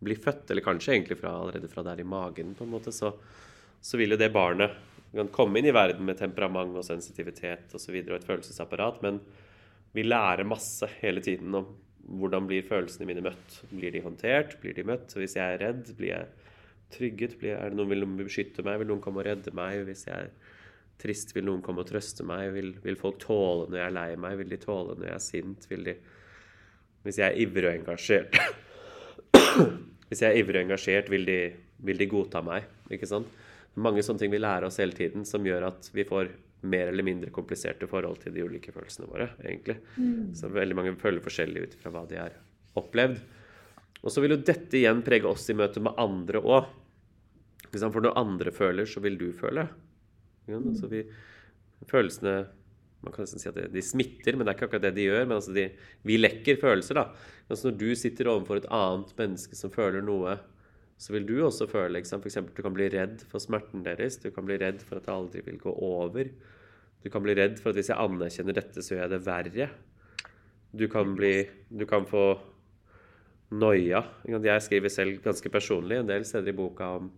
blir 0.00 0.16
født, 0.16 0.48
eller 0.50 0.64
kanskje 0.64 0.94
egentlig 0.94 1.18
fra, 1.20 1.34
allerede 1.34 1.68
fra 1.68 1.82
der 1.82 2.00
i 2.00 2.06
magen, 2.06 2.54
på 2.54 2.64
en 2.64 2.72
måte, 2.72 2.92
så, 2.94 3.12
så 3.82 3.98
vil 3.98 4.14
jo 4.14 4.20
det 4.20 4.30
barnet 4.32 4.76
kan 5.12 5.30
komme 5.32 5.58
inn 5.58 5.68
i 5.68 5.74
verden 5.74 6.04
med 6.06 6.18
temperament 6.20 6.76
og 6.76 6.84
sensitivitet 6.84 7.72
og, 7.72 7.80
så 7.80 7.92
videre, 7.92 8.14
og 8.14 8.20
et 8.20 8.28
følelsesapparat, 8.28 9.00
men 9.02 9.20
vi 9.96 10.04
lærer 10.04 10.46
masse 10.46 10.86
hele 11.00 11.22
tiden 11.24 11.54
om 11.56 11.68
hvordan 12.08 12.46
blir 12.48 12.64
følelsene 12.64 13.06
mine 13.08 13.22
møtt? 13.24 13.58
Blir 13.70 13.92
de 13.92 14.02
håndtert? 14.04 14.56
Blir 14.62 14.76
de 14.76 14.84
møtt? 14.88 15.12
Hvis 15.16 15.36
jeg 15.36 15.44
er 15.44 15.60
redd, 15.60 15.90
blir 15.98 16.14
jeg 16.14 16.28
trygget? 16.94 17.36
Blir 17.40 17.52
jeg, 17.52 17.58
er 17.60 17.72
det 17.72 17.78
noen 17.78 17.92
vil 17.92 18.04
noen 18.04 18.16
beskytte 18.22 18.64
meg? 18.64 18.80
Vil 18.80 18.88
noen 18.92 19.02
komme 19.04 19.20
og 19.22 19.28
redde 19.28 19.52
meg? 19.56 19.82
Hvis 19.88 20.06
jeg 20.08 20.28
er 20.28 20.54
trist, 21.02 21.34
vil 21.36 21.46
noen 21.48 21.60
komme 21.64 21.84
og 21.84 21.90
trøste 21.90 22.26
meg? 22.26 22.48
Vil, 22.56 22.72
vil 22.84 22.98
folk 23.00 23.20
tåle 23.22 23.68
når 23.68 23.80
jeg 23.80 23.86
er 23.86 23.96
lei 23.98 24.08
meg? 24.24 24.38
Vil 24.40 24.54
de 24.54 24.60
tåle 24.62 24.96
når 24.96 25.10
jeg 25.10 25.18
er 25.18 25.26
sint? 25.26 25.68
Vil 25.70 25.84
de 25.90 25.98
Hvis 27.04 27.20
jeg 27.20 27.28
er 27.28 27.40
ivrig 27.44 27.68
og 27.68 27.76
engasjert 27.76 28.40
Hvis 30.08 30.24
jeg 30.24 30.30
er 30.30 30.40
ivrig 30.40 30.62
og 30.62 30.64
engasjert, 30.66 31.10
vil 31.12 31.28
de, 31.28 31.38
vil 31.84 32.00
de 32.00 32.08
godta 32.08 32.40
meg? 32.42 32.66
Ikke 32.90 33.06
sant? 33.06 33.28
Mange 33.78 34.02
sånne 34.02 34.24
ting 34.24 34.32
vi 34.32 34.40
lærer 34.40 34.66
oss 34.66 34.80
hele 34.80 34.96
tiden, 34.96 35.26
som 35.28 35.44
gjør 35.44 35.68
at 35.68 35.90
vi 35.92 36.06
får 36.08 36.32
mer 36.60 36.90
eller 36.90 37.06
mindre 37.06 37.30
kompliserte 37.34 37.86
forhold 37.90 38.18
til 38.22 38.34
de 38.34 38.44
ulike 38.44 38.72
følelsene 38.74 39.08
våre. 39.10 39.30
egentlig. 39.44 39.78
Mm. 39.96 40.34
Så 40.34 40.50
veldig 40.50 40.76
mange 40.76 40.96
føler 40.98 41.22
forskjellig 41.24 41.62
ut 41.68 41.76
fra 41.78 41.92
hva 41.94 42.04
de 42.08 42.18
har 42.18 42.36
opplevd. 42.78 43.20
Og 44.02 44.12
så 44.14 44.22
vil 44.22 44.36
jo 44.36 44.42
dette 44.42 44.78
igjen 44.78 45.02
prege 45.06 45.26
oss 45.26 45.48
i 45.50 45.56
møte 45.58 45.82
med 45.82 45.98
andre 45.98 46.42
òg. 46.42 46.68
For 47.68 48.00
når 48.00 48.18
andre 48.18 48.52
føler, 48.54 48.88
så 48.88 49.02
vil 49.04 49.18
du 49.20 49.28
føle. 49.36 49.66
Ja, 50.48 50.58
mm. 50.58 50.70
altså 50.72 50.88
vi, 50.90 51.02
følelsene 51.90 52.38
man 53.04 53.14
kan 53.14 53.22
nesten 53.22 53.38
si 53.38 53.46
at 53.50 53.58
de 53.70 53.82
smitter, 53.84 54.34
men 54.34 54.42
det 54.42 54.52
er 54.52 54.56
ikke 54.58 54.66
akkurat 54.66 54.86
det 54.88 54.96
de 54.96 55.06
gjør. 55.06 55.26
Men 55.28 55.36
altså 55.38 55.54
de, 55.54 55.68
vi 56.06 56.18
lekker 56.18 56.58
følelser. 56.58 56.98
da. 56.98 57.34
Altså 57.46 57.70
Når 57.70 57.76
du 57.78 57.90
sitter 57.98 58.30
overfor 58.32 58.58
et 58.58 58.70
annet 58.74 59.12
menneske 59.20 59.58
som 59.58 59.70
føler 59.74 60.02
noe, 60.02 60.34
så 60.98 61.14
vil 61.14 61.26
du 61.28 61.36
også 61.46 61.68
føle 61.70 62.00
liksom, 62.00 62.22
F.eks. 62.24 62.40
du 62.50 62.62
kan 62.64 62.74
bli 62.74 62.88
redd 62.90 63.22
for 63.30 63.42
smerten 63.42 63.84
deres. 63.86 64.18
Du 64.18 64.32
kan 64.34 64.46
bli 64.48 64.56
redd 64.58 64.82
for 64.82 64.98
at 64.98 65.06
det 65.06 65.14
aldri 65.14 65.42
vil 65.46 65.60
gå 65.62 65.70
over. 65.70 66.30
Du 67.04 67.06
kan 67.12 67.22
bli 67.22 67.36
redd 67.38 67.60
for 67.62 67.70
at 67.70 67.78
hvis 67.78 67.92
jeg 67.92 68.02
anerkjenner 68.02 68.56
dette, 68.58 68.82
så 68.82 68.96
gjør 68.96 69.04
jeg 69.04 69.12
det 69.12 69.20
verre. 69.28 69.68
Du 70.74 70.88
kan, 70.90 71.14
bli, 71.16 71.32
du 71.70 71.86
kan 71.88 72.04
få 72.08 72.24
noia. 73.54 74.02
Jeg 74.26 74.66
skriver 74.66 74.92
selv 74.92 75.22
ganske 75.24 75.52
personlig 75.54 76.00
en 76.00 76.10
del 76.10 76.26
steder 76.28 76.52
i 76.52 76.58
boka 76.58 76.90
om 76.98 77.08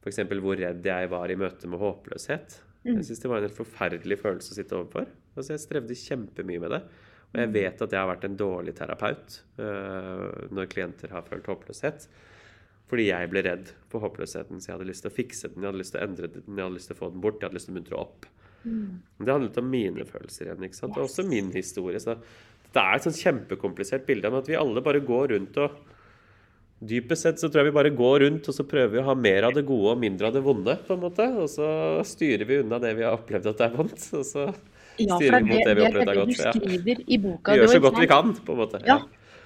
f.eks. 0.00 0.22
hvor 0.32 0.56
redd 0.56 0.88
jeg 0.88 1.12
var 1.12 1.30
i 1.30 1.38
møte 1.38 1.68
med 1.68 1.82
håpløshet. 1.82 2.56
Mm. 2.86 2.96
Jeg 2.96 3.10
syns 3.10 3.20
det 3.20 3.30
var 3.30 3.42
en 3.42 3.48
helt 3.50 3.60
forferdelig 3.60 4.18
følelse 4.22 4.54
å 4.54 4.56
sitte 4.56 4.78
overfor. 4.78 5.12
Altså, 5.36 5.52
jeg 5.52 5.64
strevde 5.66 6.00
kjempemye 6.06 6.62
med 6.64 6.72
det. 6.72 6.82
Og 7.30 7.38
jeg 7.44 7.52
vet 7.54 7.84
at 7.84 7.92
jeg 7.92 8.00
har 8.00 8.10
vært 8.10 8.26
en 8.26 8.40
dårlig 8.40 8.72
terapeut 8.78 9.36
uh, 9.60 10.48
når 10.50 10.70
klienter 10.72 11.12
har 11.14 11.28
følt 11.28 11.46
håpløshet. 11.52 12.08
Fordi 12.90 13.06
jeg 13.06 13.30
ble 13.30 13.44
redd 13.46 13.70
for 13.90 14.02
håpløsheten, 14.02 14.58
så 14.58 14.72
jeg 14.72 14.76
hadde 14.76 14.88
lyst 14.88 15.04
til 15.06 15.12
å 15.12 15.14
fikse 15.14 15.52
den, 15.52 15.62
jeg 15.62 15.70
hadde 15.70 15.80
lyst 15.80 15.94
til 15.94 16.00
å 16.00 16.06
endre 16.08 16.30
den, 16.34 16.42
jeg 16.50 16.64
hadde 16.64 16.74
lyst 16.74 16.90
til 16.90 16.96
å 16.96 17.00
få 17.00 17.10
den 17.12 17.22
bort, 17.22 17.38
jeg 17.38 17.46
hadde 17.46 17.58
lyst 17.60 17.70
til 17.70 17.76
å 17.76 17.78
muntre 17.78 18.00
opp. 18.00 18.26
Mm. 18.64 18.98
Det 19.20 19.32
handlet 19.32 19.60
om 19.62 19.70
mine 19.72 20.06
følelser 20.08 20.48
igjen. 20.48 20.66
ikke 20.66 20.80
sant? 20.80 20.98
Og 20.98 21.06
også 21.06 21.24
min 21.28 21.52
historie. 21.54 22.02
Så 22.02 22.16
det 22.74 22.82
er 22.82 22.98
et 22.98 23.06
sånn 23.06 23.16
kjempekomplisert 23.16 24.04
bilde 24.08 24.28
av 24.28 24.40
at 24.40 24.50
vi 24.50 24.58
alle 24.58 24.82
bare 24.84 25.02
går 25.06 25.34
rundt 25.36 25.62
og 25.62 25.80
Dypest 26.80 27.26
sett 27.26 27.40
så 27.42 27.50
tror 27.50 27.60
jeg 27.60 27.68
vi 27.68 27.76
bare 27.76 27.90
går 27.92 28.22
rundt 28.22 28.46
og 28.48 28.54
så 28.56 28.64
prøver 28.64 28.94
vi 28.94 29.00
å 29.02 29.08
ha 29.10 29.12
mer 29.12 29.44
av 29.50 29.52
det 29.52 29.66
gode 29.68 29.90
og 29.92 29.98
mindre 30.00 30.30
av 30.30 30.36
det 30.36 30.40
vonde. 30.40 30.78
på 30.86 30.94
en 30.96 31.02
måte, 31.02 31.26
Og 31.36 31.50
så 31.52 31.68
styrer 32.08 32.46
vi 32.48 32.62
unna 32.62 32.78
det 32.80 32.94
vi 32.96 33.04
har 33.04 33.18
opplevd 33.18 33.50
at 33.50 33.58
det 33.58 33.66
er 33.66 33.74
vondt. 33.76 34.06
Og 34.16 34.24
så 34.24 34.46
ja, 34.96 35.18
styrer 35.18 35.44
vi 35.44 35.50
mot 35.50 35.60
det, 35.60 35.66
det 35.68 35.74
vi 35.76 35.82
har 35.84 35.90
opplevd 35.90 36.08
er 36.08 36.20
godt. 36.22 36.40
Ja. 36.40 36.94
I 37.04 37.18
boka, 37.20 37.52
Vi 37.52 37.60
gjør 37.60 37.72
så 37.74 37.82
godt 37.84 38.00
vi 38.00 38.08
kan, 38.08 38.32
på 38.32 38.56
en 38.56 38.62
måte. 38.62 38.80
Ja. 38.88 38.96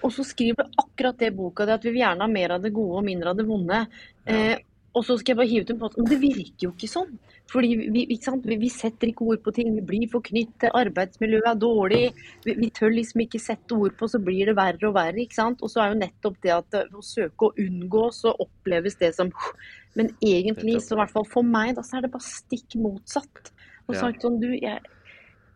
Og 0.04 0.12
så 0.12 0.26
skriver 0.26 0.66
du 0.66 0.78
akkurat 0.82 1.18
det 1.18 1.32
i 1.32 1.34
boka, 1.34 1.66
di, 1.66 1.74
at 1.74 1.84
vi 1.86 1.94
vil 1.94 2.04
gjerne 2.04 2.26
ha 2.26 2.30
mer 2.30 2.56
av 2.58 2.64
det 2.64 2.74
gode 2.76 3.00
og 3.00 3.06
mindre 3.06 3.32
av 3.32 3.40
det 3.40 3.48
vonde. 3.48 3.82
Ja. 4.28 4.36
Eh, 4.36 4.62
og 4.94 5.02
så 5.02 5.16
skal 5.18 5.32
jeg 5.32 5.38
bare 5.40 5.50
hive 5.50 5.66
ut 5.66 5.70
en 5.72 5.78
post. 5.80 5.96
Men 5.98 6.10
det 6.12 6.20
virker 6.22 6.68
jo 6.68 6.70
ikke 6.70 6.88
sånn. 6.90 7.16
Fordi 7.50 7.70
vi, 7.80 8.04
vi, 8.06 8.56
vi, 8.60 8.68
setter 8.70 9.10
ikke 9.10 9.26
ord 9.26 9.40
på 9.42 9.52
ting. 9.56 9.72
Vi 9.74 9.82
blir 9.88 10.06
forknyttet. 10.12 10.68
Arbeidsmiljøet 10.70 11.48
er 11.50 11.58
dårlig. 11.58 12.02
Vi, 12.46 12.54
vi, 12.60 12.68
tør 12.74 12.94
liksom 12.94 13.24
ikke 13.24 13.42
sette 13.42 13.74
ord 13.74 13.96
på, 13.98 14.08
så 14.10 14.20
blir 14.22 14.50
det 14.50 14.56
verre 14.58 14.88
og 14.88 14.94
verre. 14.94 15.18
ikke 15.24 15.40
sant? 15.40 15.64
Og 15.66 15.72
så 15.72 15.82
er 15.82 15.92
jo 15.92 16.00
nettopp 16.04 16.38
det 16.46 16.54
at 16.54 16.78
å 16.94 17.02
søke 17.02 17.50
å 17.50 17.66
unngå, 17.66 18.04
så 18.14 18.36
oppleves 18.46 18.98
det 19.02 19.10
som 19.18 19.34
Men 19.98 20.08
egentlig, 20.22 20.80
så 20.82 20.94
i 20.94 21.02
hvert 21.02 21.14
fall 21.14 21.26
for 21.30 21.46
meg, 21.46 21.74
da, 21.76 21.82
så 21.86 21.98
er 21.98 22.06
det 22.06 22.14
bare 22.14 22.26
stikk 22.26 22.78
motsatt. 22.78 23.50
Og 23.88 23.98
sagt 23.98 24.22
sånn 24.24 24.38
Du, 24.42 24.48
jeg, 24.54 24.78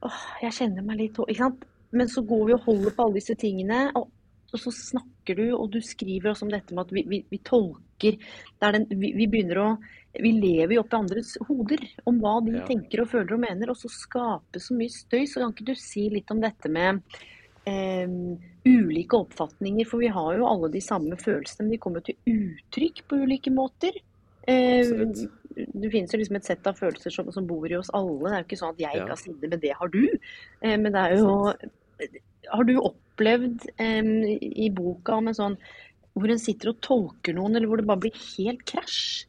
åh, 0.04 0.22
jeg 0.42 0.54
kjenner 0.58 0.84
meg 0.84 0.98
litt 1.00 1.16
Ikke 1.24 1.44
sant? 1.46 1.62
Men 1.94 2.11
så 2.12 2.20
går 2.26 2.42
vi 2.50 2.54
og 2.58 2.66
holder 2.66 2.94
på 2.94 3.06
alle 3.06 3.22
disse 3.22 3.38
tingene. 3.38 3.87
og 3.96 4.11
og 4.48 4.61
så 4.62 4.72
snakker 4.72 5.37
du, 5.37 5.46
og 5.52 5.70
du 5.74 5.80
skriver 5.84 6.32
også 6.32 6.46
om 6.46 6.52
dette 6.52 6.74
med 6.74 6.87
at 6.87 6.92
vi, 6.96 7.04
vi, 7.08 7.20
vi 7.28 7.40
tolker 7.44 8.16
den, 8.62 8.87
vi, 8.88 9.12
vi, 9.16 9.26
begynner 9.28 9.61
å 9.61 9.70
Vi 10.18 10.30
lever 10.32 10.76
jo 10.76 10.84
opp 10.84 10.94
i 10.94 10.98
andres 10.98 11.34
hoder 11.48 11.82
om 12.08 12.20
hva 12.22 12.38
de 12.46 12.54
ja. 12.56 12.66
tenker 12.68 13.02
og 13.02 13.11
føler 13.12 13.34
og 13.37 13.42
mener, 13.42 13.70
og 13.70 13.76
så 13.78 13.90
skaper 13.92 14.62
så 14.62 14.76
mye 14.78 14.92
støy. 14.94 15.26
Så 15.28 15.42
kan 15.42 15.52
ikke 15.52 15.68
du 15.68 15.74
si 15.78 16.06
litt 16.11 16.32
om 16.32 16.40
dette 16.42 16.70
med 16.72 17.02
eh, 17.68 18.08
ulike 18.64 19.20
oppfatninger? 19.20 19.87
For 19.87 20.02
vi 20.02 20.11
har 20.14 20.38
jo 20.38 20.48
alle 20.48 20.72
de 20.72 20.82
samme 20.82 21.18
følelsene, 21.20 21.66
men 21.66 21.76
de 21.76 21.82
kommer 21.84 22.06
til 22.06 22.16
uttrykk 22.32 23.04
på 23.11 23.20
ulike 23.26 23.52
måter. 23.54 24.00
Eh, 24.48 24.94
det 25.58 25.90
finnes 25.92 26.14
jo 26.14 26.22
liksom 26.22 26.38
et 26.38 26.48
sett 26.48 26.66
av 26.70 26.78
følelser 26.78 27.12
som, 27.12 27.28
som, 27.34 27.46
bor 27.46 27.68
i 27.68 27.76
oss 27.76 27.92
alle. 27.96 28.24
Det 28.24 28.32
er 28.32 28.40
jo 28.40 28.48
ikke 28.48 28.61
sånn 28.62 28.74
at 28.74 28.82
jeg 28.87 29.02
ikke 29.02 29.12
har 29.12 29.20
sinne, 29.20 29.52
men 29.52 29.62
det 29.62 29.74
har 29.76 29.92
du. 29.92 30.04
Eh, 30.64 30.78
men 30.80 30.94
det 30.94 31.04
er 31.04 31.18
jo 31.20 31.37
Har 32.48 32.64
du 32.68 32.74
opplevd 32.80 33.66
um, 33.80 34.12
i 34.26 34.68
boka 34.74 35.18
med 35.24 35.37
sånn 35.38 35.58
hvor 36.18 36.32
en 36.32 36.40
sitter 36.42 36.72
og 36.72 36.80
tolker 36.82 37.37
noen, 37.37 37.54
eller 37.54 37.70
hvor 37.70 37.78
det 37.78 37.87
bare 37.87 38.02
blir 38.06 38.22
helt 38.37 38.64
krasj? 38.66 39.26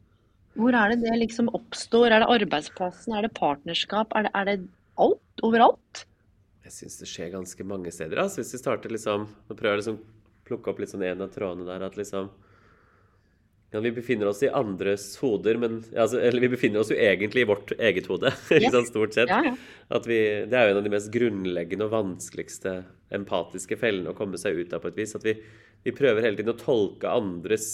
Hvor 0.58 0.73
er 0.75 0.91
det 0.91 1.03
det 1.03 1.17
liksom 1.19 1.51
oppstår? 1.53 2.10
Er 2.10 2.23
det 2.23 2.32
arbeidsplassen, 2.34 3.13
er 3.15 3.27
det 3.27 3.36
partnerskap, 3.38 4.15
er 4.17 4.25
det, 4.25 4.32
er 4.34 4.47
det 4.47 4.55
alt? 4.99 5.43
Overalt? 5.45 6.05
Jeg 6.65 6.75
syns 6.75 6.97
det 6.99 7.10
skjer 7.10 7.29
ganske 7.34 7.65
mange 7.65 7.93
steder. 7.93 8.19
Altså. 8.21 8.41
Hvis 8.41 8.55
vi 8.58 8.62
starter 8.62 8.91
liksom 8.93 9.29
Nå 9.29 9.55
prøver 9.55 9.77
jeg 9.77 9.84
liksom 9.84 10.01
plukke 10.49 10.71
opp 10.71 10.82
litt 10.82 10.91
sånn 10.91 11.05
en 11.05 11.23
av 11.25 11.32
trådene 11.34 11.67
der. 11.69 11.86
at 11.86 11.97
liksom 11.97 12.32
ja, 13.71 13.79
Vi 13.79 13.91
befinner 13.91 14.27
oss 14.27 14.41
i 14.43 14.49
andres 14.49 15.17
hoder, 15.21 15.58
men 15.62 15.84
altså, 15.95 16.19
Eller 16.19 16.41
vi 16.41 16.49
befinner 16.55 16.82
oss 16.82 16.89
jo 16.91 16.97
egentlig 16.97 17.43
i 17.43 17.49
vårt 17.49 17.73
eget 17.77 18.08
hode, 18.10 18.32
ikke 18.58 18.71
sant, 18.73 18.89
stort 18.89 19.13
sett. 19.13 19.29
Ja, 19.29 19.51
ja. 19.51 20.01
Vi, 20.05 20.19
det 20.49 20.58
er 20.58 20.67
jo 20.67 20.73
en 20.73 20.82
av 20.82 20.88
de 20.88 20.93
mest 20.93 21.12
grunnleggende 21.13 21.86
og 21.86 21.93
vanskeligste 21.93 22.79
empatiske 23.13 23.77
fellene 23.79 24.13
å 24.13 24.17
komme 24.17 24.39
seg 24.41 24.58
ut 24.58 24.73
av 24.73 24.82
på 24.82 24.89
et 24.89 24.97
vis. 25.03 25.13
At 25.17 25.25
vi, 25.25 25.36
vi 25.86 25.93
prøver 25.95 26.25
hele 26.25 26.39
tiden 26.39 26.55
å 26.55 26.60
tolke 26.60 27.13
andres 27.13 27.69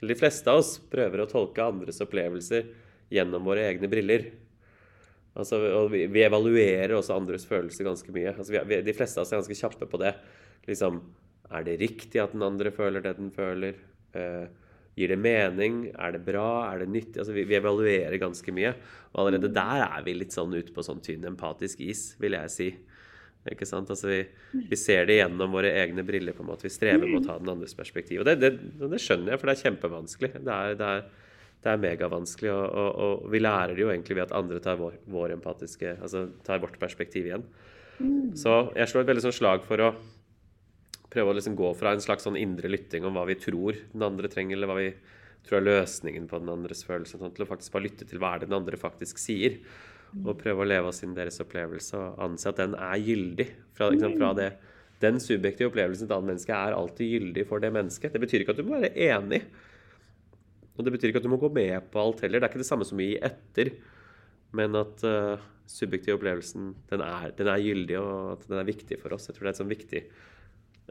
Eller 0.00 0.14
de 0.14 0.20
fleste 0.20 0.50
av 0.50 0.60
oss 0.60 0.74
prøver 0.92 1.22
å 1.22 1.30
tolke 1.30 1.64
andres 1.64 2.02
opplevelser 2.04 2.66
gjennom 3.14 3.46
våre 3.46 3.68
egne 3.70 3.88
briller. 3.88 4.26
Altså, 5.36 5.60
og 5.78 5.90
vi, 5.92 6.06
vi 6.10 6.24
evaluerer 6.24 6.96
også 6.96 7.14
andres 7.14 7.46
følelser 7.48 7.86
ganske 7.86 8.12
mye. 8.12 8.34
Altså, 8.34 8.64
vi, 8.66 8.82
de 8.82 8.94
fleste 8.96 9.20
av 9.20 9.26
oss 9.26 9.32
er 9.32 9.40
ganske 9.40 9.58
kjappe 9.62 9.88
på 9.88 10.00
det. 10.02 10.12
Liksom, 10.66 11.00
Er 11.54 11.62
det 11.62 11.78
riktig 11.78 12.18
at 12.18 12.32
den 12.34 12.42
andre 12.42 12.72
føler 12.74 13.04
det 13.04 13.14
den 13.20 13.30
føler? 13.30 13.76
Uh, 14.16 14.48
Gir 14.96 15.12
det 15.12 15.18
mening? 15.20 15.90
Er 15.92 16.14
det 16.14 16.22
bra? 16.24 16.70
Er 16.70 16.80
det 16.80 16.88
nyttig? 16.88 17.18
Altså, 17.20 17.34
vi, 17.36 17.44
vi, 17.44 17.58
evaluerer 17.58 18.16
ganske 18.20 18.52
mye. 18.56 18.72
Og 19.12 19.20
allerede 19.20 19.52
der 19.52 19.82
er 19.84 20.06
vi 20.06 20.14
litt 20.16 20.32
sånn 20.32 20.54
ute 20.56 20.72
på 20.72 20.84
sånn 20.84 21.02
tynn 21.04 21.26
empatisk 21.28 21.82
is, 21.84 22.14
vil 22.22 22.38
jeg 22.38 22.52
si. 22.54 22.68
Ikke 23.52 23.68
sant? 23.68 23.92
Altså, 23.92 24.08
vi, 24.08 24.22
vi, 24.70 24.78
ser 24.80 25.04
det 25.10 25.18
gjennom 25.18 25.52
våre 25.52 25.74
egne 25.82 26.04
briller. 26.06 26.32
på 26.32 26.46
en 26.46 26.48
måte. 26.48 26.64
Vi 26.64 26.72
strever 26.72 27.04
med 27.04 27.20
å 27.20 27.26
ta 27.28 27.36
den 27.42 27.52
andres 27.52 27.76
perspektiv. 27.76 28.22
Og 28.22 28.30
det, 28.30 28.38
det, 28.40 28.54
det 28.80 29.02
skjønner 29.04 29.34
jeg, 29.34 29.42
for 29.42 29.50
det 29.50 29.58
er 29.58 29.64
kjempevanskelig. 29.68 30.32
Det 30.40 30.56
er, 30.56 30.80
det 30.80 30.90
er, 30.94 31.06
det 31.66 31.74
er 31.74 31.84
megavanskelig. 31.84 32.52
Og, 32.56 32.66
og, 32.66 32.90
og, 33.04 33.30
vi 33.36 33.44
lærer 33.44 33.76
det 33.76 33.84
jo 33.84 33.92
egentlig 33.92 34.16
ved 34.16 34.30
at 34.30 34.36
andre 34.40 34.64
tar 34.64 34.80
vår, 34.80 34.96
vår 35.12 35.36
empatiske, 35.36 35.98
altså 36.00 36.30
tar 36.48 36.64
vårt 36.64 36.80
perspektiv 36.80 37.28
igjen. 37.28 37.44
Så 38.36 38.58
jeg 38.76 38.88
slår 38.90 39.04
et 39.04 39.10
veldig 39.12 39.28
sånn 39.28 39.40
slag 39.44 39.62
for 39.64 39.80
å 39.80 39.94
prøve 41.12 41.32
å 41.32 41.36
liksom 41.36 41.56
gå 41.58 41.70
fra 41.78 41.94
en 41.94 42.02
slags 42.02 42.26
sånn 42.26 42.38
indre 42.38 42.70
lytting 42.70 43.06
om 43.06 43.16
hva 43.16 43.26
vi 43.28 43.38
tror 43.40 43.78
den 43.92 44.04
andre 44.06 44.30
trenger, 44.32 44.58
eller 44.58 44.70
hva 44.70 44.78
vi 44.80 44.90
tror 45.46 45.60
er 45.60 45.68
løsningen 45.68 46.26
på 46.30 46.40
den 46.42 46.50
andres 46.50 46.82
følelse, 46.86 47.20
sånn, 47.20 47.34
til 47.34 47.46
å 47.46 47.50
faktisk 47.50 47.74
bare 47.74 47.86
lytte 47.86 48.08
til 48.08 48.20
hva 48.22 48.34
er 48.34 48.42
det 48.42 48.50
den 48.50 48.58
andre 48.58 48.80
faktisk 48.80 49.20
sier. 49.22 49.60
Og 50.16 50.38
prøve 50.40 50.64
å 50.64 50.68
leve 50.68 50.90
oss 50.90 51.02
inn 51.04 51.14
deres 51.16 51.38
opplevelse 51.42 51.98
og 51.98 52.20
anse 52.24 52.48
at 52.48 52.58
den 52.60 52.74
er 52.78 52.96
gyldig. 53.02 53.46
Fra, 53.76 53.90
liksom, 53.92 54.14
fra 54.16 54.30
det, 54.38 54.50
den 55.02 55.18
subjektive 55.20 55.68
opplevelsen 55.70 56.06
til 56.06 56.14
et 56.14 56.16
annet 56.16 56.30
menneske 56.32 56.56
er 56.56 56.76
alltid 56.76 57.10
gyldig 57.12 57.44
for 57.50 57.62
det 57.62 57.72
mennesket. 57.74 58.14
Det 58.14 58.22
betyr 58.22 58.42
ikke 58.42 58.54
at 58.56 58.62
du 58.62 58.68
må 58.68 58.78
være 58.78 58.94
enig. 59.10 59.42
Og 60.76 60.86
det 60.86 60.94
betyr 60.94 61.10
ikke 61.10 61.20
at 61.22 61.26
du 61.26 61.32
må 61.32 61.40
gå 61.42 61.50
med 61.52 61.90
på 61.92 62.00
alt 62.00 62.22
heller. 62.24 62.40
Det 62.40 62.48
er 62.48 62.54
ikke 62.54 62.62
det 62.64 62.70
samme 62.70 62.86
som 62.88 63.02
å 63.02 63.04
gi 63.04 63.18
etter. 63.28 63.74
Men 64.56 64.78
at 64.78 65.04
uh, 65.04 65.42
subjektiv 65.68 66.16
opplevelsen 66.16 66.72
den 66.90 67.04
er, 67.04 67.28
den 67.36 67.50
er, 67.52 67.62
gyldig, 67.64 67.98
og 68.00 68.32
at 68.36 68.48
den 68.48 68.60
er 68.62 68.70
viktig 68.70 69.00
for 69.02 69.16
oss. 69.16 69.28
Jeg 69.28 69.36
tror 69.36 69.46
det 69.46 69.52
er 69.52 69.56
et 69.56 69.62
sånn 69.62 69.72
viktig 69.72 70.02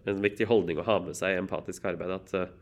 en 0.04 0.22
viktig 0.24 0.48
holdning 0.50 0.80
å 0.82 0.88
ha 0.88 1.00
med 1.04 1.18
seg 1.18 1.34
i 1.34 1.40
empatisk 1.40 1.88
arbeid. 1.90 2.12
At 2.18 2.36
eh, 2.38 2.54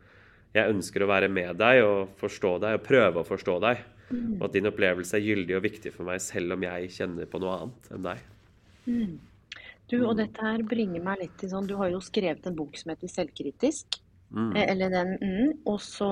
jeg 0.53 0.75
ønsker 0.75 1.03
å 1.03 1.09
være 1.09 1.29
med 1.33 1.57
deg 1.59 1.81
og 1.85 2.13
forstå 2.21 2.55
deg 2.63 2.77
og 2.77 2.85
prøve 2.85 3.23
å 3.23 3.27
forstå 3.27 3.57
deg. 3.63 3.83
Mm. 4.13 4.37
Og 4.37 4.47
at 4.47 4.55
din 4.55 4.69
opplevelse 4.69 5.17
er 5.17 5.25
gyldig 5.25 5.57
og 5.57 5.65
viktig 5.65 5.93
for 5.95 6.07
meg, 6.07 6.21
selv 6.21 6.55
om 6.55 6.65
jeg 6.67 6.91
kjenner 6.93 7.29
på 7.29 7.41
noe 7.41 7.59
annet 7.59 7.93
enn 7.95 8.07
deg. 8.07 8.25
Mm. 8.85 9.13
Du, 9.91 9.97
og 10.07 10.17
dette 10.19 10.41
her 10.45 10.63
bringer 10.67 11.03
meg 11.03 11.21
litt 11.21 11.33
til 11.39 11.51
sånn 11.51 11.67
Du 11.69 11.75
har 11.79 11.91
jo 11.91 11.99
skrevet 12.03 12.45
en 12.49 12.55
bok 12.57 12.75
som 12.79 12.93
heter 12.93 13.11
'Selvkritisk'. 13.11 13.99
Mm. 14.33 14.55
Eh, 14.55 14.65
eller 14.71 14.89
den 14.89 15.11
mm, 15.21 15.49
Og 15.69 15.79
så 15.81 16.09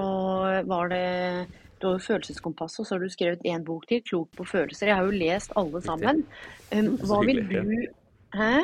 var 0.68 0.92
det 0.92 1.48
du 1.82 1.88
har 1.88 1.96
jo 1.98 2.06
Følelseskompass, 2.06 2.78
og 2.80 2.86
så 2.86 2.94
har 2.94 3.02
du 3.02 3.10
skrevet 3.10 3.48
én 3.50 3.64
bok 3.66 3.88
til, 3.90 4.04
'Klok 4.06 4.30
på 4.38 4.46
følelser'. 4.46 4.86
Jeg 4.86 4.96
har 4.96 5.06
jo 5.06 5.18
lest 5.18 5.52
alle 5.58 5.82
sammen. 5.82 6.26
Um, 6.70 6.98
hva 7.02 7.26
vil 7.26 7.42
du 7.50 7.88
Hæ? 8.38 8.62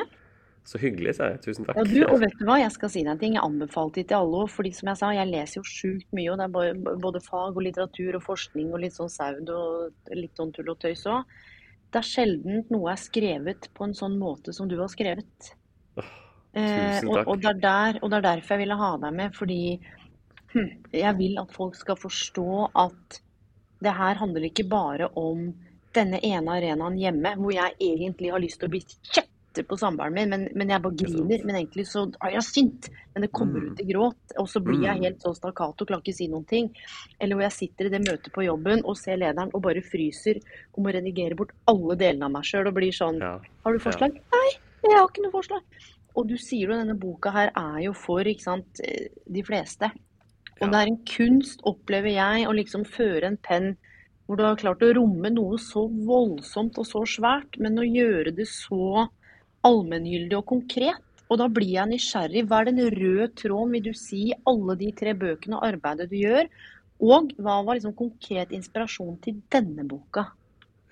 Så 0.68 0.76
hyggelig, 0.82 1.14
sa 1.16 1.30
jeg. 1.32 1.40
Tusen 1.46 1.64
takk. 1.64 1.78
Ja, 1.78 1.84
du, 1.88 1.98
og 2.12 2.18
vet 2.20 2.34
du 2.36 2.44
hva, 2.44 2.58
jeg 2.60 2.72
skal 2.74 2.90
si 2.92 3.00
deg 3.00 3.14
en 3.14 3.20
ting. 3.22 3.36
Jeg 3.38 3.44
anbefalte 3.44 4.02
det 4.02 4.10
til 4.10 4.18
alle. 4.18 4.42
fordi 4.52 4.72
som 4.76 4.90
jeg 4.90 5.00
sa, 5.00 5.12
jeg 5.16 5.30
leser 5.30 5.60
jo 5.60 5.64
sjukt 5.64 6.10
mye. 6.16 6.32
og 6.34 6.40
Det 6.40 6.48
er 6.48 6.98
både 7.04 7.22
fag 7.24 7.56
og 7.56 7.64
litteratur 7.64 8.18
og 8.18 8.24
forskning 8.26 8.74
og 8.74 8.82
litt 8.82 8.96
sånn 8.96 9.12
saud 9.12 9.52
og 9.54 10.10
litt 10.12 10.36
sånn 10.36 10.52
tull 10.52 10.68
og 10.74 10.80
tøys 10.82 11.06
òg. 11.08 11.38
Det 11.88 12.02
er 12.02 12.08
sjelden 12.10 12.66
noe 12.68 12.90
er 12.92 13.00
skrevet 13.00 13.70
på 13.72 13.86
en 13.86 13.96
sånn 13.96 14.18
måte 14.20 14.52
som 14.52 14.68
du 14.68 14.76
har 14.76 14.90
skrevet. 14.92 15.54
Oh, 15.96 16.10
tusen 16.52 16.60
takk. 16.60 16.98
Eh, 17.00 17.08
og, 17.14 17.22
og, 17.22 17.46
det 17.46 17.54
der, 17.64 18.02
og, 18.02 18.12
det 18.12 18.18
er 18.18 18.26
derfor 18.26 18.54
jeg 18.54 18.64
ville 18.66 18.78
ha 18.82 18.90
deg 19.06 19.16
med. 19.22 19.40
Fordi 19.40 19.62
hm, 20.52 20.68
jeg 21.00 21.14
vil 21.22 21.40
at 21.46 21.56
folk 21.56 21.80
skal 21.80 21.96
forstå 22.02 22.50
at 22.84 23.22
det 23.88 23.96
her 23.96 24.20
handler 24.20 24.50
ikke 24.50 24.68
bare 24.68 25.08
om 25.16 25.48
denne 25.96 26.20
ene 26.20 26.60
arenaen 26.60 27.00
hjemme, 27.00 27.34
hvor 27.40 27.56
jeg 27.56 27.78
egentlig 27.80 28.36
har 28.36 28.44
lyst 28.44 28.60
til 28.60 28.68
å 28.68 28.76
bli 28.76 28.84
kjøpt 28.84 29.32
på 29.66 29.76
samboeren 29.80 30.14
min, 30.14 30.30
men, 30.32 30.46
men, 30.54 30.70
jeg 30.72 30.82
bare 30.84 30.98
griner. 31.00 31.44
Men 31.48 31.58
egentlig 31.58 31.86
så 31.90 32.04
er 32.24 32.34
jeg 32.36 32.46
sint. 32.46 32.88
Men 33.14 33.24
det 33.24 33.30
kommer 33.34 33.62
mm. 33.62 33.68
ut 33.68 33.82
i 33.82 33.86
gråt. 33.88 34.34
Og 34.42 34.48
så 34.52 34.62
blir 34.64 34.82
jeg 34.84 35.00
mm. 35.00 35.04
helt 35.06 35.26
sånn 35.26 35.36
stakkato, 35.38 35.86
klarer 35.88 36.04
ikke 36.04 36.16
si 36.16 36.28
noen 36.30 36.46
ting. 36.48 36.70
Eller 37.18 37.38
hvor 37.38 37.46
jeg 37.48 37.56
sitter 37.56 37.88
i 37.88 37.92
det 37.94 38.02
møtet 38.04 38.32
på 38.34 38.46
jobben 38.46 38.84
og 38.84 38.98
ser 39.00 39.20
lederen 39.20 39.52
og 39.52 39.64
bare 39.64 39.84
fryser 39.84 40.40
og 40.74 40.82
må 40.84 40.94
redigere 40.94 41.38
bort 41.38 41.54
alle 41.70 41.98
delene 42.00 42.28
av 42.28 42.34
meg 42.36 42.48
sjøl 42.48 42.70
og 42.70 42.76
blir 42.78 42.94
sånn 42.94 43.22
ja. 43.24 43.36
Har 43.64 43.74
du 43.74 43.82
forslag? 43.82 44.18
Ja. 44.18 44.38
Nei, 44.38 44.48
jeg 44.86 44.98
har 44.98 45.08
ikke 45.10 45.26
noe 45.26 45.34
forslag. 45.34 45.88
Og 46.18 46.30
du 46.30 46.36
sier 46.40 46.68
jo 46.68 46.78
denne 46.78 46.98
boka 46.98 47.32
her 47.34 47.52
er 47.54 47.82
jo 47.86 47.96
for 47.96 48.26
ikke 48.26 48.46
sant, 48.46 48.80
eh, 48.84 49.10
de 49.26 49.44
fleste. 49.46 49.90
Og 50.58 50.66
ja. 50.66 50.70
det 50.72 50.78
er 50.80 50.90
en 50.90 51.02
kunst, 51.06 51.62
opplever 51.68 52.14
jeg, 52.14 52.48
å 52.48 52.56
liksom 52.56 52.86
føre 52.88 53.30
en 53.30 53.38
penn 53.42 53.76
hvor 54.28 54.36
du 54.36 54.44
har 54.44 54.58
klart 54.60 54.82
å 54.84 54.90
romme 54.92 55.30
noe 55.32 55.56
så 55.62 55.86
voldsomt 55.88 56.76
og 56.76 56.84
så 56.84 57.00
svært, 57.08 57.56
men 57.64 57.80
å 57.80 57.86
gjøre 57.86 58.34
det 58.36 58.44
så 58.50 59.06
allmenngyldig 59.66 60.38
og 60.38 60.46
konkret. 60.54 61.04
Og 61.28 61.36
da 61.40 61.48
blir 61.52 61.74
jeg 61.74 61.90
nysgjerrig. 61.90 62.46
Hva 62.48 62.62
er 62.62 62.70
den 62.70 62.80
røde 62.94 63.28
tråden, 63.36 63.74
vil 63.76 63.84
du 63.90 63.92
si, 63.96 64.30
i 64.30 64.38
alle 64.48 64.78
de 64.80 64.88
tre 64.96 65.12
bøkene 65.18 65.58
og 65.58 65.66
arbeidet 65.66 66.08
du 66.12 66.16
gjør? 66.22 66.48
Og 67.04 67.30
hva 67.38 67.60
var 67.66 67.76
liksom 67.76 67.94
konkret 67.98 68.54
inspirasjon 68.56 69.18
til 69.22 69.42
denne 69.52 69.84
boka? 69.86 70.24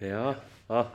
Ja, 0.04 0.34
ah, 0.68 0.90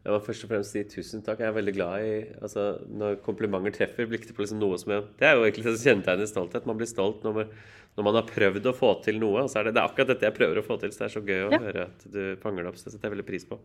jeg 0.00 0.14
må 0.14 0.18
først 0.24 0.44
og 0.46 0.50
fremst 0.50 0.74
si 0.74 0.82
tusen 0.88 1.22
takk. 1.24 1.42
Jeg 1.42 1.52
er 1.52 1.56
veldig 1.58 1.74
glad 1.76 2.04
i 2.06 2.12
altså, 2.40 2.64
Når 2.88 3.20
komplimenter 3.24 3.74
treffer, 3.76 4.08
blikk 4.08 4.26
på 4.32 4.42
liksom 4.42 4.60
noe 4.62 4.78
som 4.80 4.94
jeg, 4.94 5.04
Det 5.20 5.28
er 5.28 5.36
jo 5.36 5.44
egentlig 5.44 5.66
det 5.66 5.74
som 5.76 5.90
kjennetegner 5.90 6.30
stolthet. 6.30 6.68
Man 6.68 6.80
blir 6.80 6.88
stolt 6.88 7.22
når 7.26 7.36
man, 7.36 7.54
når 7.98 8.06
man, 8.08 8.18
har 8.18 8.30
prøvd 8.30 8.68
å 8.70 8.76
få 8.76 8.94
til 9.04 9.20
noe. 9.20 9.44
Og 9.44 9.52
så 9.52 9.60
er 9.60 9.68
det, 9.68 9.76
det 9.76 9.84
er 9.84 9.90
akkurat 9.92 10.12
dette 10.14 10.28
jeg 10.28 10.38
prøver 10.40 10.60
å 10.60 10.66
få 10.66 10.80
til, 10.80 10.94
så 10.94 11.04
det 11.04 11.08
er 11.10 11.14
så 11.14 11.24
gøy 11.24 11.46
å 11.46 11.52
ja. 11.52 11.62
høre 11.68 11.86
at 11.90 12.06
du 12.10 12.22
fanger 12.42 12.64
det 12.64 12.72
opp. 12.72 12.80
Så 12.80 12.88
det 12.88 12.94
setter 12.96 13.10
jeg 13.10 13.16
veldig 13.18 13.28
pris 13.28 13.46
på. 13.48 13.60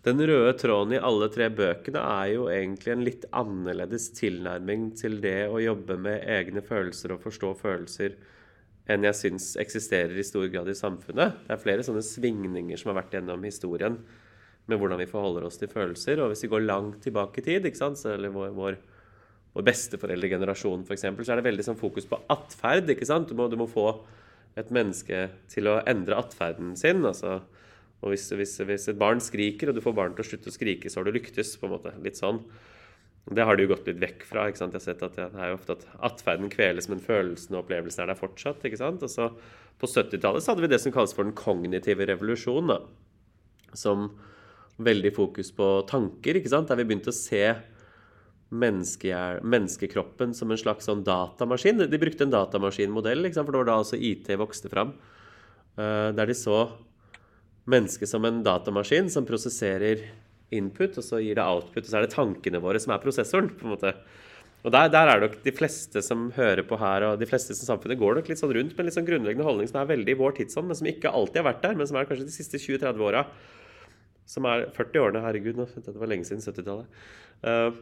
Den 0.00 0.20
røde 0.24 0.52
tråden 0.56 0.94
i 0.96 1.00
alle 1.04 1.26
tre 1.28 1.50
bøkene 1.52 2.00
er 2.00 2.28
jo 2.32 2.46
egentlig 2.48 2.92
en 2.94 3.02
litt 3.04 3.26
annerledes 3.36 4.06
tilnærming 4.16 4.94
til 4.96 5.18
det 5.20 5.50
å 5.52 5.60
jobbe 5.60 5.98
med 6.00 6.24
egne 6.24 6.62
følelser 6.64 7.12
og 7.12 7.20
forstå 7.26 7.50
følelser 7.60 8.16
enn 8.90 9.04
jeg 9.04 9.18
syns 9.18 9.50
eksisterer 9.60 10.16
i 10.16 10.24
stor 10.24 10.48
grad 10.50 10.70
i 10.72 10.78
samfunnet. 10.78 11.44
Det 11.44 11.52
er 11.52 11.60
flere 11.60 11.84
sånne 11.84 12.02
svingninger 12.06 12.80
som 12.80 12.90
har 12.90 13.02
vært 13.02 13.18
gjennom 13.18 13.44
historien 13.44 14.00
med 14.70 14.80
hvordan 14.80 15.02
vi 15.02 15.10
forholder 15.10 15.44
oss 15.46 15.60
til 15.60 15.70
følelser. 15.70 16.24
Og 16.24 16.32
hvis 16.32 16.46
vi 16.46 16.52
går 16.54 16.64
langt 16.64 17.02
tilbake 17.04 17.42
i 17.42 17.46
tid, 17.46 17.68
eller 17.68 18.32
vår, 18.34 18.56
vår, 18.56 18.80
vår 19.52 19.68
besteforeldregenerasjon 19.68 20.88
f.eks., 20.88 21.06
så 21.12 21.34
er 21.34 21.42
det 21.42 21.48
veldig 21.50 21.68
sånn 21.68 21.80
fokus 21.80 22.08
på 22.08 22.22
atferd. 22.32 22.88
Du 22.88 23.34
du 23.36 23.60
må 23.60 23.68
få 23.68 23.88
et 24.58 24.72
menneske 24.74 25.28
til 25.52 25.68
å 25.70 25.82
endre 25.84 26.18
atferden 26.24 26.72
sin. 26.76 27.04
altså 27.04 27.42
og 28.00 28.14
hvis, 28.14 28.30
hvis, 28.32 28.56
hvis, 28.64 28.88
et 28.88 29.00
barn 29.00 29.20
skriker, 29.20 29.70
og 29.70 29.76
du 29.76 29.84
får 29.84 29.96
barnet 29.96 30.16
til 30.16 30.24
å 30.24 30.28
slutte 30.30 30.52
å 30.52 30.54
skrike, 30.54 30.88
så 30.88 31.00
har 31.00 31.08
du 31.08 31.16
lyktes. 31.16 31.56
på 31.60 31.68
en 31.68 31.74
måte, 31.74 31.92
litt 32.00 32.16
sånn. 32.16 32.40
Det 33.28 33.44
har 33.44 33.56
de 33.56 33.66
jo 33.66 33.72
gått 33.74 33.90
litt 33.90 34.00
vekk 34.00 34.24
fra. 34.24 34.46
ikke 34.48 34.62
sant? 34.62 34.72
Jeg 34.72 34.80
har 34.80 34.86
sett 34.88 35.02
at 35.04 35.16
Det 35.16 35.40
er 35.40 35.52
jo 35.52 35.58
ofte 35.58 35.76
at 35.76 35.84
atferden 36.08 36.48
kveles, 36.50 36.88
men 36.88 37.04
følelsen 37.04 37.54
og 37.54 37.64
opplevelsen 37.64 38.02
er 38.02 38.12
der 38.12 38.18
fortsatt. 38.18 38.64
ikke 38.64 38.80
sant? 38.80 39.04
Og 39.04 39.10
så 39.12 39.30
På 39.80 39.86
70-tallet 39.88 40.42
så 40.44 40.52
hadde 40.52 40.64
vi 40.64 40.72
det 40.72 40.80
som 40.80 40.92
kalles 40.92 41.14
for 41.16 41.24
den 41.24 41.36
kognitive 41.36 42.06
revolusjonen. 42.08 42.68
da, 42.68 42.80
Som 43.76 44.18
veldig 44.80 45.12
fokus 45.14 45.52
på 45.52 45.86
tanker, 45.86 46.36
ikke 46.36 46.48
sant? 46.48 46.68
der 46.68 46.76
vi 46.80 46.84
begynte 46.88 47.12
å 47.12 47.16
se 47.16 47.54
menneskekroppen 48.50 50.34
som 50.34 50.50
en 50.50 50.58
slags 50.58 50.88
sånn 50.88 51.04
datamaskin. 51.04 51.86
De 51.86 51.98
brukte 52.00 52.24
en 52.24 52.32
datamaskinmodell, 52.32 53.28
for 53.32 53.52
det 53.52 53.60
var 53.60 53.68
da 53.68 53.76
altså 53.78 53.96
IT 53.96 54.26
vokste 54.40 54.68
fram. 54.72 54.94
Uh, 55.78 56.10
der 56.16 56.26
de 56.26 56.34
så 56.34 56.64
mennesket 57.68 58.08
som 58.08 58.24
en 58.24 58.42
datamaskin 58.46 59.10
som 59.12 59.26
prosesserer 59.28 60.06
input, 60.54 60.96
og 60.98 61.06
så 61.06 61.20
gir 61.22 61.38
det 61.38 61.44
output. 61.44 61.84
Og 61.84 61.90
så 61.90 61.98
er 61.98 62.06
det 62.06 62.14
tankene 62.14 62.62
våre 62.62 62.80
som 62.82 62.94
er 62.94 63.02
prosessoren. 63.02 63.50
på 63.52 63.66
en 63.66 63.74
måte. 63.74 63.94
Og 64.60 64.72
der, 64.74 64.90
der, 64.92 65.08
er 65.08 65.22
nok 65.22 65.38
de 65.44 65.52
fleste 65.56 66.02
som 66.04 66.28
hører 66.36 66.66
på 66.68 66.76
her, 66.80 67.06
og 67.08 67.20
de 67.20 67.28
fleste 67.28 67.56
som 67.56 67.70
samfunnet 67.70 68.00
går 68.00 68.18
nok 68.18 68.28
litt 68.28 68.40
sånn 68.40 68.52
rundt 68.52 68.74
med 68.74 68.82
en 68.82 68.90
litt 68.90 68.96
sånn 68.98 69.06
grunnleggende 69.08 69.46
holdning 69.46 69.70
som 69.70 69.80
er 69.80 69.88
veldig 69.88 70.12
i 70.12 70.18
vår 70.20 70.36
tidsånd, 70.36 70.68
men 70.68 70.76
som 70.76 70.90
ikke 70.90 71.12
alltid 71.16 71.40
har 71.40 71.48
vært 71.48 71.62
der, 71.64 71.78
men 71.78 71.88
som 71.88 71.96
er 71.96 72.10
kanskje 72.10 72.28
de 72.28 72.34
siste 72.34 72.60
20-30 72.60 73.06
åra. 73.06 73.24
Som 74.28 74.46
er 74.50 74.66
40 74.76 75.00
årene, 75.00 75.24
herregud, 75.24 75.56
nå, 75.56 75.66
det 75.80 75.96
var 75.96 76.12
lenge 76.12 76.28
siden 76.28 76.44
70-tallet. 76.44 77.00
Uh, 77.40 77.50
eh, 77.50 77.80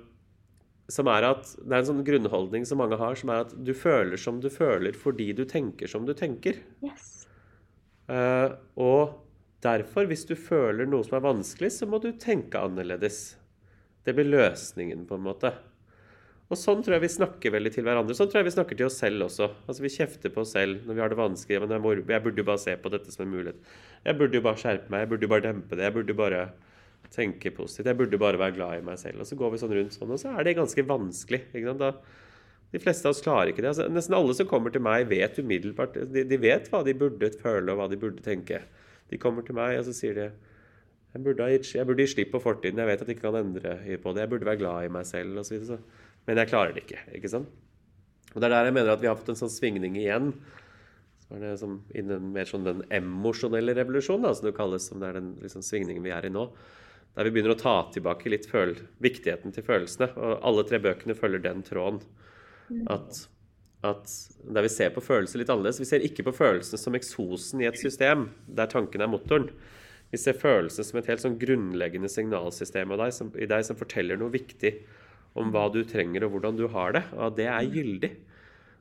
som 0.89 1.09
er 1.13 1.27
at 1.29 1.51
Det 1.59 1.69
er 1.69 1.83
en 1.83 1.89
sånn 1.91 2.05
grunnholdning 2.07 2.63
som 2.65 2.79
mange 2.81 2.97
har, 2.97 3.17
som 3.19 3.29
er 3.35 3.43
at 3.43 3.51
du 3.53 3.75
føler 3.77 4.17
som 4.17 4.39
du 4.41 4.49
føler 4.49 4.97
fordi 4.97 5.27
du 5.37 5.43
tenker 5.51 5.91
som 5.91 6.07
du 6.09 6.15
tenker. 6.17 6.63
Yes. 6.81 7.27
Uh, 8.09 8.55
og 8.81 9.19
derfor, 9.65 10.09
hvis 10.11 10.27
du 10.29 10.35
føler 10.39 10.89
noe 10.89 11.07
som 11.07 11.19
er 11.19 11.27
vanskelig, 11.27 11.73
så 11.79 11.89
må 11.91 12.01
du 12.03 12.11
tenke 12.21 12.61
annerledes. 12.61 13.37
Det 14.07 14.15
blir 14.17 14.31
løsningen, 14.31 15.07
på 15.09 15.19
en 15.19 15.27
måte. 15.27 15.53
Og 16.49 16.57
sånn 16.57 16.81
tror 16.81 16.97
jeg 16.97 17.05
vi 17.05 17.11
snakker 17.13 17.53
veldig 17.53 17.73
til 17.75 17.85
hverandre. 17.85 18.15
Sånn 18.17 18.31
tror 18.31 18.41
jeg 18.41 18.49
vi 18.49 18.55
snakker 18.55 18.79
til 18.79 18.87
oss 18.89 18.97
selv 19.03 19.27
også. 19.27 19.51
Altså 19.69 19.85
Vi 19.85 19.93
kjefter 19.93 20.33
på 20.33 20.41
oss 20.45 20.55
selv 20.57 20.87
når 20.89 20.97
vi 20.97 21.03
har 21.05 21.13
det 21.13 21.19
vanskelig. 21.19 21.59
Men 21.61 21.75
jeg, 21.77 21.85
må, 21.85 21.93
jeg 21.99 22.25
burde 22.25 22.41
jo 22.41 22.47
bare 22.49 22.63
se 22.63 22.77
på 22.81 22.93
dette 22.95 23.13
som 23.13 23.27
en 23.27 23.35
mulighet. 23.35 23.75
Jeg 24.07 24.17
burde 24.17 24.41
jo 24.41 24.45
bare 24.47 24.61
skjerpe 24.63 24.95
meg. 24.95 25.05
Jeg 25.05 25.11
burde 25.11 25.29
jo 25.29 25.33
bare 25.35 25.45
dempe 25.45 25.77
det. 25.77 25.85
Jeg 25.85 25.97
burde 25.99 26.15
jo 26.15 26.21
bare 26.23 26.47
tenke 27.13 27.53
positivt. 27.53 27.91
Jeg 27.91 28.01
burde 28.01 28.21
bare 28.21 28.41
være 28.41 28.57
glad 28.57 28.81
i 28.81 28.87
meg 28.89 28.97
selv. 29.01 29.21
Og 29.21 29.29
så 29.29 29.37
går 29.37 29.53
vi 29.53 29.61
sånn 29.61 29.77
rundt 29.77 29.99
sånn, 29.99 30.15
og 30.15 30.23
så 30.23 30.33
er 30.33 30.49
det 30.49 30.57
ganske 30.57 30.87
vanskelig. 30.89 31.43
Da, 31.83 31.93
de 32.73 32.83
fleste 32.83 33.09
av 33.09 33.15
oss 33.15 33.25
klarer 33.25 33.53
ikke 33.53 33.65
det. 33.65 33.75
Altså, 33.75 33.89
nesten 33.93 34.17
alle 34.17 34.37
som 34.41 34.49
kommer 34.49 34.73
til 34.73 34.85
meg, 34.85 35.09
vet 35.13 35.37
umiddelbart 35.41 36.01
de, 36.01 36.25
de, 36.29 36.41
vet 36.41 36.69
hva 36.73 36.83
de 36.87 36.97
burde 36.97 37.33
føle, 37.43 37.69
og 37.73 37.81
hva 37.81 37.89
de 37.93 38.01
burde 38.01 38.25
tenke. 38.25 38.65
De 39.09 39.21
kommer 39.21 39.47
til 39.47 39.57
meg, 39.57 39.79
og 39.81 39.87
så 39.89 39.95
sier 39.97 40.17
de 40.19 40.29
jeg 41.15 41.25
burde, 41.25 41.47
gitt, 41.55 41.71
jeg 41.73 41.89
burde 41.89 42.05
gi 42.05 42.13
slipp 42.13 42.35
på 42.35 42.41
fortiden. 42.43 42.79
Jeg 42.83 42.91
vet 42.91 43.01
at 43.03 43.09
jeg 43.09 43.17
ikke 43.17 43.31
kan 43.31 43.39
endre 43.41 43.79
på 44.03 44.13
det. 44.13 44.23
Jeg 44.23 44.31
burde 44.31 44.47
være 44.47 44.61
glad 44.61 44.85
i 44.85 44.93
meg 44.93 45.07
selv 45.09 45.41
osv. 45.41 45.79
Men 46.29 46.41
jeg 46.43 46.51
klarer 46.51 46.75
det 46.77 46.85
ikke. 46.85 47.01
ikke 47.17 47.31
sant? 47.33 47.49
Og 48.35 48.37
Det 48.37 48.45
er 48.45 48.53
der 48.53 48.69
jeg 48.69 48.75
mener 48.77 48.93
at 48.93 49.01
vi 49.01 49.09
har 49.09 49.17
fått 49.17 49.31
en 49.33 49.41
sånn 49.41 49.53
svingning 49.53 49.97
igjen. 49.97 50.35
Så 51.25 51.37
er 51.37 51.47
det 51.47 51.55
som 51.63 51.79
innen 51.97 52.29
mer 52.35 52.49
sånn 52.49 52.67
den 52.67 52.85
emosjonelle 52.93 53.75
revolusjonen, 53.77 54.29
da, 54.29 54.35
som 54.37 54.51
det 54.51 54.57
kalles, 54.57 54.91
som 54.91 55.01
det 55.01 55.09
er 55.09 55.19
den 55.19 55.33
liksom, 55.41 55.65
svingningen 55.65 56.05
vi 56.05 56.13
er 56.13 56.29
i 56.29 56.33
nå. 56.33 56.45
Der 57.17 57.27
vi 57.27 57.33
begynner 57.35 57.57
å 57.57 57.61
ta 57.61 57.75
tilbake 57.95 58.31
litt 58.31 58.47
viktigheten 58.49 59.57
til 59.57 59.65
følelsene. 59.65 60.13
Og 60.13 60.45
alle 60.45 60.67
tre 60.69 60.79
bøkene 60.85 61.17
følger 61.17 61.43
den 61.49 61.65
tråden. 61.67 62.05
At, 62.93 63.25
at 63.87 64.11
der 64.43 64.65
vi 64.67 64.71
ser 64.73 64.91
på 64.95 65.03
følelser 65.05 65.39
litt 65.41 65.51
annerledes. 65.53 65.81
Vi 65.81 65.89
ser 65.89 66.05
ikke 66.05 66.25
på 66.27 66.35
følelsene 66.35 66.81
som 66.81 66.97
eksosen 66.99 67.63
i 67.63 67.69
et 67.69 67.79
system 67.79 68.29
der 68.47 68.71
tanken 68.71 69.05
er 69.05 69.11
motoren. 69.11 69.51
Vi 70.11 70.19
ser 70.19 70.39
følelsene 70.41 70.89
som 70.89 70.99
et 70.99 71.11
helt 71.11 71.23
sånn 71.23 71.37
grunnleggende 71.39 72.11
signalsystem 72.11 72.95
i 72.95 72.99
deg, 73.03 73.13
som, 73.15 73.31
i 73.37 73.49
deg 73.51 73.67
som 73.67 73.79
forteller 73.79 74.19
noe 74.19 74.35
viktig 74.35 74.73
om 75.39 75.53
hva 75.55 75.69
du 75.71 75.83
trenger 75.87 76.27
og 76.27 76.35
hvordan 76.35 76.59
du 76.59 76.65
har 76.73 76.97
det. 76.97 77.05
Og 77.15 77.37
det 77.39 77.47
er 77.53 77.69
gyldig. 77.69 78.13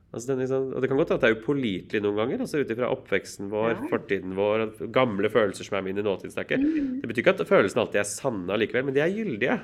Altså, 0.08 0.32
liksom, 0.40 0.70
og 0.72 0.80
Det 0.80 0.88
kan 0.88 0.96
godt 0.96 1.10
at 1.12 1.20
det 1.20 1.28
er 1.28 1.36
upålitelig 1.36 2.00
noen 2.00 2.16
ganger, 2.16 2.40
altså 2.40 2.62
ut 2.62 2.70
ifra 2.72 2.88
oppveksten 2.94 3.50
vår, 3.52 3.74
ja. 3.74 3.88
fortiden 3.90 4.32
vår, 4.38 4.64
gamle 4.94 5.28
følelser 5.28 5.68
som 5.68 5.76
er 5.76 5.84
mine 5.84 6.04
nåtidsdekker. 6.06 6.64
Mm. 6.64 6.94
Det 7.02 7.10
betyr 7.10 7.22
ikke 7.26 7.34
at 7.36 7.50
følelsene 7.50 7.84
alltid 7.84 8.00
er 8.00 8.08
sanne 8.08 8.56
allikevel, 8.56 8.88
men 8.88 8.96
de 8.96 9.04
er 9.04 9.12
gyldige. 9.12 9.58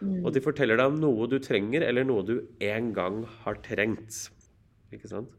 Mm. 0.00 0.22
Og 0.24 0.32
de 0.32 0.40
forteller 0.40 0.80
deg 0.80 0.88
om 0.88 0.96
noe 1.02 1.28
du 1.28 1.36
trenger, 1.44 1.84
eller 1.84 2.08
noe 2.08 2.24
du 2.24 2.38
en 2.64 2.94
gang 2.96 3.26
har 3.44 3.60
trengt. 3.66 4.30
Ikke 4.94 5.10
sant? 5.10 5.34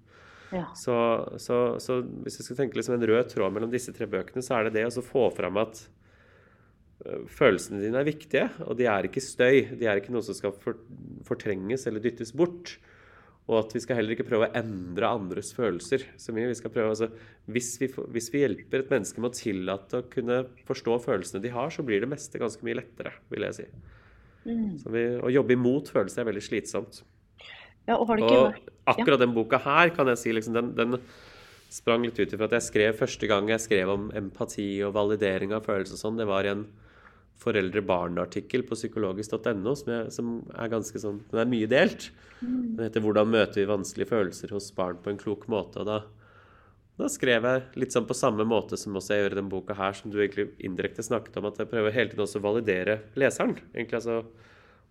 Ja. 0.52 0.66
Så, 0.76 0.96
så, 1.40 1.58
så, 1.80 2.02
hvis 2.26 2.42
vi 2.42 2.46
skal 2.46 2.60
tenke 2.60 2.80
liksom 2.80 2.98
en 2.98 3.08
rød 3.08 3.30
tråd 3.32 3.56
mellom 3.56 3.72
disse 3.72 3.94
tre 3.96 4.08
bøkene, 4.12 4.44
så 4.44 4.58
er 4.58 4.68
det 4.68 4.82
det 4.82 4.88
å 4.90 5.04
få 5.06 5.30
fram 5.36 5.60
at 5.62 5.86
Eh, 7.02 7.26
følelsene 7.34 7.82
dine 7.82 8.02
er 8.02 8.08
viktige, 8.08 8.48
og 8.68 8.78
de 8.80 8.88
er 8.90 9.08
ikke 9.08 9.24
støy. 9.24 9.66
De 9.78 9.88
er 9.90 10.00
ikke 10.00 10.14
noe 10.14 10.26
som 10.26 10.38
skal 10.38 10.56
fortrenges 11.28 11.88
eller 11.90 12.04
dyttes 12.04 12.34
bort. 12.38 12.76
Og 13.50 13.58
at 13.58 13.74
vi 13.74 13.82
skal 13.84 13.98
heller 13.98 14.14
ikke 14.14 14.28
prøve 14.28 14.48
å 14.48 14.56
endre 14.56 15.10
andres 15.10 15.50
følelser 15.58 16.06
så 16.22 16.34
mye. 16.36 16.52
Vi 16.52 16.60
skal 16.60 16.72
prøve, 16.74 16.94
altså, 16.94 17.10
hvis, 17.52 17.74
vi, 17.82 17.90
hvis, 18.14 18.30
vi, 18.32 18.44
hjelper 18.46 18.84
et 18.84 18.94
menneske 18.94 19.24
med 19.24 19.32
å 19.32 19.40
tillate 19.40 20.02
å 20.02 20.06
kunne 20.12 20.44
forstå 20.68 21.00
følelsene 21.08 21.42
de 21.44 21.54
har, 21.56 21.74
så 21.74 21.84
blir 21.86 22.04
det 22.04 22.12
meste 22.12 22.40
ganske 22.42 22.64
mye 22.68 22.78
lettere, 22.80 23.16
vil 23.34 23.48
jeg 23.50 23.58
si. 23.58 23.66
Mm. 24.46 24.78
Vi, 24.94 25.04
å 25.26 25.34
jobbe 25.34 25.58
imot 25.58 25.90
følelser 25.92 26.22
er 26.22 26.30
veldig 26.30 26.46
slitsomt. 26.46 27.02
Ja, 27.91 27.99
og, 27.99 28.10
og 28.10 28.71
akkurat 28.89 29.21
den 29.21 29.36
boka 29.36 29.60
her 29.62 29.91
kan 29.95 30.10
jeg 30.12 30.21
si 30.21 30.34
liksom, 30.36 30.56
den, 30.58 30.71
den 30.77 30.99
sprang 31.71 32.04
litt 32.06 32.19
ut 32.19 32.34
ifra 32.34 32.49
at 32.49 32.58
jeg 32.58 32.67
skrev 32.67 32.97
første 32.99 33.27
gang 33.32 33.49
jeg 33.51 33.63
skrev 33.63 33.91
om 33.93 34.10
empati 34.17 34.69
og 34.86 34.95
validering 34.97 35.54
av 35.56 35.67
følelser 35.67 35.95
og 35.97 36.04
sånn, 36.04 36.19
det 36.19 36.27
var 36.30 36.47
i 36.47 36.54
en 36.54 36.65
foreldre-barn-artikkel 37.41 38.65
på 38.67 38.77
psykologisk.no 38.77 39.75
som, 39.77 39.93
som, 40.13 40.34
er 40.54 40.71
ganske 40.71 40.99
sånn 41.01 41.23
Den 41.32 41.41
er 41.41 41.49
mye 41.49 41.69
delt. 41.69 42.12
Mm. 42.41 42.75
Den 42.77 42.84
heter 42.86 43.01
'Hvordan 43.01 43.32
møter 43.34 43.62
vi 43.62 43.69
vanskelige 43.69 44.12
følelser 44.12 44.54
hos 44.54 44.69
barn 44.77 44.99
på 45.01 45.10
en 45.10 45.17
klok 45.17 45.47
måte'. 45.49 45.82
og 45.82 45.88
da, 45.89 46.04
da 47.01 47.10
skrev 47.10 47.47
jeg 47.49 47.63
litt 47.82 47.95
sånn 47.95 48.06
på 48.06 48.17
samme 48.17 48.45
måte 48.45 48.77
som 48.77 48.93
også 48.93 49.15
jeg 49.15 49.23
gjør 49.23 49.32
i 49.32 49.39
denne 49.39 49.56
boka 49.56 49.73
her, 49.73 49.93
som 49.97 50.12
du 50.12 50.19
egentlig 50.19 50.51
indirekte 50.60 51.01
snakket 51.01 51.38
om, 51.38 51.49
at 51.49 51.58
jeg 51.58 51.71
prøver 51.71 51.95
hele 51.95 52.12
tiden 52.12 52.27
også 52.27 52.41
å 52.43 52.45
validere 52.45 52.99
leseren. 53.15 53.58
egentlig 53.73 54.01
altså 54.04 54.21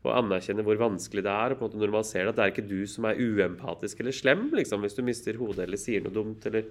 og 0.01 0.15
anerkjenne 0.17 0.65
hvor 0.65 0.79
vanskelig 0.81 1.27
det 1.27 1.33
er, 1.33 1.53
og 1.53 1.59
på 1.61 1.67
en 1.67 1.71
måte 1.71 1.83
normalisere 1.83 2.29
det. 2.29 2.33
At 2.33 2.39
det 2.39 2.47
er 2.47 2.55
ikke 2.55 2.71
du 2.71 2.81
som 2.89 3.09
er 3.09 3.21
uempatisk 3.21 4.01
eller 4.01 4.17
slem 4.17 4.47
liksom, 4.57 4.81
hvis 4.87 4.97
du 4.97 5.05
mister 5.05 5.37
hodet 5.41 5.67
eller 5.67 5.81
sier 5.81 6.05
noe 6.05 6.15
dumt. 6.15 6.47
eller 6.49 6.71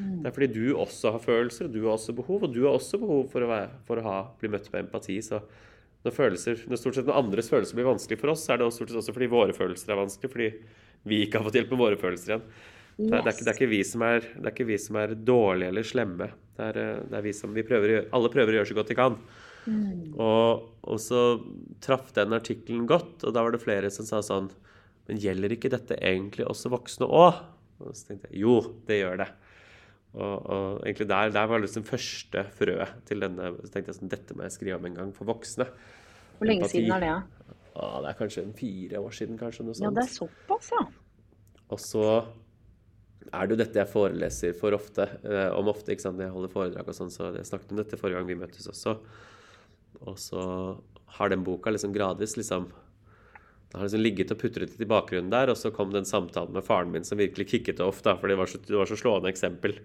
Mm. 0.00 0.20
Det 0.22 0.30
er 0.30 0.34
fordi 0.34 0.48
du 0.54 0.76
også 0.78 1.14
har 1.14 1.22
følelser, 1.24 1.66
og 1.66 1.74
du 1.74 1.80
har 1.84 1.96
også 1.96 2.14
behov. 2.16 2.44
Og 2.46 2.54
du 2.54 2.62
har 2.64 2.76
også 2.76 3.00
behov 3.02 3.24
for 3.32 3.44
å, 3.44 3.50
være, 3.50 3.70
for 3.88 4.00
å 4.00 4.06
ha, 4.06 4.18
bli 4.40 4.50
møtt 4.52 4.68
med 4.72 4.86
empati. 4.86 5.18
Så 5.24 5.40
når, 6.04 6.14
følelser, 6.16 6.64
når, 6.70 6.80
stort 6.80 6.98
sett 6.98 7.08
når 7.08 7.20
andres 7.20 7.50
følelser 7.52 7.78
blir 7.78 7.90
vanskelig 7.90 8.20
for 8.20 8.34
oss, 8.34 8.44
så 8.46 8.54
er 8.54 8.60
det 8.60 8.68
også, 8.68 8.82
stort 8.82 8.92
sett 8.92 9.02
også 9.02 9.16
fordi 9.16 9.32
våre 9.32 9.56
følelser 9.56 9.94
er 9.94 10.00
vanskelig. 10.00 10.32
Fordi 10.34 10.50
vi 11.10 11.22
ikke 11.24 11.40
har 11.40 11.48
fått 11.48 11.60
hjelp 11.60 11.74
med 11.74 11.82
våre 11.82 12.00
følelser 12.00 12.34
igjen. 12.34 12.46
Yes. 12.46 12.96
Det, 13.00 13.04
er, 13.04 13.20
det, 13.20 13.20
er 13.20 13.34
ikke, 13.34 13.44
det, 13.44 13.50
er 13.50 13.58
ikke, 13.58 13.70
vi 13.70 13.84
som 13.88 14.02
er, 14.04 14.26
det 14.32 14.46
er 14.46 14.54
ikke 14.54 14.70
vi 14.70 14.80
som 14.80 14.98
er 15.00 15.14
dårlige 15.32 15.72
eller 15.72 15.86
slemme. 15.88 16.32
Det 16.56 16.66
er, 16.66 16.80
eh, 16.80 16.98
det 17.08 17.20
er 17.20 17.24
vi 17.24 17.36
som 17.36 17.54
vi 17.56 17.64
prøver, 17.66 17.94
Alle 18.16 18.32
prøver 18.32 18.56
å 18.56 18.60
gjøre 18.60 18.72
så 18.72 18.76
godt 18.80 18.92
de 18.92 18.98
kan. 18.98 19.16
Mm. 19.66 20.16
Og, 20.16 20.66
og, 20.86 20.98
så 21.02 21.20
traff 21.84 22.14
den 22.16 22.32
artikkelen 22.36 22.86
godt, 22.88 23.24
og 23.24 23.34
da 23.36 23.44
var 23.44 23.54
det 23.54 23.62
flere 23.62 23.90
som 23.92 24.06
sa 24.08 24.22
sånn 24.24 24.48
Men 25.08 25.20
gjelder 25.20 25.52
ikke 25.52 25.72
dette 25.72 25.98
egentlig 26.00 26.46
også 26.48 26.70
voksne 26.72 27.08
òg? 27.08 27.40
Og 27.80 27.96
så 27.96 28.10
tenkte 28.10 28.30
jeg 28.30 28.44
jo, 28.44 28.56
det 28.88 29.00
gjør 29.00 29.22
det. 29.22 29.30
Og, 30.10 30.34
og, 30.36 30.80
egentlig 30.84 31.06
der, 31.10 31.32
der 31.34 31.48
var 31.50 31.62
liksom 31.62 31.86
første 31.86 32.44
frøet 32.56 33.00
til 33.08 33.24
denne. 33.24 33.52
Så 33.62 33.72
tenkte 33.72 33.92
jeg 33.92 33.98
sånn, 34.00 34.12
dette 34.12 34.36
må 34.36 34.46
jeg 34.46 34.56
skrive 34.56 34.78
om 34.80 34.88
en 34.88 34.98
gang 34.98 35.12
for 35.16 35.30
voksne. 35.30 35.66
Hvor 36.38 36.50
lenge 36.50 36.66
Empati. 36.66 36.76
siden 36.78 36.96
er 36.96 37.04
det? 37.04 37.56
Ja, 37.70 37.88
det 38.02 38.10
er 38.10 38.18
kanskje 38.18 38.44
en 38.44 38.54
fire 38.58 39.00
år 39.00 39.16
siden. 39.16 39.38
kanskje 39.40 39.66
noe 39.66 39.78
sånt. 39.78 39.86
Ja, 39.86 39.94
det 39.96 40.04
er 40.06 40.12
såpass, 40.12 40.70
ja. 40.74 40.84
Og 41.70 41.80
så 41.80 42.06
er 43.30 43.46
det 43.46 43.54
jo 43.54 43.60
dette 43.60 43.78
jeg 43.78 43.92
foreleser 43.92 44.54
for 44.58 44.74
ofte. 44.74 45.06
Eh, 45.22 45.48
om 45.54 45.70
ofte, 45.70 45.94
ikke 45.94 46.06
sant, 46.08 46.22
jeg 46.22 46.34
holder 46.34 46.52
foredrag 46.52 46.90
og 46.90 46.96
sånn. 46.96 47.12
Så 47.14 47.30
jeg 47.36 47.46
snakket 47.48 47.74
om 47.74 47.82
dette 47.82 47.98
forrige 48.00 48.18
gang 48.18 48.30
vi 48.30 48.38
møttes 48.40 48.66
også. 48.70 48.96
Og 50.08 50.18
så 50.18 50.42
har 51.16 51.32
den 51.32 51.44
boka 51.44 51.72
liksom 51.74 51.92
gradvis 51.92 52.36
liksom 52.38 52.70
det 53.70 53.78
har 53.78 53.86
liksom 53.86 54.02
ligget 54.02 54.32
og 54.34 54.38
putret 54.40 54.72
litt 54.72 54.82
i 54.82 54.88
bakgrunnen 54.90 55.30
der, 55.30 55.52
og 55.52 55.58
så 55.58 55.70
kom 55.70 55.92
den 55.94 56.08
samtalen 56.08 56.56
med 56.56 56.64
faren 56.66 56.90
min 56.90 57.04
som 57.06 57.20
virkelig 57.20 57.52
kicket 57.52 57.82
off, 57.84 58.00
da, 58.02 58.16
for 58.18 58.26
det 58.26 58.34
var 58.40 58.50
så, 58.50 58.58
det 58.66 58.74
var 58.74 58.88
så 58.90 58.98
slående 58.98 59.30
eksempel 59.30 59.76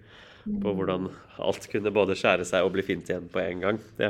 på 0.46 0.74
hvordan 0.74 1.06
alt 1.46 1.68
kunne 1.70 1.94
både 1.94 2.18
skjære 2.18 2.48
seg 2.50 2.66
og 2.66 2.74
bli 2.74 2.86
fint 2.86 3.10
igjen 3.10 3.30
på 3.30 3.44
en 3.44 3.62
gang. 3.62 3.80
Ja. 4.02 4.10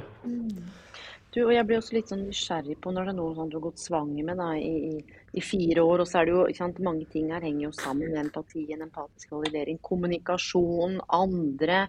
Du, 1.35 1.41
og 1.43 1.51
jeg 1.51 1.67
blir 1.67 1.81
også 1.81 1.97
litt 1.97 2.11
sånn 2.11 2.23
nysgjerrig 2.23 2.77
på 2.79 2.93
når 2.95 3.09
det 3.09 3.11
er 3.11 3.17
noe 3.17 3.35
sånn 3.35 3.51
du 3.51 3.57
har 3.57 3.65
gått 3.65 3.81
svanger 3.83 4.27
med 4.29 4.39
da, 4.39 4.49
i, 4.55 4.93
i, 4.95 5.21
i, 5.35 5.43
fire 5.43 5.83
år, 5.83 6.05
og 6.05 6.07
så 6.07 6.21
er 6.21 6.29
det 6.29 6.35
jo 6.37 6.45
ikke 6.47 6.61
sant, 6.61 6.79
mange 6.87 7.07
ting 7.11 7.33
her 7.35 7.43
henger 7.43 7.65
jo 7.65 7.71
sammen 7.75 8.15
empati, 8.21 8.63
en 8.71 8.85
empatisk 8.87 9.35
validering, 9.35 9.81
kommunikasjon, 9.83 11.01
andre. 11.19 11.81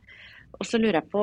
Og 0.58 0.66
så 0.66 0.82
lurer 0.82 0.98
jeg 0.98 1.10
på 1.14 1.22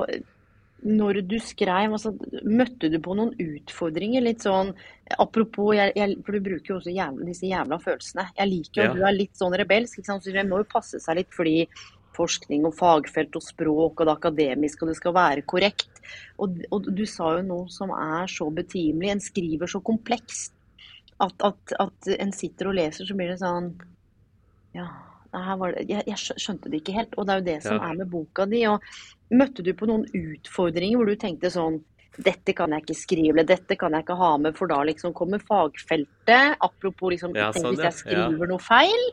når 0.83 1.21
du 1.27 1.37
skrev, 1.41 1.93
altså, 1.95 2.13
møtte 2.43 2.89
du 2.91 2.99
på 3.03 3.15
noen 3.17 3.33
utfordringer? 3.39 4.23
Litt 4.25 4.45
sånn 4.45 4.73
Apropos, 5.19 5.73
jeg, 5.75 5.91
jeg, 5.99 6.15
for 6.25 6.35
du 6.35 6.45
bruker 6.45 6.71
jo 6.71 6.77
også 6.79 6.93
jævla, 6.93 7.25
disse 7.27 7.45
jævla 7.45 7.77
følelsene. 7.83 8.23
Jeg 8.37 8.49
liker 8.49 8.79
jo 8.79 8.85
ja. 8.85 8.91
at 8.91 8.97
du 8.97 9.03
er 9.05 9.15
litt 9.17 9.35
sånn 9.37 9.55
rebelsk. 9.59 9.99
ikke 9.99 10.09
sant? 10.09 10.23
Så 10.25 10.33
det 10.33 10.45
må 10.47 10.61
jo 10.61 10.69
passe 10.71 11.01
seg 11.03 11.19
litt 11.19 11.35
fordi 11.35 11.67
forskning 12.13 12.65
og 12.69 12.75
fagfelt 12.77 13.35
og 13.37 13.43
språk 13.43 14.01
og 14.01 14.07
det 14.07 14.15
akademiske, 14.15 14.85
og 14.85 14.91
det 14.91 14.97
skal 14.99 15.15
være 15.17 15.45
korrekt. 15.49 16.01
Og, 16.41 16.59
og 16.73 16.89
du 16.95 17.05
sa 17.09 17.35
jo 17.37 17.45
noe 17.47 17.71
som 17.73 17.93
er 17.95 18.31
så 18.31 18.49
betimelig. 18.53 19.11
En 19.11 19.23
skriver 19.23 19.69
så 19.69 19.81
komplekst 19.85 20.53
at, 21.23 21.35
at, 21.45 21.75
at 21.79 22.13
en 22.17 22.33
sitter 22.35 22.71
og 22.71 22.77
leser, 22.79 23.07
så 23.07 23.17
blir 23.17 23.33
det 23.33 23.41
sånn 23.41 23.73
Ja, 24.73 24.87
det, 25.33 25.85
jeg, 25.89 26.03
jeg, 26.09 26.37
skjønte 26.41 26.69
det 26.69 26.81
ikke 26.81 26.97
helt. 26.97 27.17
Og 27.17 27.27
det 27.27 27.33
er 27.33 27.41
jo 27.41 27.49
det 27.49 27.59
som 27.65 27.77
ja. 27.79 27.89
er 27.89 27.99
med 28.01 28.09
boka 28.11 28.45
di. 28.49 28.63
og 28.69 28.85
Møtte 29.33 29.65
du 29.65 29.73
på 29.77 29.89
noen 29.89 30.05
utfordringer 30.13 30.99
hvor 30.99 31.09
du 31.09 31.17
tenkte 31.19 31.51
sånn 31.53 31.81
dette 32.21 32.53
kan 32.53 32.73
jeg 32.75 32.83
ikke 32.83 32.95
skrive, 32.97 33.43
dette 33.47 33.75
kan 33.79 33.95
jeg 33.95 34.05
ikke 34.05 34.17
ha 34.19 34.29
med, 34.37 34.53
for 34.57 34.69
da 34.69 34.83
liksom 34.85 35.15
kommer 35.17 35.41
fagfeltet. 35.41 36.59
Apropos 36.61 37.09
liksom, 37.09 37.33
Ja, 37.33 37.47
sånn, 37.55 37.73
hvis 37.73 37.81
jeg 37.81 37.89
ja. 37.89 37.97
skriver 38.03 38.51
noe 38.51 38.61
feil. 38.61 39.05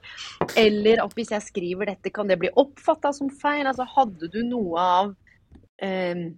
Eller 0.61 1.01
at 1.07 1.17
hvis 1.17 1.33
jeg 1.33 1.47
skriver 1.47 1.89
dette, 1.95 2.13
kan 2.13 2.29
det 2.29 2.37
bli 2.43 2.51
oppfatta 2.61 3.15
som 3.17 3.31
feil. 3.33 3.65
Altså, 3.65 3.89
hadde 3.89 4.29
du 4.29 4.43
noe 4.45 4.85
av 4.85 5.15
eh, 5.81 6.29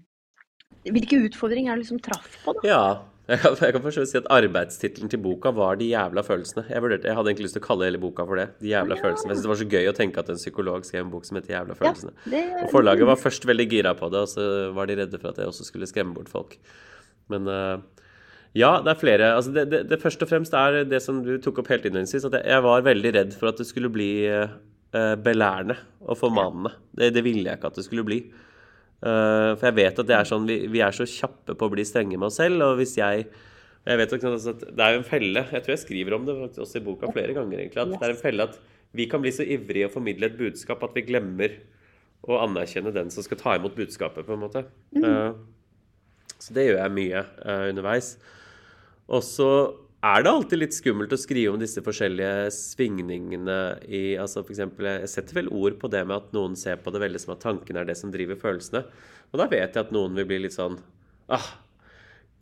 Hvilke 0.82 1.20
utfordringer 1.28 1.70
er 1.70 1.78
du 1.78 1.84
liksom 1.84 2.00
traff 2.02 2.38
på, 2.42 2.54
da? 2.58 2.62
Ja. 2.66 2.84
Jeg 3.32 3.40
kan, 3.40 3.54
jeg 3.64 3.72
kan 3.72 3.94
si 3.94 4.18
at 4.18 4.26
Arbeidstittelen 4.34 5.08
til 5.08 5.20
boka 5.24 5.52
var 5.56 5.78
'De 5.80 5.86
jævla 5.88 6.20
følelsene'. 6.26 6.66
Jeg, 6.68 6.82
vurderte, 6.84 7.08
jeg 7.08 7.16
hadde 7.16 7.30
egentlig 7.30 7.46
lyst 7.46 7.56
til 7.56 7.62
å 7.62 7.66
kalle 7.66 7.86
hele 7.88 8.00
boka 8.02 8.26
for 8.28 8.36
det. 8.36 8.48
'De 8.60 8.68
jævla 8.74 8.96
Ja. 8.96 9.02
følelsene'. 9.02 9.30
Jeg 9.32 9.36
synes 9.38 9.46
det 9.46 9.52
var 9.52 9.60
så 9.62 9.68
gøy 9.72 9.88
å 9.88 9.96
tenke 9.96 10.18
at 10.20 10.28
en 10.28 10.40
psykolog 10.42 10.84
skrev 10.84 11.04
en 11.06 11.10
bok 11.10 11.24
som 11.24 11.36
heter 11.38 11.54
'Jævla 11.54 11.74
følelsene'. 11.78 12.12
det, 12.28 12.42
Og 12.64 12.70
Forlaget 12.74 13.06
var 13.08 13.16
først 13.16 13.46
veldig 13.46 13.68
gira 13.70 13.94
på 13.94 14.10
det, 14.12 14.20
og 14.20 14.28
så 14.28 14.72
var 14.74 14.86
de 14.86 14.96
redde 14.96 15.18
for 15.18 15.28
at 15.28 15.38
jeg 15.38 15.46
også 15.46 15.64
skulle 15.64 15.86
skremme 15.88 16.14
bort 16.14 16.28
folk. 16.28 16.58
Men 17.30 17.48
uh, 17.48 17.80
ja, 18.54 18.82
det 18.84 18.90
er 18.92 19.00
flere. 19.00 19.32
Altså 19.36 19.52
det, 19.54 19.70
det, 19.70 19.88
det 19.88 20.02
først 20.02 20.22
og 20.22 20.28
fremst 20.28 20.52
er 20.52 20.84
det 20.84 21.00
som 21.02 21.22
du 21.24 21.38
tok 21.38 21.62
opp 21.62 21.68
helt 21.68 21.84
innledningsvis, 21.88 22.26
at 22.28 22.32
jeg, 22.32 22.44
jeg 22.44 22.62
var 22.62 22.82
veldig 22.82 23.14
redd 23.14 23.32
for 23.32 23.48
at 23.48 23.56
det 23.56 23.66
skulle 23.66 23.88
bli 23.88 24.28
uh, 24.28 25.16
belærende 25.16 25.76
og 26.04 26.18
formanende. 26.18 26.74
Det, 26.94 27.14
det 27.14 27.24
ville 27.24 27.48
jeg 27.48 27.56
ikke 27.56 27.70
at 27.72 27.80
det 27.80 27.84
skulle 27.84 28.04
bli. 28.04 28.20
Eh, 29.02 29.52
for 29.58 29.66
jeg 29.68 29.78
vet 29.80 30.02
at 30.02 30.08
det 30.08 30.14
er 30.18 30.28
sånn, 30.28 30.44
vi, 30.46 30.58
vi 30.70 30.82
er 30.84 30.94
så 30.94 31.06
kjappe 31.08 31.56
på 31.58 31.66
å 31.66 31.72
bli 31.72 31.84
strenge 31.86 32.18
med 32.18 32.28
oss 32.28 32.38
selv, 32.38 32.62
og 32.66 32.78
hvis 32.80 32.94
jeg 33.00 33.26
jeg 33.82 33.98
vet 33.98 34.12
altså, 34.14 34.52
at 34.52 34.60
Det 34.62 34.84
er 34.84 34.92
jo 34.94 35.00
en 35.00 35.08
felle. 35.08 35.42
Jeg 35.50 35.64
tror 35.64 35.72
jeg 35.74 35.82
skriver 35.82 36.14
om 36.14 36.26
det 36.26 36.36
også 36.62 36.78
i 36.78 36.84
boka 36.86 37.08
flere 37.10 37.34
ganger. 37.34 37.64
egentlig, 37.64 37.82
At 37.82 37.90
det 37.90 38.06
er 38.06 38.14
en 38.14 38.20
felle 38.20 38.44
at 38.46 38.58
vi 38.94 39.08
kan 39.10 39.22
bli 39.24 39.32
så 39.34 39.42
ivrige 39.42 39.88
å 39.88 39.90
formidle 39.92 40.28
et 40.28 40.36
budskap 40.38 40.84
at 40.86 40.94
vi 40.94 41.02
glemmer 41.08 41.56
å 42.22 42.38
anerkjenne 42.44 42.92
den 42.94 43.10
som 43.10 43.24
skal 43.26 43.40
ta 43.40 43.56
imot 43.58 43.74
budskapet. 43.74 44.26
på 44.26 44.36
en 44.36 44.44
måte. 44.44 44.62
Eh, 44.94 45.32
så 46.38 46.54
det 46.54 46.68
gjør 46.68 46.78
jeg 46.78 46.94
mye 46.94 47.24
eh, 47.24 47.64
underveis. 47.72 48.12
Og 49.10 49.24
så 49.26 49.50
er 50.02 50.24
det 50.24 50.30
alltid 50.32 50.58
litt 50.58 50.74
skummelt 50.74 51.12
å 51.14 51.20
skrive 51.20 51.54
om 51.54 51.60
disse 51.62 51.82
forskjellige 51.84 52.50
svingningene 52.56 53.58
i 53.86 54.02
altså 54.18 54.42
for 54.42 54.54
eksempel, 54.54 54.88
Jeg 55.04 55.10
setter 55.12 55.38
vel 55.38 55.50
ord 55.54 55.78
på 55.78 55.90
det 55.92 56.02
med 56.08 56.16
at 56.16 56.32
noen 56.34 56.56
ser 56.58 56.80
på 56.82 56.90
det 56.90 57.02
veldig 57.04 57.20
som 57.22 57.36
at 57.36 57.44
tanken 57.44 57.78
er 57.78 57.86
det 57.86 57.94
som 58.00 58.10
driver 58.10 58.40
følelsene. 58.40 58.82
Og 59.30 59.38
da 59.38 59.46
vet 59.46 59.76
jeg 59.76 59.84
at 59.84 59.92
noen 59.94 60.18
vil 60.18 60.26
bli 60.26 60.40
litt 60.42 60.56
sånn 60.56 60.80
ah, 61.32 61.46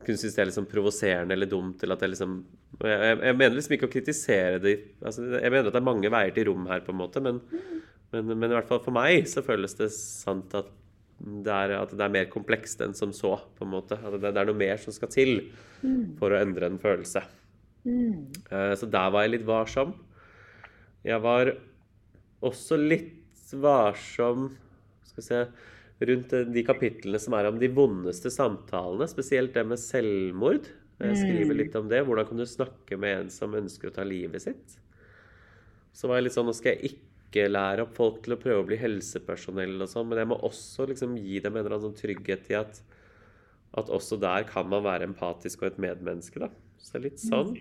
kunne 0.00 0.16
synes 0.16 0.38
det 0.38 0.42
er 0.42 0.48
liksom 0.48 0.68
provoserende 0.70 1.36
eller 1.36 1.50
dumt. 1.50 1.82
eller 1.82 1.98
at 1.98 2.04
jeg 2.06 2.14
liksom 2.14 2.38
jeg, 2.80 3.16
jeg, 3.20 3.36
mener 3.36 3.56
liksom 3.56 3.76
ikke 3.76 3.88
å 3.90 3.92
kritisere 3.92 4.60
det 4.62 4.74
altså, 5.04 5.26
Jeg 5.36 5.52
mener 5.52 5.68
at 5.68 5.74
det 5.74 5.80
er 5.82 5.90
mange 5.90 6.12
veier 6.12 6.36
til 6.36 6.48
rom 6.48 6.66
her, 6.70 6.80
på 6.86 6.94
en 6.94 7.00
måte, 7.02 7.20
men, 7.20 7.42
men, 8.14 8.30
men 8.32 8.48
i 8.48 8.56
hvert 8.56 8.70
fall 8.70 8.80
for 8.84 8.96
meg 8.96 9.28
så 9.28 9.44
føles 9.44 9.76
det 9.76 9.90
sant 9.96 10.56
at 10.56 10.72
det 11.20 11.52
er, 11.52 11.74
at 11.76 11.90
det 11.92 12.00
er 12.00 12.12
mer 12.14 12.30
komplekst 12.32 12.80
enn 12.80 12.96
som 12.96 13.12
så. 13.12 13.34
på 13.58 13.66
en 13.66 13.74
måte. 13.74 13.98
At 14.00 14.14
det, 14.16 14.30
det 14.32 14.40
er 14.40 14.48
noe 14.48 14.56
mer 14.56 14.80
som 14.80 14.94
skal 14.96 15.10
til 15.12 15.34
for 16.16 16.32
å 16.32 16.40
endre 16.40 16.70
en 16.70 16.80
følelse. 16.80 17.20
Eh, 17.86 18.74
Så 18.76 18.88
der 18.90 19.10
var 19.10 19.24
jeg 19.24 19.38
litt 19.38 19.46
varsom. 19.48 19.94
Jeg 21.04 21.20
var 21.24 21.54
også 22.44 22.76
litt 22.76 23.16
varsom 23.56 24.50
skal 25.08 25.22
vi 25.22 25.26
se, 25.26 25.40
rundt 26.10 26.32
eh, 26.36 26.44
de 26.54 26.64
kapitlene 26.66 27.20
som 27.20 27.34
er 27.36 27.48
om 27.50 27.58
de 27.60 27.70
vondeste 27.72 28.30
samtalene, 28.32 29.08
spesielt 29.10 29.54
det 29.56 29.66
med 29.66 29.80
selvmord. 29.80 30.68
Jeg 31.00 31.16
skriver 31.16 31.56
litt 31.56 31.76
om 31.80 31.88
det. 31.88 32.02
Hvordan 32.04 32.26
kan 32.28 32.36
du 32.42 32.44
snakke 32.44 32.98
med 33.00 33.14
en 33.16 33.30
som 33.32 33.54
ønsker 33.56 33.88
å 33.88 33.94
ta 33.96 34.04
livet 34.04 34.44
sitt? 34.44 34.76
Så 35.96 36.08
var 36.08 36.20
jeg 36.20 36.28
litt 36.28 36.36
sånn 36.36 36.46
Nå 36.46 36.52
skal 36.54 36.76
jeg 36.76 36.92
ikke 36.92 37.46
lære 37.48 37.86
opp 37.86 37.94
folk 37.96 38.20
til 38.24 38.34
å 38.34 38.40
prøve 38.40 38.62
å 38.62 38.66
bli 38.68 38.76
helsepersonell 38.80 39.80
og 39.80 39.88
sånn, 39.88 40.08
men 40.10 40.20
jeg 40.20 40.28
må 40.28 40.36
også 40.44 40.86
liksom 40.90 41.16
gi 41.16 41.40
dem 41.40 41.56
en 41.56 41.62
eller 41.62 41.76
annen 41.78 41.88
sånn 41.88 41.98
trygghet 41.98 42.50
i 42.52 42.58
at, 42.58 42.82
at 43.80 43.92
også 43.96 44.18
der 44.20 44.44
kan 44.50 44.68
man 44.68 44.84
være 44.84 45.06
empatisk 45.08 45.62
og 45.62 45.70
et 45.70 45.80
medmenneske, 45.82 46.42
da. 46.42 46.50
Så 46.80 46.94
det 46.94 47.00
er 47.00 47.06
litt 47.08 47.22
sånn. 47.22 47.54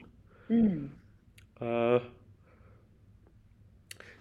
Eh, 1.60 2.06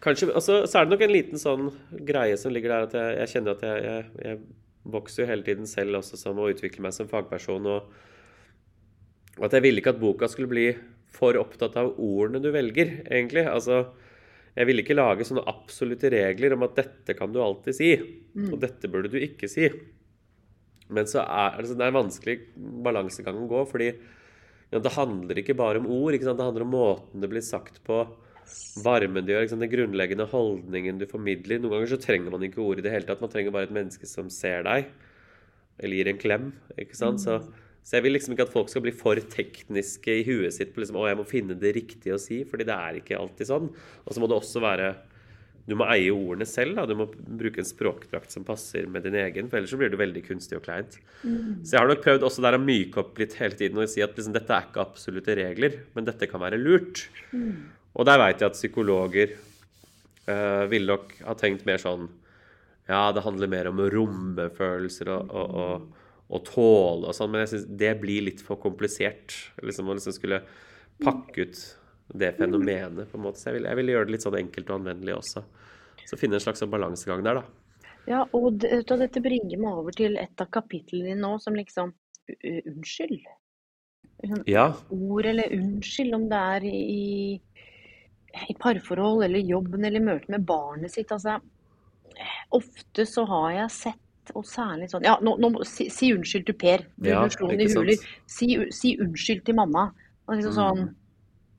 kanskje, 0.05 0.31
altså, 0.35 0.61
så 0.67 0.81
er 0.81 0.87
det 0.87 0.95
nok 0.95 1.05
en 1.07 1.15
liten 1.15 1.41
sånn 1.41 1.69
greie 2.09 2.37
som 2.41 2.53
ligger 2.55 2.75
der 2.75 2.89
at 2.89 2.97
jeg, 2.99 3.17
jeg 3.23 3.33
kjenner 3.35 3.57
at 3.57 3.65
jeg, 3.69 3.85
jeg, 3.87 4.09
jeg 4.27 4.93
vokser 4.99 5.23
jo 5.23 5.31
hele 5.31 5.47
tiden 5.47 5.69
selv 5.71 6.01
også 6.01 6.19
som 6.21 6.41
å 6.41 6.49
utvikle 6.51 6.85
meg 6.85 6.97
som 6.97 7.11
fagperson. 7.11 7.69
Og, 7.71 7.89
at 9.39 9.55
jeg 9.55 9.65
ville 9.65 9.83
ikke 9.83 9.95
at 9.95 10.03
boka 10.03 10.29
skulle 10.31 10.51
bli 10.51 10.69
for 11.15 11.39
opptatt 11.41 11.79
av 11.81 11.95
ordene 11.95 12.43
du 12.43 12.51
velger, 12.53 12.99
egentlig. 13.07 13.47
Altså, 13.49 13.85
jeg 14.59 14.67
ville 14.69 14.83
ikke 14.83 14.97
lage 14.99 15.27
sånne 15.27 15.47
absolutte 15.49 16.11
regler 16.13 16.57
om 16.57 16.67
at 16.67 16.77
dette 16.81 17.15
kan 17.17 17.31
du 17.33 17.39
alltid 17.43 17.77
si, 17.77 17.93
og 18.49 18.59
dette 18.63 18.91
burde 18.91 19.13
du 19.13 19.19
ikke 19.23 19.49
si. 19.51 19.71
Men 20.93 21.09
så 21.09 21.23
er 21.23 21.59
altså, 21.61 21.77
det 21.77 21.85
er 21.85 21.93
en 21.93 22.01
vanskelig 22.01 22.37
balansegang 22.85 23.39
å 23.45 23.49
gå, 23.51 23.65
fordi 23.71 23.93
det 24.71 24.95
handler 24.95 25.41
ikke 25.41 25.57
bare 25.57 25.81
om 25.81 25.87
ord, 25.89 26.13
det 26.13 26.29
handler 26.29 26.65
om 26.67 26.75
måten 26.75 27.23
det 27.23 27.31
blir 27.33 27.45
sagt 27.45 27.81
på, 27.87 28.03
varmen 28.85 29.25
det 29.27 29.35
gjør, 29.35 29.47
den 29.61 29.71
grunnleggende 29.73 30.27
holdningen 30.29 31.01
du 31.01 31.07
formidler. 31.09 31.61
Noen 31.61 31.77
ganger 31.77 31.95
så 31.95 32.01
trenger 32.03 32.33
man 32.33 32.45
ikke 32.45 32.61
ord 32.65 32.81
i 32.81 32.85
det 32.85 32.93
hele 32.93 33.09
tatt, 33.09 33.23
man 33.25 33.33
trenger 33.33 33.55
bare 33.55 33.69
et 33.69 33.75
menneske 33.75 34.09
som 34.09 34.29
ser 34.33 34.67
deg, 34.69 34.91
eller 35.81 36.01
gir 36.01 36.13
en 36.13 36.21
klem. 36.21 36.51
ikke 36.77 36.99
sant? 36.99 37.23
Så, 37.25 37.39
så 37.81 37.97
jeg 37.97 38.05
vil 38.05 38.17
liksom 38.17 38.35
ikke 38.35 38.49
at 38.49 38.53
folk 38.53 38.73
skal 38.73 38.85
bli 38.85 38.93
for 38.97 39.21
tekniske 39.33 40.21
i 40.21 40.25
huet 40.29 40.57
sitt 40.57 40.75
på 40.75 40.85
liksom, 40.85 41.01
å, 41.01 41.09
jeg 41.09 41.21
må 41.21 41.29
finne 41.29 41.57
det 41.57 41.75
riktige 41.77 42.17
å 42.17 42.23
si, 42.23 42.43
fordi 42.49 42.69
det 42.69 42.77
er 42.77 43.01
ikke 43.01 43.21
alltid 43.21 43.49
sånn. 43.49 43.71
Og 44.05 44.13
så 44.13 44.21
må 44.21 44.29
det 44.29 44.37
også 44.37 44.65
være 44.65 44.93
du 45.69 45.75
må 45.77 45.85
eie 45.93 46.13
ordene 46.15 46.47
selv. 46.49 46.79
Da. 46.79 46.87
Du 46.89 46.95
må 46.97 47.07
bruke 47.13 47.61
en 47.61 47.69
språkdrakt 47.69 48.33
som 48.33 48.47
passer 48.49 48.87
med 48.89 49.05
din 49.05 49.19
egen, 49.21 49.51
for 49.51 49.61
ellers 49.61 49.75
så 49.75 49.81
blir 49.81 49.93
du 49.93 49.99
veldig 50.01 50.23
kunstig 50.25 50.57
og 50.57 50.65
kleint. 50.65 50.97
Så 51.61 51.75
jeg 51.75 51.83
har 51.83 51.91
nok 51.91 52.05
prøvd 52.07 52.25
også 52.25 52.45
der 52.47 52.57
å 52.57 52.63
myke 52.63 53.03
opp 53.03 53.21
litt 53.21 53.37
hele 53.41 53.59
tiden 53.59 53.81
og 53.83 53.91
si 53.93 54.01
at 54.05 54.17
liksom, 54.17 54.33
dette 54.37 54.55
er 54.55 54.69
ikke 54.71 54.87
absolutte 54.87 55.37
regler, 55.37 55.83
men 55.97 56.09
dette 56.09 56.31
kan 56.31 56.41
være 56.41 56.61
lurt. 56.63 57.05
Og 57.99 58.09
der 58.09 58.21
veit 58.23 58.41
jeg 58.41 58.49
at 58.49 58.57
psykologer 58.57 59.35
eh, 59.37 60.65
ville 60.73 60.95
nok 60.95 61.13
ha 61.27 61.37
tenkt 61.37 61.69
mer 61.69 61.83
sånn 61.83 62.09
Ja, 62.89 63.11
det 63.13 63.27
handler 63.27 63.51
mer 63.53 63.69
om 63.69 63.83
å 63.85 63.91
romme 63.93 64.49
følelser 64.57 65.11
og, 65.13 65.35
og, 65.37 65.59
og, 65.61 66.07
og 66.33 66.47
tåle 66.49 67.11
og 67.11 67.17
sånn, 67.17 67.35
men 67.35 67.45
jeg 67.45 67.53
syns 67.53 67.67
det 67.83 67.93
blir 68.01 68.25
litt 68.25 68.41
for 68.41 68.57
komplisert. 68.57 69.37
Liksom, 69.61 69.91
å 69.91 69.99
liksom 69.99 70.17
skulle 70.17 70.41
pakke 71.05 71.45
ut 71.45 71.61
det 72.15 72.35
fenomenet, 72.39 73.11
på 73.11 73.19
en 73.19 73.25
måte. 73.25 73.41
Så 73.41 73.51
jeg 73.51 73.59
ville, 73.59 73.75
vil 73.81 73.93
gjøre 73.95 74.09
det 74.09 74.15
litt 74.17 74.27
sånn 74.27 74.39
enkelt 74.41 74.71
og 74.71 74.81
anvendelig 74.81 75.17
også. 75.19 75.45
Så 76.09 76.17
finne 76.17 76.39
en 76.39 76.45
slags 76.45 76.63
sånn 76.63 76.73
balansegang 76.73 77.25
der, 77.27 77.43
da. 77.43 77.89
Ja, 78.09 78.23
og 78.33 78.63
det, 78.63 78.87
dette 78.89 79.21
bringer 79.21 79.61
meg 79.61 79.83
over 79.83 79.93
til 79.93 80.17
et 80.21 80.41
av 80.41 80.49
kapitlene 80.53 81.11
dine 81.11 81.21
nå, 81.21 81.37
som 81.45 81.57
liksom 81.59 81.95
Unnskyld. 82.29 83.23
Liksom, 84.21 84.43
Ja. 84.47 84.75
Ord 84.93 85.27
eller 85.27 85.53
unnskyld, 85.57 86.15
om 86.15 86.27
det 86.29 86.41
er 86.57 86.67
i, 86.69 87.41
i 88.53 88.57
parforhold 88.61 89.25
eller 89.25 89.41
jobben 89.49 89.87
eller 89.89 90.05
møte 90.05 90.29
med 90.35 90.45
barnet 90.45 90.93
sitt. 90.93 91.13
Altså, 91.15 91.39
ofte 92.53 93.07
så 93.09 93.25
har 93.31 93.51
jeg 93.63 93.71
sett, 93.79 94.05
og 94.37 94.45
særlig 94.45 94.91
sånn 94.93 95.07
Ja, 95.09 95.15
nå, 95.25 95.39
nå 95.41 95.65
si, 95.65 95.87
si 95.89 96.11
unnskyld 96.13 96.51
til 96.51 96.59
Per. 96.61 96.85
Du 97.01 97.09
Ja, 97.09 97.23
slo 97.33 97.49
i 97.49 97.65
huler. 97.65 97.97
Si, 98.29 98.51
si 98.77 98.93
unnskyld 99.01 99.47
til 99.47 99.57
mamma. 99.57 99.89
Og 100.29 100.37
liksom 100.37 100.53
sånn 100.59 100.83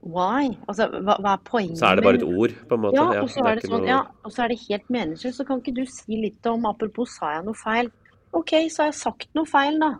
Why? 0.01 0.55
Altså, 0.67 0.87
hva, 1.03 1.17
hva 1.19 1.33
er 1.35 1.41
poenget? 1.43 1.77
Så 1.81 1.89
er 1.91 1.95
det 1.99 2.03
bare 2.05 2.15
et 2.21 2.23
ord, 2.23 2.53
på 2.69 2.75
en 2.77 2.81
måte. 2.85 2.95
ja, 2.95 3.21
og 3.21 3.29
så 3.29 3.45
er 3.45 3.55
det 3.59 3.63
sånn, 3.67 3.81
noe- 3.83 3.87
ja, 3.91 4.01
og 4.23 4.31
så 4.31 4.43
er 4.45 4.47
det 4.53 4.59
helt 4.69 4.87
meningsløst. 4.89 5.35
Så 5.41 5.45
kan 5.47 5.59
ikke 5.59 5.73
du 5.75 5.85
si 5.85 6.15
litt 6.21 6.45
om 6.47 6.65
Apropos, 6.65 7.17
sa 7.19 7.33
jeg 7.35 7.43
noe 7.45 7.53
feil? 7.53 7.91
OK, 8.31 8.53
så 8.69 8.83
har 8.85 8.91
jeg 8.93 8.99
sagt 9.01 9.27
noe 9.35 9.45
feil, 9.45 9.79
da. 9.79 9.97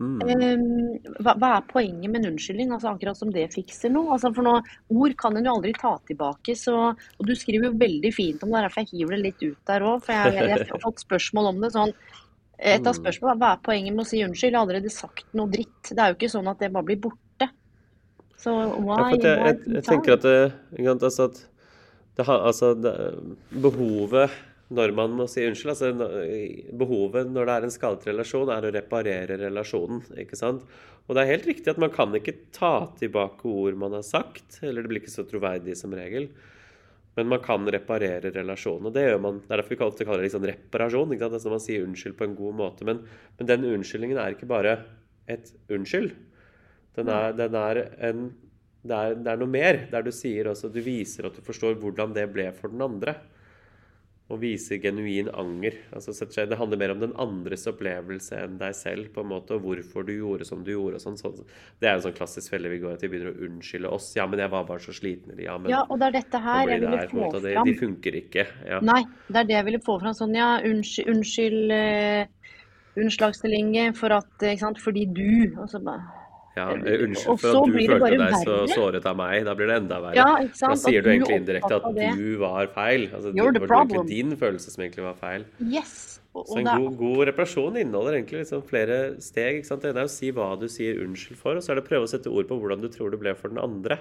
Mm. 0.00 0.20
Ehm, 0.22 1.14
hva, 1.20 1.34
hva 1.36 1.48
er 1.58 1.66
poenget 1.68 2.08
med 2.10 2.24
en 2.24 2.30
unnskyldning? 2.32 2.70
Altså, 2.72 2.94
akkurat 2.94 3.16
som 3.18 3.30
det 3.34 3.48
fikser 3.52 3.90
noe. 3.92 4.12
Altså, 4.14 4.30
for 4.34 4.42
noe, 4.46 4.62
ord 4.88 5.16
kan 5.16 5.36
en 5.36 5.44
jo 5.44 5.56
aldri 5.58 5.74
ta 5.76 5.98
tilbake. 6.08 6.54
Så, 6.56 6.72
og 7.18 7.26
du 7.26 7.34
skriver 7.34 7.68
jo 7.68 7.72
veldig 7.76 8.12
fint 8.14 8.42
om 8.46 8.50
det, 8.54 8.62
derfor 8.68 8.84
jeg 8.86 8.92
hiver 8.94 9.16
det 9.16 9.22
litt 9.26 9.42
ut 9.42 9.58
der 9.66 9.80
òg. 9.80 10.02
For 10.06 10.12
jeg, 10.14 10.34
jeg, 10.38 10.48
jeg 10.48 10.68
har 10.70 10.80
fått 10.86 11.02
spørsmål 11.04 11.50
om 11.54 11.60
det. 11.60 11.72
sånn, 11.74 11.92
Et 12.62 12.86
av 12.86 12.94
Mm. 12.94 13.00
spørsmålene 13.02 13.38
hva 13.40 13.52
er 13.56 13.60
poenget 13.64 13.94
med 13.96 14.04
å 14.04 14.08
si 14.08 14.22
unnskyld? 14.22 14.52
Jeg 14.52 14.54
har 14.54 14.66
allerede 14.66 14.90
sagt 14.92 15.24
noe 15.34 15.48
dritt. 15.48 15.82
Det 15.90 15.98
er 15.98 16.12
jo 16.12 16.16
ikke 16.20 16.30
sånn 16.38 16.48
at 16.50 16.58
det 16.60 16.72
bare 16.72 16.84
blir 16.84 17.00
borte. 17.00 17.18
Ja, 18.44 18.52
why? 18.76 19.14
ja, 19.16 19.16
jeg, 19.20 19.38
jeg, 19.38 19.74
jeg 19.76 19.86
tenker 19.88 20.16
at 20.16 20.26
det, 20.26 20.52
altså 20.90 21.26
at 21.28 21.42
det 22.16 22.28
altså 22.28 22.74
det, 22.74 22.94
Behovet 23.62 24.38
når 24.70 24.92
man 24.94 25.16
må 25.18 25.26
si 25.30 25.42
unnskyld 25.42 25.72
altså 25.72 25.90
Behovet 26.78 27.32
når 27.34 27.48
det 27.48 27.56
er 27.56 27.66
en 27.66 27.74
skadet 27.74 28.06
relasjon, 28.12 28.52
er 28.54 28.66
å 28.66 28.72
reparere 28.74 29.38
relasjonen. 29.40 30.04
ikke 30.22 30.38
sant? 30.38 30.62
Og 31.08 31.16
det 31.16 31.24
er 31.24 31.32
helt 31.32 31.48
riktig 31.50 31.72
at 31.72 31.80
man 31.82 31.90
kan 31.90 32.14
ikke 32.14 32.36
ta 32.54 32.86
tilbake 33.00 33.50
ord 33.50 33.78
man 33.80 33.96
har 33.98 34.06
sagt, 34.06 34.60
eller 34.62 34.84
det 34.86 34.92
blir 34.92 35.02
ikke 35.02 35.16
så 35.16 35.26
troverdig 35.26 35.74
som 35.78 35.94
regel. 35.96 36.28
Men 37.18 37.32
man 37.32 37.42
kan 37.42 37.66
reparere 37.66 38.30
relasjonen, 38.30 38.86
og 38.86 38.94
det 38.94 39.08
gjør 39.08 39.18
man. 39.24 39.40
Det 39.42 39.50
er 39.50 39.58
derfor 39.58 39.74
vi 39.74 39.82
ofte 39.88 40.06
kaller 40.06 40.22
det 40.22 40.28
liksom 40.28 40.46
reparasjon. 40.52 41.16
ikke 41.16 41.26
sant? 41.26 41.38
Altså 41.40 41.50
man 41.50 41.64
sier 41.64 41.86
unnskyld 41.88 42.14
på 42.20 42.28
en 42.28 42.38
god 42.38 42.58
måte. 42.62 42.86
Men, 42.86 43.02
men 43.40 43.50
den 43.50 43.66
unnskyldningen 43.72 44.22
er 44.22 44.36
ikke 44.36 44.48
bare 44.50 44.76
et 45.30 45.50
unnskyld. 45.66 46.14
Den 46.96 47.08
er, 47.08 47.32
den 47.38 47.54
er 47.54 47.84
en 48.10 48.30
det 48.80 48.96
er, 48.96 49.18
det 49.20 49.28
er 49.28 49.40
noe 49.40 49.50
mer, 49.50 49.76
der 49.92 50.04
du 50.06 50.12
sier 50.14 50.48
også 50.48 50.70
Du 50.72 50.80
viser 50.80 51.28
at 51.28 51.36
du 51.36 51.44
forstår 51.44 51.76
hvordan 51.82 52.14
det 52.16 52.30
ble 52.32 52.48
for 52.56 52.72
den 52.72 52.80
andre. 52.86 53.18
og 54.30 54.38
viser 54.38 54.78
genuin 54.78 55.26
anger. 55.34 55.74
Altså, 55.90 56.12
det 56.14 56.54
handler 56.54 56.78
mer 56.78 56.92
om 56.92 57.00
den 57.00 57.14
andres 57.18 57.66
opplevelse 57.66 58.36
enn 58.38 58.60
deg 58.60 58.76
selv, 58.78 59.08
på 59.10 59.24
en 59.24 59.30
måte, 59.32 59.56
og 59.56 59.64
hvorfor 59.64 60.06
du 60.06 60.12
gjorde 60.12 60.46
som 60.46 60.62
du 60.62 60.70
gjorde. 60.70 61.00
og 61.00 61.18
sånn. 61.18 61.40
Det 61.82 61.88
er 61.88 61.96
en 61.96 62.04
sånn 62.04 62.14
klassisk 62.14 62.52
felle 62.54 62.70
vi 62.70 62.78
går 62.78 62.94
at 62.94 63.02
vi 63.02 63.10
begynner 63.10 63.32
å 63.34 63.48
unnskylde 63.48 63.90
oss. 63.90 64.12
'Ja, 64.14 64.28
men 64.30 64.38
jeg 64.38 64.52
var 64.54 64.68
bare 64.68 64.78
så 64.78 64.94
sliten.' 64.94 65.32
Eller 65.32 65.44
'ja, 65.48 65.58
men 65.58 65.70
Ja, 65.70 65.82
og 65.82 65.98
det 65.98 66.06
er 66.06 66.12
dette 66.22 66.38
her 66.38 66.68
jeg 66.68 66.80
ville 66.80 67.08
få 67.10 67.16
måte, 67.16 67.42
det, 67.42 67.54
fram. 67.54 67.66
De 67.66 67.74
funker 67.74 68.12
ikke. 68.22 68.46
Ja. 68.70 68.80
Nei, 68.80 69.02
det 69.26 69.36
er 69.36 69.44
det 69.50 69.56
jeg 69.56 69.64
ville 69.64 69.82
få 69.82 69.98
fram. 70.00 70.14
Sånn, 70.14 70.34
ja, 70.38 70.60
unnskyld, 70.62 71.10
unnskyld 71.10 71.72
eh, 71.72 72.26
unnslagsstilling 72.96 73.94
for 73.98 74.14
at 74.14 74.30
Ikke 74.46 74.62
sant, 74.62 74.78
fordi 74.78 75.06
du 75.10 75.58
Og 75.58 75.68
så 75.68 75.82
bare 75.82 76.19
Ja, 76.56 76.66
unnskyld 76.74 77.38
for 77.38 77.60
at 77.60 77.68
du 77.70 77.76
følte 77.78 78.16
deg 78.18 78.36
så 78.42 78.54
såret 78.72 79.04
av 79.06 79.18
meg. 79.20 79.44
Da 79.46 79.54
blir 79.58 79.70
det 79.70 79.76
enda 79.84 80.00
verre. 80.02 80.18
Ja, 80.18 80.48
da 80.66 80.76
sier 80.78 81.04
du 81.04 81.10
egentlig 81.12 81.36
indirekte 81.38 81.76
at 81.78 81.86
du 82.18 82.24
var 82.40 82.70
feil. 82.74 83.06
Altså, 83.14 83.30
det 83.34 83.68
var 83.70 83.84
ikke 83.86 84.06
din 84.08 84.34
følelse 84.40 84.72
som 84.74 84.82
egentlig 84.82 85.06
var 85.06 85.20
feil. 85.20 85.46
Yes! 85.62 86.18
Og, 86.30 86.46
Så 86.46 86.60
en 86.60 86.68
god, 86.68 86.96
god 86.98 87.24
reparasjon 87.26 87.78
inneholder 87.80 88.18
egentlig 88.20 88.44
liksom 88.44 88.62
flere 88.66 88.98
steg. 89.22 89.60
ikke 89.60 89.66
sant? 89.70 89.82
Det 89.82 89.90
ene 89.90 90.04
er 90.04 90.10
å 90.10 90.12
si 90.12 90.30
hva 90.34 90.52
du 90.58 90.68
sier 90.70 91.00
unnskyld 91.02 91.38
for, 91.38 91.58
og 91.58 91.64
så 91.64 91.72
er 91.72 91.80
det 91.80 91.84
å 91.86 91.88
prøve 91.88 92.06
å 92.06 92.10
sette 92.10 92.30
ord 92.30 92.46
på 92.50 92.58
hvordan 92.60 92.82
du 92.84 92.90
tror 92.92 93.10
du 93.10 93.18
ble 93.18 93.34
for 93.38 93.50
den 93.50 93.58
andre. 93.62 93.98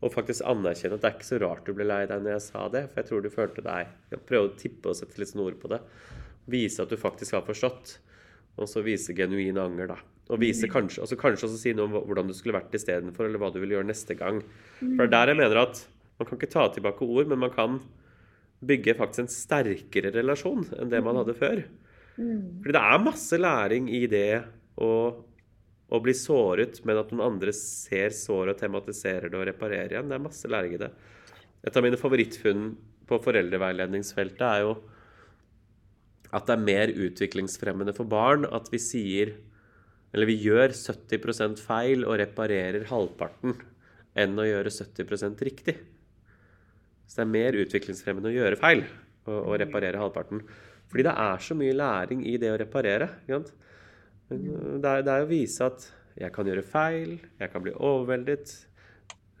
Og 0.00 0.14
faktisk 0.14 0.46
anerkjenne 0.48 0.96
at 0.96 1.02
det 1.04 1.10
er 1.10 1.16
ikke 1.18 1.28
så 1.28 1.38
rart 1.42 1.66
du 1.66 1.74
ble 1.76 1.86
lei 1.86 2.04
deg 2.08 2.22
når 2.24 2.38
jeg 2.38 2.44
sa 2.46 2.68
det, 2.72 2.86
for 2.90 3.02
jeg 3.02 3.10
tror 3.10 3.22
du 3.22 3.28
følte 3.34 3.64
deg 3.66 3.90
Prøve 4.30 4.48
å 4.48 4.54
tippe 4.58 4.90
og 4.90 4.96
sette 4.98 5.20
litt 5.20 5.30
sånn 5.30 5.44
ord 5.44 5.58
på 5.60 5.70
det. 5.74 5.82
Vise 6.50 6.82
at 6.82 6.90
du 6.90 6.96
faktisk 6.98 7.36
har 7.36 7.44
forstått. 7.46 7.98
Og 8.58 8.66
så 8.68 8.82
vise 8.84 9.14
genuin 9.16 9.58
anger, 9.60 9.92
da. 9.92 9.98
Og 10.30 10.38
vise 10.38 10.68
kanskje, 10.70 11.02
altså 11.02 11.18
kanskje 11.18 11.48
også 11.48 11.58
si 11.58 11.72
noe 11.74 11.88
om 11.88 11.96
hvordan 12.06 12.28
du 12.30 12.34
skulle 12.36 12.54
vært 12.54 12.74
istedenfor, 12.76 13.26
eller 13.26 13.40
hva 13.42 13.50
du 13.50 13.58
vil 13.62 13.74
gjøre 13.74 13.88
neste 13.88 14.14
gang. 14.18 14.38
For 14.78 15.02
det 15.02 15.08
er 15.08 15.14
der 15.16 15.32
jeg 15.32 15.40
mener 15.40 15.62
at 15.64 15.80
man 16.20 16.28
kan 16.28 16.38
ikke 16.38 16.52
ta 16.52 16.68
tilbake 16.70 17.06
ord, 17.06 17.30
men 17.30 17.40
man 17.42 17.52
kan 17.54 17.80
bygge 18.60 18.94
faktisk 18.98 19.24
en 19.24 19.32
sterkere 19.32 20.12
relasjon 20.14 20.66
enn 20.76 20.92
det 20.92 21.00
man 21.02 21.18
hadde 21.18 21.34
før. 21.38 21.64
Fordi 22.20 22.76
det 22.76 22.82
er 22.84 23.02
masse 23.02 23.38
læring 23.40 23.88
i 23.96 24.04
det 24.10 24.42
å, 24.84 24.90
å 25.88 26.00
bli 26.04 26.14
såret, 26.16 26.82
men 26.84 27.00
at 27.00 27.10
noen 27.14 27.26
andre 27.32 27.54
ser 27.56 28.12
såret 28.14 28.54
og 28.54 28.60
tematiserer 28.60 29.32
det 29.32 29.40
og 29.40 29.48
reparerer 29.48 29.96
igjen. 29.96 30.10
Det 30.10 30.18
er 30.18 30.26
masse 30.28 30.50
læring 30.50 30.76
i 30.76 30.82
det. 30.82 30.90
Et 31.64 31.76
av 31.76 31.84
mine 31.84 32.00
favorittfunn 32.00 32.70
på 33.08 33.18
foreldreveiledningsfeltet 33.24 34.46
er 34.46 34.64
jo 34.66 34.74
at 36.30 36.46
det 36.46 36.54
er 36.54 36.66
mer 36.68 36.92
utviklingsfremmende 37.08 37.94
for 37.96 38.06
barn 38.06 38.46
at 38.46 38.68
vi 38.70 38.78
sier 38.82 39.32
Eller 40.10 40.26
vi 40.26 40.38
gjør 40.42 40.74
70% 40.74 41.60
feil 41.62 42.02
og 42.06 42.18
reparerer 42.18 42.88
halvparten 42.90 43.54
enn 44.18 44.40
å 44.42 44.46
gjøre 44.46 44.72
70 44.74 45.44
riktig. 45.46 45.76
Så 47.06 47.20
det 47.20 47.26
er 47.26 47.30
mer 47.30 47.58
utviklingsfremmende 47.58 48.30
å 48.30 48.34
gjøre 48.34 48.58
feil 48.58 48.84
og, 49.28 49.38
og 49.38 49.54
reparere 49.62 50.00
halvparten. 50.02 50.42
Fordi 50.90 51.06
det 51.06 51.14
er 51.22 51.44
så 51.46 51.56
mye 51.58 51.76
læring 51.78 52.24
i 52.26 52.36
det 52.42 52.50
å 52.50 52.58
reparere. 52.58 53.08
Øh, 53.30 53.46
Det 54.30 54.90
er, 54.90 55.02
det 55.02 55.14
er 55.14 55.24
å 55.24 55.30
vise 55.30 55.66
at 55.66 55.86
jeg 56.20 56.32
kan 56.34 56.46
gjøre 56.46 56.66
feil, 56.66 57.16
jeg 57.38 57.50
kan 57.50 57.62
bli 57.62 57.72
overveldet, 57.74 58.52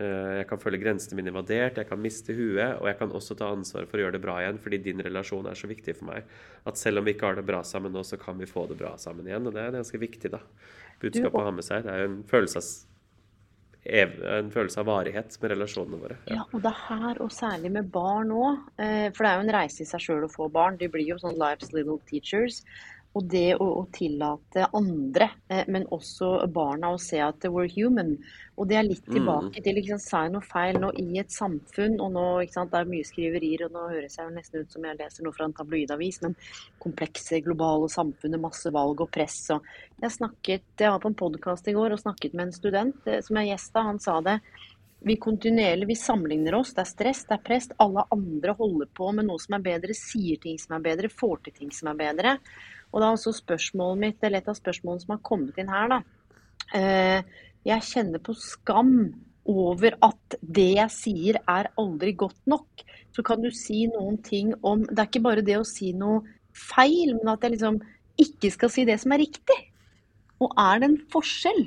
jeg 0.00 0.46
kan 0.48 0.60
føle 0.62 0.80
grensene 0.80 1.18
mine 1.18 1.30
invadert, 1.32 1.76
jeg 1.76 1.88
kan 1.88 2.00
miste 2.00 2.34
huet, 2.36 2.78
og 2.80 2.88
jeg 2.88 2.96
kan 2.98 3.12
også 3.16 3.36
ta 3.38 3.50
ansvar 3.52 3.84
for 3.90 4.00
å 4.00 4.04
gjøre 4.04 4.16
det 4.16 4.22
bra 4.24 4.38
igjen, 4.40 4.60
fordi 4.62 4.78
din 4.86 5.02
relasjon 5.04 5.48
er 5.50 5.58
så 5.58 5.68
viktig 5.70 5.94
for 5.98 6.08
meg. 6.10 6.28
At 6.68 6.80
selv 6.80 7.02
om 7.02 7.08
vi 7.08 7.14
ikke 7.16 7.28
har 7.28 7.40
det 7.40 7.46
bra 7.48 7.62
sammen 7.66 7.92
nå, 7.92 8.04
så 8.06 8.18
kan 8.20 8.38
vi 8.40 8.48
få 8.48 8.64
det 8.70 8.78
bra 8.80 8.94
sammen 9.00 9.28
igjen. 9.28 9.48
Og 9.48 9.56
det 9.56 9.62
er 9.64 9.74
ganske 9.78 10.00
viktig, 10.00 10.32
da. 10.32 10.40
Budskapet 11.00 11.40
å 11.40 11.44
ha 11.46 11.52
med 11.56 11.66
seg. 11.66 11.84
Det 11.84 11.92
er 11.92 12.02
jo 12.04 12.08
en 12.10 12.22
følelse 12.30 12.60
av, 12.60 14.14
en 14.40 14.52
følelse 14.52 14.82
av 14.82 14.88
varighet 14.90 15.36
med 15.40 15.54
relasjonene 15.54 16.00
våre. 16.02 16.16
Ja, 16.28 16.44
og 16.48 16.64
det 16.64 16.72
er 16.72 16.80
her, 16.90 17.20
og 17.24 17.32
særlig 17.32 17.72
med 17.76 17.92
barn 17.94 18.32
òg. 18.36 18.62
For 18.76 19.24
det 19.24 19.30
er 19.30 19.36
jo 19.38 19.46
en 19.46 19.54
reise 19.56 19.84
i 19.84 19.88
seg 19.88 20.04
sjøl 20.04 20.26
å 20.28 20.32
få 20.32 20.48
barn. 20.52 20.80
De 20.80 20.88
blir 20.92 21.08
jo 21.08 21.20
sånn 21.22 21.40
life's 21.40 21.72
little 21.76 22.00
teachers. 22.10 22.60
Og 23.18 23.24
det 23.26 23.56
å, 23.58 23.64
å 23.80 23.86
tillate 23.90 24.68
andre, 24.76 25.26
eh, 25.50 25.64
men 25.66 25.88
også 25.90 26.46
barna, 26.54 26.92
å 26.94 27.00
se 27.02 27.18
at 27.18 27.42
we're 27.50 27.66
human. 27.74 28.12
Og 28.54 28.68
det 28.70 28.76
er 28.78 28.86
litt 28.86 29.02
tilbake 29.08 29.62
til 29.64 29.78
liksom, 29.80 29.98
sign 29.98 30.36
noe 30.36 30.46
feil 30.46 30.78
nå 30.78 30.92
i 31.00 31.18
et 31.18 31.34
samfunn, 31.34 31.98
og 31.98 32.14
nå 32.14 32.24
sant, 32.54 32.70
det 32.70 32.84
er 32.84 32.92
mye 32.92 33.08
skriverier, 33.08 33.66
og 33.66 33.74
nå 33.74 33.86
høres 33.90 34.14
jeg 34.18 34.28
jo 34.28 34.34
nesten 34.36 34.62
ut 34.62 34.76
som 34.76 34.86
jeg 34.86 34.98
leser 35.00 35.26
noe 35.26 35.34
fra 35.34 35.48
en 35.48 35.56
tabloidavis, 35.58 36.20
men 36.22 36.38
komplekse 36.82 37.42
globale 37.42 37.90
samfunnet, 37.90 38.42
masse 38.42 38.70
valg 38.74 39.02
og 39.02 39.10
press. 39.10 39.40
Og 39.56 39.66
jeg 40.04 40.18
snakket, 40.20 40.68
jeg 40.78 40.94
var 40.94 41.02
på 41.02 41.10
en 41.10 41.22
podkast 41.24 41.70
i 41.72 41.74
går 41.74 41.96
og 41.96 42.04
snakket 42.04 42.36
med 42.36 42.46
en 42.46 42.58
student 42.60 43.10
eh, 43.10 43.24
som 43.26 43.40
jeg 43.40 43.50
gjesta. 43.50 43.88
Han 43.90 44.02
sa 44.02 44.20
det. 44.22 44.38
Vi 45.02 45.16
kontinuerlig 45.16 45.86
vi 45.86 45.96
sammenligner 45.96 46.54
oss. 46.58 46.74
Det 46.76 46.82
er 46.84 46.88
stress, 46.90 47.22
det 47.24 47.38
er 47.38 47.44
press. 47.44 47.70
Alle 47.80 48.04
andre 48.12 48.52
holder 48.58 48.90
på 48.92 49.08
med 49.16 49.26
noe 49.30 49.40
som 49.40 49.56
er 49.56 49.64
bedre, 49.64 49.96
sier 49.96 50.36
ting 50.42 50.60
som 50.60 50.76
er 50.76 50.84
bedre, 50.84 51.08
får 51.08 51.46
til 51.46 51.56
ting 51.56 51.72
som 51.72 51.88
er 51.90 51.96
bedre. 52.02 52.34
Og 52.90 53.00
da 53.00 53.08
er 53.08 53.16
også 53.16 53.34
spørsmålet 53.38 54.02
mitt, 54.04 54.22
eller 54.22 54.42
et 54.42 54.50
av 54.50 54.58
spørsmålene 54.58 55.04
som 55.04 55.14
har 55.14 55.22
kommet 55.26 55.58
inn 55.60 55.70
her, 55.70 55.88
da. 55.92 56.00
Eh, 56.74 57.22
jeg 57.66 57.86
kjenner 57.86 58.22
på 58.24 58.34
skam 58.38 58.94
over 59.50 59.96
at 60.06 60.36
det 60.42 60.68
jeg 60.76 60.94
sier 60.94 61.38
er 61.48 61.70
aldri 61.80 62.12
godt 62.18 62.38
nok. 62.50 62.84
Så 63.14 63.24
kan 63.26 63.42
du 63.42 63.50
si 63.54 63.86
noen 63.90 64.20
ting 64.22 64.52
om 64.62 64.84
Det 64.86 64.98
er 64.98 65.08
ikke 65.08 65.24
bare 65.24 65.42
det 65.42 65.56
å 65.58 65.66
si 65.66 65.92
noe 65.92 66.22
feil, 66.54 67.16
men 67.18 67.32
at 67.32 67.42
jeg 67.42 67.56
liksom 67.56 67.80
ikke 68.20 68.50
skal 68.52 68.72
si 68.72 68.84
det 68.84 68.98
som 69.02 69.12
er 69.16 69.22
riktig. 69.24 69.58
Og 70.40 70.52
er 70.58 70.80
det 70.80 70.90
en 70.90 70.98
forskjell? 71.12 71.62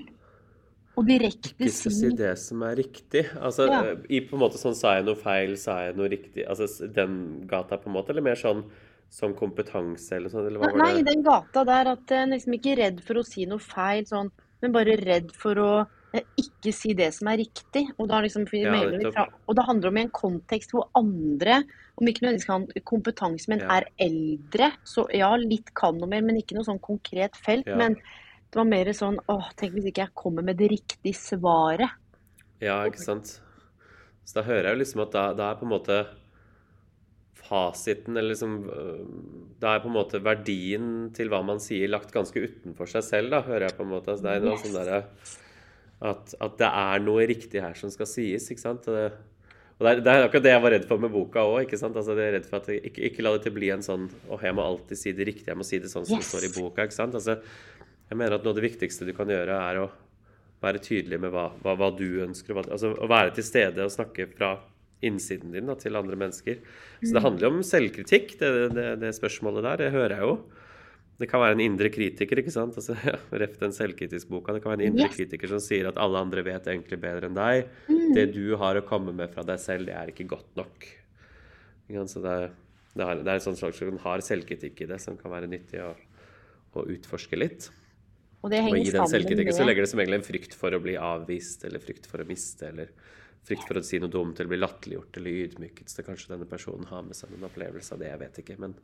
Og 0.93 1.07
direkte 1.09 1.55
Ikke 1.57 1.73
skal 1.73 1.95
si 1.95 2.09
det 2.17 2.33
som 2.37 2.61
er 2.67 2.75
riktig. 2.77 3.25
Altså, 3.41 3.65
Ja. 3.65 3.95
i 4.09 4.19
på 4.21 4.33
en 4.33 4.43
måte 4.43 4.61
sånn 4.61 4.75
sa 4.75 4.95
jeg 4.95 5.05
noe 5.05 5.15
feil, 5.15 5.57
sa 5.57 5.79
jeg 5.87 5.95
noe 5.97 6.07
riktig 6.07 6.45
Altså 6.47 6.87
den 6.93 7.47
gata, 7.47 7.77
på 7.77 7.87
en 7.87 7.93
måte? 7.93 8.09
Eller 8.09 8.21
mer 8.21 8.35
sånn 8.35 8.63
som 9.13 9.33
kompetanse, 9.37 10.15
eller 10.17 10.31
sånn? 10.33 10.47
Eller 10.49 10.77
Nei, 10.79 10.93
i 10.99 11.05
den 11.05 11.21
gata 11.25 11.61
der 11.67 11.91
at 11.91 12.13
en 12.17 12.33
liksom 12.33 12.55
ikke 12.57 12.77
redd 12.79 13.03
for 13.05 13.21
å 13.21 13.25
si 13.27 13.45
noe 13.49 13.61
feil, 13.61 14.07
sånn, 14.09 14.31
men 14.63 14.73
bare 14.73 14.95
redd 14.97 15.29
for 15.37 15.59
å 15.61 15.69
eh, 16.15 16.25
ikke 16.41 16.73
si 16.73 16.95
det 16.97 17.11
som 17.13 17.29
er 17.29 17.37
riktig. 17.43 17.83
Og 18.01 18.09
da 18.09 18.23
liksom 18.23 18.47
Ja, 18.57 19.27
og 19.45 19.55
det 19.57 19.67
handler 19.67 19.91
om 19.91 19.99
i 19.99 20.05
en 20.07 20.13
kontekst 20.17 20.73
hvor 20.73 20.89
andre, 20.97 21.61
om 21.99 22.09
ikke 22.09 22.25
nødvendigvis 22.25 22.49
kan 22.49 22.65
kompetanse, 22.89 23.49
men 23.49 23.61
Ja. 23.61 23.77
er 23.77 23.85
eldre. 23.99 24.71
Så 24.83 25.05
ja, 25.13 25.29
litt 25.37 25.73
kan 25.75 25.97
noe 25.99 26.09
mer, 26.09 26.21
men 26.21 26.41
ikke 26.41 26.57
noe 26.57 26.65
sånn 26.65 26.81
konkret 26.81 27.37
felt. 27.37 27.67
Ja. 27.67 27.77
Men 27.77 27.93
det 27.93 28.55
var 28.57 28.65
mer 28.65 28.85
sånn 28.85 29.19
åh, 29.29 29.51
tenk 29.57 29.73
hvis 29.73 29.91
ikke 29.91 30.07
jeg 30.07 30.15
kommer 30.15 30.41
med 30.41 30.57
det 30.57 30.71
riktige 30.71 31.13
svaret. 31.13 31.89
Ja, 32.59 32.81
ikke 32.85 33.03
sant. 33.03 33.41
Så 34.25 34.39
da 34.39 34.41
hører 34.41 34.71
jeg 34.71 34.77
jo 34.77 34.81
liksom 34.81 35.01
at 35.01 35.11
da, 35.11 35.33
da 35.33 35.51
er 35.51 35.55
på 35.55 35.67
en 35.67 35.73
måte 35.73 36.07
fasiten, 37.53 38.17
eller 38.17 38.33
liksom 38.33 38.53
øh, 38.73 39.01
Da 39.61 39.75
er 39.77 39.83
på 39.83 39.91
en 39.91 39.95
måte 39.95 40.19
verdien 40.25 40.87
til 41.13 41.29
hva 41.29 41.43
man 41.45 41.61
sier, 41.61 41.87
lagt 41.93 42.09
ganske 42.11 42.41
utenfor 42.41 42.89
seg 42.89 43.05
selv, 43.05 43.29
da, 43.31 43.43
hører 43.45 43.69
jeg 43.69 43.77
på 43.77 43.85
en 43.85 43.91
måte. 43.93 44.09
Altså, 44.11 44.25
det 44.25 44.33
er 44.33 44.47
noe 44.49 44.57
Yes. 44.57 44.65
sånn 44.65 45.03
at, 46.03 46.33
at 46.43 46.57
det 46.59 46.67
er 46.67 46.99
noe 47.05 47.23
riktig 47.29 47.61
her 47.63 47.77
som 47.79 47.91
skal 47.93 48.09
sies, 48.09 48.49
ikke 48.51 48.59
sant. 48.59 48.87
Og 48.91 48.97
det, 48.97 49.05
og 49.77 49.85
det 49.85 49.91
er, 49.93 50.01
det 50.03 50.11
er 50.11 50.25
akkurat 50.25 50.43
det 50.43 50.51
jeg 50.51 50.63
var 50.65 50.73
redd 50.75 50.87
for 50.89 50.99
med 50.99 51.13
boka 51.13 51.45
òg. 51.47 51.61
Ikke 51.63 51.79
sant? 51.79 51.95
Altså, 51.95 52.15
jeg 52.19 52.27
er 52.31 52.35
redd 52.39 52.49
for 52.49 52.59
at 52.59 52.67
jeg, 52.73 52.81
ikke, 52.89 53.05
ikke 53.07 53.23
la 53.23 53.31
det 53.37 53.45
til 53.45 53.55
bli 53.55 53.69
en 53.71 53.85
sånn 53.85 54.09
Å, 54.27 54.39
jeg 54.43 54.57
må 54.57 54.65
alltid 54.65 54.99
si 54.99 55.13
det 55.15 55.29
riktige, 55.29 55.53
jeg 55.53 55.59
må 55.61 55.67
si 55.67 55.79
det 55.79 55.91
sånn 55.93 56.03
som 56.09 56.17
Yes. 56.19 56.27
det 56.27 56.31
står 56.33 56.47
i 56.49 56.51
boka. 56.57 56.83
ikke 56.89 56.97
sant? 56.97 57.15
Altså, 57.15 57.37
jeg 58.09 58.19
mener 58.19 58.35
at 58.35 58.43
noe 58.43 58.51
av 58.51 58.59
det 58.59 58.65
viktigste 58.67 59.07
du 59.07 59.13
kan 59.15 59.31
gjøre, 59.31 59.55
er 59.71 59.79
å 59.85 59.87
være 60.63 60.79
tydelig 60.83 61.21
med 61.23 61.31
hva, 61.31 61.47
hva, 61.63 61.77
hva 61.79 61.89
du 61.95 62.05
ønsker. 62.27 62.53
Hva, 62.57 62.65
altså 62.71 62.91
å 62.99 63.07
være 63.11 63.33
til 63.39 63.47
stede 63.47 63.83
og 63.87 63.91
snakke 63.95 64.27
fra 64.35 64.57
innsiden 65.05 65.53
din 65.55 65.69
da, 65.69 65.75
til 65.79 65.99
andre 65.99 66.17
mennesker. 66.19 66.61
Så 67.03 67.13
det 67.15 67.23
handler 67.23 67.47
jo 67.47 67.53
om 67.57 67.63
selvkritikk, 67.67 68.35
det, 68.39 68.51
det, 68.77 68.87
det 69.03 69.13
spørsmålet 69.17 69.67
der. 69.67 69.83
Det 69.83 69.93
hører 69.95 70.17
jeg 70.17 70.27
jo. 70.29 70.37
Det 71.21 71.29
kan 71.29 71.43
være 71.43 71.55
en 71.59 71.61
indre 71.63 71.91
kritiker, 71.93 72.41
ikke 72.41 72.55
sant? 72.55 72.79
Altså, 72.79 72.95
ja, 73.11 73.19
Ref 73.43 73.59
den 73.61 73.75
selvkritisk 73.75 74.31
boka. 74.33 74.55
Det 74.55 74.63
kan 74.63 74.73
være 74.73 74.81
en 74.81 74.89
indre 74.93 75.07
Yes. 75.11 75.19
kritiker 75.19 75.51
som 75.53 75.61
sier 75.63 75.91
at 75.91 76.01
alle 76.01 76.23
andre 76.25 76.43
vet 76.45 76.67
egentlig 76.71 76.99
bedre 77.03 77.29
enn 77.29 77.37
deg. 77.37 77.69
Det 78.17 78.27
du 78.33 78.57
har 78.59 78.79
å 78.79 78.85
komme 78.87 79.13
med 79.15 79.31
fra 79.33 79.45
deg 79.47 79.61
selv, 79.61 79.87
det 79.91 79.95
er 79.99 80.11
ikke 80.13 80.27
godt 80.33 80.51
nok. 80.59 80.89
Så 82.09 82.21
det 82.23 82.37
det 82.93 83.05
er, 83.05 83.21
en 83.25 83.41
sånn 83.41 83.57
slags 83.57 83.79
som 83.81 83.97
hard 84.03 84.25
selvkritikk 84.25 84.83
i 84.85 84.89
det 84.89 84.99
som 85.01 85.15
kan 85.17 85.33
være 85.33 85.49
nyttig 85.49 85.81
å, 85.81 85.93
å 86.77 86.85
utforske 86.93 87.39
litt. 87.39 87.71
Og 88.43 88.51
det 88.51 88.59
Og 88.67 88.75
i 88.77 88.91
den 88.91 89.09
selvkritikken 89.09 89.55
så 89.55 89.65
legger 89.65 89.85
det 89.85 89.89
som 89.89 90.01
egentlig 90.01 90.19
en 90.19 90.27
frykt 90.27 90.55
for 90.57 90.75
å 90.75 90.81
bli 90.83 90.93
avvist, 90.99 91.63
eller 91.65 91.81
frykt 91.81 92.09
for 92.11 92.21
å 92.21 92.27
miste, 92.27 92.69
eller 92.69 92.91
frykt 93.47 93.67
for 93.67 93.79
å 93.79 93.83
si 93.85 93.99
noe 93.99 94.11
dumt, 94.11 94.39
eller 94.39 94.53
bli 94.53 94.61
latterliggjort 94.61 95.17
eller 95.19 95.39
ydmyket. 95.47 95.89
Så 95.91 96.05
kanskje 96.05 96.33
denne 96.33 96.47
personen 96.49 96.85
har 96.89 97.03
med 97.03 97.17
seg 97.17 97.33
en 97.35 97.47
opplevelse 97.49 97.95
av 97.95 98.03
det, 98.03 98.11
jeg 98.13 98.21
vet 98.23 98.43
ikke. 98.43 98.59
Men 98.59 98.75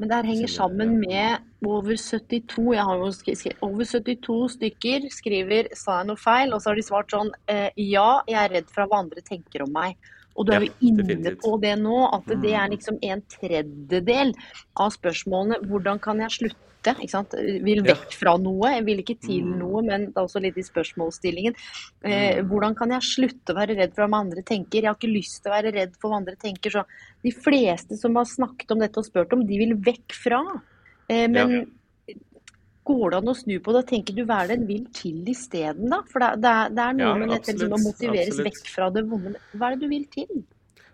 Men 0.00 0.08
det 0.08 0.16
her 0.16 0.28
henger 0.30 0.48
sammen 0.48 0.94
med 0.98 1.66
over 1.66 1.92
72 1.92 2.72
Jeg 2.72 2.84
har 2.88 2.96
jo 2.96 3.08
skri- 3.12 3.56
over 3.60 3.84
72 3.84 4.48
stykker 4.56 5.10
skriver 5.12 5.68
'sa 5.74 5.98
jeg 5.98 6.06
noe 6.06 6.16
feil', 6.16 6.54
og 6.54 6.62
så 6.62 6.70
har 6.70 6.74
de 6.76 6.82
svart 6.82 7.10
sånn 7.10 7.30
eh, 7.46 7.70
'ja, 7.76 8.22
jeg 8.26 8.38
er 8.44 8.54
redd 8.54 8.70
for 8.70 8.86
hva 8.86 8.98
andre 9.00 9.20
tenker 9.20 9.62
om 9.62 9.72
meg'. 9.72 9.96
Og 10.40 10.46
du 10.48 10.52
er 10.56 10.64
jo 10.64 10.72
inne 10.80 11.04
definitivt. 11.04 11.42
på 11.44 11.60
det 11.60 11.74
nå, 11.78 11.98
at 12.16 12.26
det 12.40 12.52
er 12.54 12.66
Mm. 12.66 12.72
liksom 12.72 12.98
en 13.02 13.22
tredjedel 13.28 14.34
av 14.76 14.90
spørsmålene. 14.96 15.60
Hvordan 15.68 16.00
kan 16.00 16.18
jeg 16.18 16.30
slutte? 16.38 16.94
Ikke 16.96 17.10
sant? 17.10 17.34
Vil 17.36 17.84
Ja. 17.84 17.92
vekk 17.92 18.14
fra 18.16 18.38
noe, 18.38 18.70
jeg 18.72 18.84
vil 18.86 19.02
ikke 19.02 19.20
til 19.20 19.42
Mm. 19.44 19.58
noe, 19.58 19.82
men 19.82 20.06
det 20.06 20.16
er 20.16 20.24
også 20.24 20.40
litt 20.40 20.56
i 20.56 20.62
spørsmålsstillingen. 20.62 21.54
Eh, 22.02 22.40
Mm. 22.40 22.48
hvordan 22.48 22.74
kan 22.74 22.88
jeg 22.88 23.02
slutte 23.02 23.52
å 23.52 23.54
være 23.54 23.76
redd 23.76 23.94
for 23.94 24.08
hva 24.08 24.20
andre 24.20 24.42
tenker? 24.42 24.80
Jeg 24.80 24.84
har 24.86 24.94
ikke 24.96 25.12
lyst 25.14 25.42
til 25.42 25.52
å 25.52 25.62
være 25.62 25.74
redd 25.74 25.96
for 26.00 26.08
hva 26.10 26.16
andre 26.16 26.36
tenker. 26.36 26.70
Så 26.72 26.84
de 27.22 27.30
fleste 27.32 27.98
som 27.98 28.14
har 28.16 28.24
snakket 28.24 28.70
om 28.70 28.78
dette 28.78 28.96
og 28.96 29.04
spurt 29.04 29.30
om, 29.34 29.44
de 29.46 29.58
vil 29.58 29.76
vekk 29.76 30.10
fra. 30.12 30.42
Eh, 31.10 31.26
men 31.28 31.70
går 32.88 33.12
det 33.12 33.18
an 33.20 33.32
å 33.32 33.34
snu 33.36 33.56
på 33.62 33.74
det 33.76 33.82
Tenker 33.90 34.16
du 34.16 34.22
hva 34.28 34.40
er 34.42 34.50
det 34.50 34.56
en 34.60 34.68
vil 34.68 34.86
til 34.96 35.26
isteden, 35.30 35.90
da? 35.92 36.00
For 36.10 36.22
det, 36.22 36.30
det, 36.44 36.54
det 36.76 36.86
er 36.86 36.96
noe 36.96 37.10
Ja, 37.10 37.18
med 37.20 37.34
dette 37.34 37.54
liksom, 37.56 37.76
å 37.76 37.82
motiveres 37.84 38.32
absolutt. 38.32 38.48
vekk 38.48 38.72
fra 38.72 38.88
det 38.94 39.04
vonde. 39.10 39.36
Hva 39.52 39.68
er 39.68 39.76
det 39.76 39.84
du 39.84 39.92
vil 39.92 40.08
til? 40.14 40.42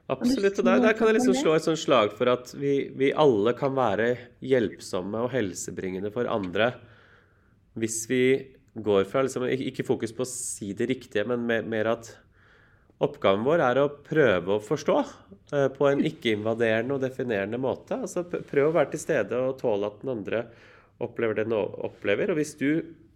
Absolutt. 0.06 0.60
Og 0.60 0.68
der, 0.68 0.82
der 0.84 0.98
kan 0.98 1.10
jeg 1.10 1.18
liksom 1.18 1.34
slå 1.34 1.54
et 1.56 1.64
sånt 1.66 1.82
slag 1.82 2.12
for 2.14 2.30
at 2.30 2.52
vi, 2.54 2.74
vi 2.94 3.10
alle 3.10 3.54
kan 3.58 3.74
være 3.74 4.12
hjelpsomme 4.46 5.24
og 5.24 5.32
helsebringende 5.34 6.12
for 6.14 6.30
andre 6.30 6.72
hvis 7.76 8.04
vi 8.08 8.22
går 8.76 9.08
fra 9.08 9.24
liksom, 9.24 9.48
ikke 9.50 9.66
ikke 9.72 9.86
fokus 9.88 10.14
på 10.16 10.24
å 10.24 10.28
si 10.30 10.70
det 10.76 10.88
riktige, 10.90 11.26
men 11.28 11.42
mer, 11.48 11.66
mer 11.68 11.90
at 11.96 12.08
oppgaven 13.04 13.44
vår 13.44 13.62
er 13.64 13.80
å 13.82 13.90
prøve 14.04 14.54
å 14.54 14.62
forstå 14.64 14.96
eh, 15.52 15.66
på 15.74 15.88
en 15.90 16.04
ikke-invaderende 16.08 16.96
og 16.96 17.02
definerende 17.04 17.60
måte. 17.60 17.98
Altså 18.06 18.24
Prøv 18.24 18.70
å 18.70 18.76
være 18.76 18.94
til 18.94 19.02
stede 19.02 19.40
og 19.42 19.58
tåle 19.60 19.90
at 19.90 20.00
den 20.00 20.14
andre 20.14 20.46
opplever 21.02 21.36
det 21.38 21.46
den 21.48 21.56
opplever. 21.56 22.32
Og 22.32 22.38
hvis 22.40 22.54
du 22.60 22.70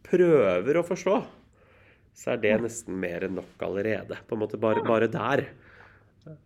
prøver 0.07 0.78
å 0.81 0.85
forstå, 0.87 1.16
så 2.20 2.35
er 2.35 2.43
det 2.43 2.57
nesten 2.64 2.97
mer 3.01 3.24
enn 3.26 3.39
nok 3.39 3.62
allerede. 3.64 4.18
På 4.28 4.37
en 4.37 4.43
måte 4.45 4.61
bare, 4.61 4.83
bare 4.87 5.09
der. 5.12 5.45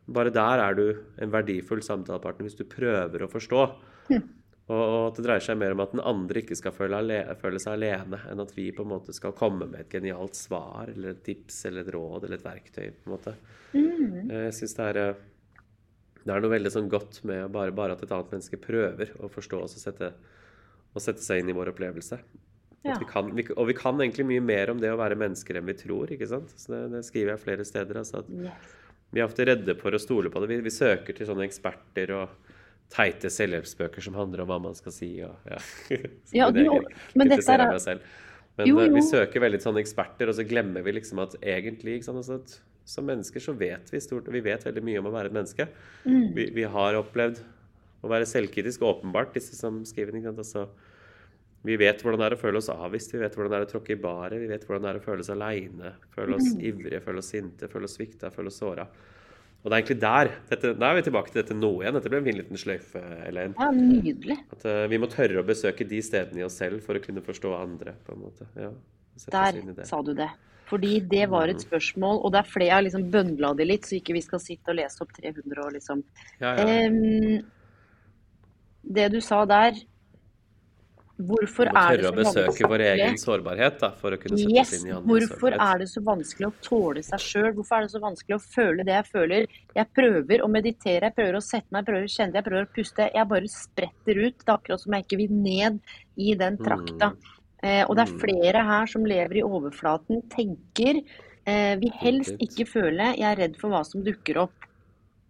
Bare 0.06 0.30
der 0.34 0.62
er 0.62 0.76
du 0.78 0.86
en 1.18 1.32
verdifull 1.34 1.82
samtalepartner 1.82 2.46
hvis 2.46 2.58
du 2.60 2.64
prøver 2.70 3.24
å 3.24 3.30
forstå. 3.30 3.62
Og, 4.64 5.10
at 5.10 5.18
det 5.18 5.24
dreier 5.26 5.44
seg 5.44 5.58
mer 5.60 5.74
om 5.74 5.82
at 5.84 5.90
den 5.92 6.00
andre 6.00 6.40
ikke 6.40 6.56
skal 6.56 6.72
føle, 6.72 6.96
alene, 6.96 7.34
føle 7.36 7.58
seg 7.60 7.74
alene, 7.76 8.16
enn 8.30 8.40
at 8.40 8.54
vi 8.56 8.70
på 8.72 8.84
en 8.86 8.94
måte 8.94 9.12
skal 9.12 9.34
komme 9.36 9.66
med 9.68 9.82
et 9.82 9.92
genialt 9.92 10.38
svar 10.38 10.88
eller 10.88 11.12
et 11.12 11.24
tips 11.26 11.58
eller 11.68 11.84
et 11.84 11.92
råd 11.92 12.24
eller 12.24 12.38
et 12.38 12.46
verktøy. 12.46 12.86
på 12.94 13.10
en 13.10 13.12
måte. 13.12 13.34
Mm. 13.74 14.30
Eh, 14.30 14.46
Jeg 14.46 14.54
syns 14.60 14.76
det 14.78 14.86
er 14.92 15.00
eh, 15.02 15.22
det 16.24 16.32
er 16.32 16.40
noe 16.40 16.54
veldig 16.54 16.72
sånn 16.72 16.88
godt 16.88 17.18
med 17.28 17.50
bare, 17.52 17.74
bare 17.76 17.98
at 17.98 18.02
et 18.06 18.12
annet 18.16 18.30
menneske 18.32 18.56
prøver 18.62 19.10
å 19.20 19.28
forstå 19.28 19.58
oss 19.66 19.76
og 19.76 19.82
sette, 19.82 20.14
og 20.94 21.02
sette 21.02 21.22
seg 21.24 21.42
inn 21.42 21.50
i 21.50 21.56
vår 21.56 21.72
opplevelse. 21.74 22.18
Ja. 22.84 22.98
Vi 23.00 23.06
kan, 23.08 23.30
vi, 23.34 23.46
og 23.56 23.66
vi 23.70 23.74
kan 23.76 23.96
egentlig 24.00 24.26
mye 24.28 24.42
mer 24.44 24.70
om 24.70 24.80
det 24.82 24.90
å 24.92 24.98
være 25.00 25.16
mennesker 25.16 25.56
enn 25.56 25.66
vi 25.66 25.74
tror. 25.80 26.10
ikke 26.12 26.28
sant? 26.28 26.50
Så 26.60 26.72
det, 26.74 26.82
det 26.92 27.04
skriver 27.06 27.32
jeg 27.34 27.42
flere 27.46 27.64
steder. 27.64 27.96
altså 28.02 28.24
Yes. 28.28 28.74
vi 29.14 29.20
er 29.22 29.24
ofte 29.28 29.46
redde 29.48 29.74
for 29.80 29.94
å 29.96 30.00
stole 30.02 30.30
på 30.30 30.40
det. 30.42 30.50
Vi, 30.52 30.60
vi 30.66 30.72
søker 30.74 31.16
til 31.16 31.26
sånne 31.30 31.46
eksperter 31.48 32.12
og 32.18 32.28
teite 32.92 33.30
selvhjelpsbøker 33.32 34.04
som 34.04 34.14
handler 34.18 34.42
om 34.44 34.50
hva 34.52 34.58
man 34.68 34.74
skal 34.76 34.92
si. 34.92 35.08
Og, 35.24 35.32
ja. 35.48 35.58
Ja, 36.42 36.50
du- 36.52 36.66
men 37.16 37.28
dette 37.32 37.56
er- 37.56 37.78
selv. 37.80 38.04
Men 38.58 38.68
Jo, 38.68 38.76
jo. 38.84 38.92
vi 38.94 39.00
søker 39.02 39.40
veldig 39.42 39.58
sånne 39.64 39.80
eksperter, 39.82 40.28
og 40.30 40.36
så 40.36 40.44
glemmer 40.46 40.84
vi 40.86 40.92
liksom 40.94 41.18
at 41.24 41.32
egentlig 41.42 42.04
sant, 42.04 42.20
altså 42.20 42.36
at 42.42 42.60
Som 42.86 43.06
mennesker 43.08 43.40
så 43.40 43.54
vet 43.56 43.88
vi 43.90 43.98
stort, 44.04 44.26
vi 44.28 44.40
vet 44.44 44.62
veldig 44.62 44.82
mye 44.84 44.98
om 45.00 45.06
å 45.08 45.12
være 45.14 45.30
et 45.30 45.32
menneske. 45.32 45.64
Mm. 46.04 46.34
Vi, 46.36 46.44
vi 46.52 46.64
har 46.68 46.94
opplevd 47.00 47.38
å 48.04 48.10
være 48.12 48.28
selvkritisk, 48.28 48.84
åpenbart, 48.86 49.32
disse 49.36 49.56
som 49.58 49.82
skriver. 49.88 50.18
Ikke 50.18 50.30
sant? 50.32 50.44
Altså, 50.44 50.66
vi 51.64 51.78
vet 51.80 52.02
hvordan 52.04 52.20
det 52.20 52.28
er 52.28 52.36
å 52.36 52.40
føle 52.42 52.60
oss 52.60 52.68
avvist, 52.72 53.14
vi 53.14 53.22
vet 53.22 53.34
hvordan 53.36 53.54
det 53.54 53.58
er 53.62 53.66
å 53.66 53.72
tråkke 53.72 53.94
i 53.94 54.00
baret, 54.00 54.36
vi 54.42 54.50
vet 54.50 54.66
hvordan 54.68 54.84
det 54.84 54.92
er 54.92 55.00
å 55.00 55.04
føle 55.04 55.24
oss 55.24 55.32
aleine, 55.32 55.94
føle 56.12 56.36
oss 56.36 56.50
ivrige, 56.60 57.00
føle 57.04 57.22
oss 57.22 57.30
sinte, 57.32 57.70
føle 57.72 57.88
oss 57.88 57.96
svikta, 57.96 58.30
føle 58.34 58.52
oss 58.52 58.60
såra. 58.60 58.84
Og 59.64 59.70
det 59.70 59.76
er 59.76 59.80
egentlig 59.80 60.00
der 60.02 60.30
dette, 60.50 60.72
Da 60.76 60.90
er 60.90 60.98
vi 60.98 61.04
tilbake 61.06 61.32
til 61.32 61.40
dette 61.40 61.54
nå 61.56 61.70
igjen. 61.80 61.96
Dette 61.96 62.10
ble 62.12 62.18
en 62.20 62.26
fin 62.26 62.36
liten 62.36 62.60
sløyfe, 62.60 63.00
Elaine. 63.24 63.56
Ja, 63.56 63.70
nydelig. 63.72 64.36
At 64.52 64.66
uh, 64.68 64.82
vi 64.92 64.98
må 65.00 65.08
tørre 65.08 65.40
å 65.40 65.46
besøke 65.48 65.86
de 65.88 66.02
stedene 66.04 66.42
i 66.42 66.44
oss 66.44 66.58
selv 66.60 66.84
for 66.84 67.00
å 67.00 67.00
kunne 67.00 67.24
forstå 67.24 67.54
andre, 67.56 67.96
på 68.04 68.12
en 68.12 68.26
måte. 68.26 68.48
Ja, 68.60 68.74
Der 69.32 69.62
sa 69.88 70.02
du 70.04 70.12
det. 70.18 70.28
Fordi 70.68 70.98
det 71.08 71.26
var 71.32 71.48
et 71.48 71.64
spørsmål, 71.64 72.20
og 72.24 72.32
det 72.34 72.40
er 72.42 72.48
flere 72.48 72.68
jeg 72.70 72.76
har 72.76 72.84
liksom 72.86 73.08
bøndla 73.12 73.52
det 73.56 73.66
litt, 73.68 73.88
så 73.88 73.98
ikke 73.98 74.16
vi 74.16 74.24
skal 74.24 74.40
sitte 74.40 74.72
og 74.72 74.78
lese 74.78 75.00
opp 75.04 75.12
300 75.16 75.64
og 75.64 75.74
liksom 75.76 76.04
Ja, 76.40 76.54
ja. 76.56 76.64
Em, 76.64 77.44
Det 78.86 79.10
du 79.12 79.20
sa 79.20 79.44
der 79.48 79.72
Hvorfor 81.14 81.68
er 81.70 81.94
det 81.94 82.08
så 82.08 82.10
besøke 82.16 82.66
vår 82.66 82.82
egen 82.88 83.16
sårbarhet 83.22 83.76
da, 83.78 83.92
for 83.94 84.10
å 84.10 84.18
kunne 84.18 84.34
sette 84.34 84.50
Yes, 84.50 84.72
inn 84.80 84.88
i 84.88 84.94
andres 84.96 85.06
hvorfor 85.30 85.52
sårbarhet. 85.54 85.74
er 85.74 85.78
det 85.78 85.86
så 85.92 86.00
vanskelig 86.02 86.46
å 86.48 86.54
tåle 86.66 87.02
seg 87.06 87.20
sjøl? 87.22 87.50
Hvorfor 87.54 87.76
er 87.76 87.82
det 87.86 87.90
så 87.92 88.00
vanskelig 88.02 88.34
å 88.34 88.42
føle 88.42 88.86
det 88.88 88.96
jeg 88.96 89.06
føler? 89.12 89.46
Jeg 89.78 89.86
prøver 89.94 90.42
å 90.42 90.48
meditere, 90.50 91.06
jeg 91.06 91.14
prøver 91.14 91.38
å 91.38 91.42
sette 91.46 91.70
meg, 91.70 91.84
jeg 91.84 91.88
prøver 91.92 92.08
å 92.08 92.14
kjenne 92.16 92.32
det, 92.34 92.40
jeg 92.42 92.48
prøver 92.48 92.66
å 92.66 92.72
puste. 92.74 93.06
Jeg 93.14 93.30
bare 93.30 93.52
spretter 93.54 94.20
ut. 94.24 94.38
Det 94.42 94.48
er 94.50 94.56
akkurat 94.58 94.80
som 94.82 94.92
jeg 94.98 95.06
ikke 95.06 95.20
vil 95.22 95.36
ned 95.38 95.78
i 96.18 96.34
den 96.42 96.58
trakta. 96.58 97.12
Eh, 97.62 97.84
og 97.88 97.94
det 97.94 98.08
er 98.08 98.12
Mm. 98.12 98.20
flere 98.20 98.64
her 98.66 98.86
som 98.86 99.04
lever 99.06 99.36
i 99.38 99.46
overflaten, 99.46 100.22
tenker 100.28 101.00
eh, 101.46 101.76
vil 101.78 101.92
helst 102.02 102.34
ikke 102.42 102.66
føle 102.66 103.14
jeg 103.14 103.22
er 103.22 103.36
redd 103.36 103.56
for 103.56 103.70
hva 103.70 103.84
som 103.86 104.02
dukker 104.02 104.36
opp. 104.48 104.52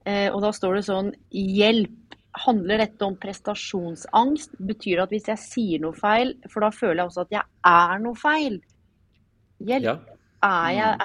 Eh, 0.07 0.31
og 0.33 0.41
da 0.41 0.49
står 0.51 0.77
det 0.77 0.85
sånn 0.89 1.13
hjelp. 1.31 2.04
Handler 2.35 2.79
dette 2.83 3.07
om 3.07 3.15
prestasjonsangst? 3.23 4.57
Betyr 4.59 4.97
det 4.99 5.03
at 5.05 5.13
hvis 5.15 5.29
jeg 5.31 5.39
sier 5.39 5.83
noe 5.85 5.95
feil, 5.95 6.35
for 6.51 6.61
da 6.67 6.71
føler 6.75 7.05
jeg 7.05 7.11
også 7.13 7.23
at 7.29 7.35
jeg 7.37 7.43
er 7.71 7.99
noe 8.03 8.19
feil? 8.19 8.57
Hjelp. 9.63 9.85
Ja. 9.87 9.97
Er 10.45 10.71
jeg 10.75 10.99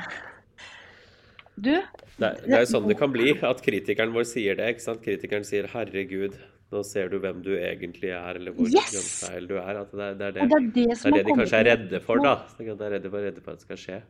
Du, 1.60 1.74
Det, 2.20 2.30
det 2.46 2.54
er 2.56 2.64
jo 2.64 2.70
sånn 2.72 2.88
det 2.88 2.96
kan 3.00 3.12
bli, 3.12 3.34
at 3.44 3.62
kritikeren 3.64 4.14
vår 4.16 4.24
sier 4.28 4.56
det. 4.56 4.70
ikke 4.74 4.82
sant? 4.86 5.02
Kritikeren 5.04 5.44
sier 5.48 5.68
'herregud, 5.68 6.38
nå 6.72 6.84
ser 6.86 7.10
du 7.10 7.20
hvem 7.20 7.42
du 7.44 7.52
egentlig 7.58 8.10
er', 8.16 8.36
eller 8.40 8.52
hvor 8.56 8.68
Yes! 8.72 9.26
feil 9.28 9.48
du 9.48 9.56
er. 9.58 9.82
At 9.84 9.92
det, 9.92 10.00
er- 10.00 10.14
det 10.16 10.26
er 10.28 10.32
det, 10.32 10.50
det 10.50 10.88
er 10.88 10.96
det 10.96 11.06
er 11.06 11.12
det 11.18 11.26
de 11.26 11.36
kanskje 11.36 11.60
er 11.60 11.66
redde 11.70 12.00
for, 12.02 12.16
da. 12.24 12.36
De 12.58 12.64
er 12.70 12.92
redde 12.96 13.10
for, 13.12 13.20
redde 13.20 13.42
for 13.44 13.52
at 13.52 13.60
det 13.60 13.68
skal 13.68 13.78
skje. 13.78 14.02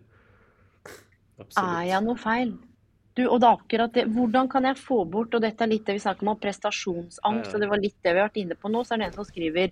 Er 1.57 1.83
jeg 1.87 2.03
noe 2.03 2.17
feil? 2.17 2.53
Du, 3.17 3.23
og 3.25 3.39
det 3.41 3.47
er 3.47 3.55
akkurat 3.57 3.95
det. 3.95 4.05
Hvordan 4.13 4.49
kan 4.51 4.67
jeg 4.69 4.79
få 4.79 5.01
bort, 5.09 5.33
og 5.35 5.43
dette 5.43 5.65
er 5.65 5.71
litt 5.71 5.87
det 5.87 5.97
vi 5.97 6.03
snakker 6.03 6.27
om, 6.27 6.37
prestasjonsangst, 6.39 7.55
og 7.55 7.63
det 7.63 7.71
var 7.71 7.81
litt 7.81 7.97
det 8.03 8.13
vi 8.13 8.21
har 8.21 8.29
vært 8.29 8.43
inne 8.43 8.59
på 8.59 8.71
nå, 8.71 8.83
så 8.85 8.95
er 8.95 9.01
det 9.01 9.09
en 9.09 9.17
som 9.17 9.27
skriver 9.27 9.71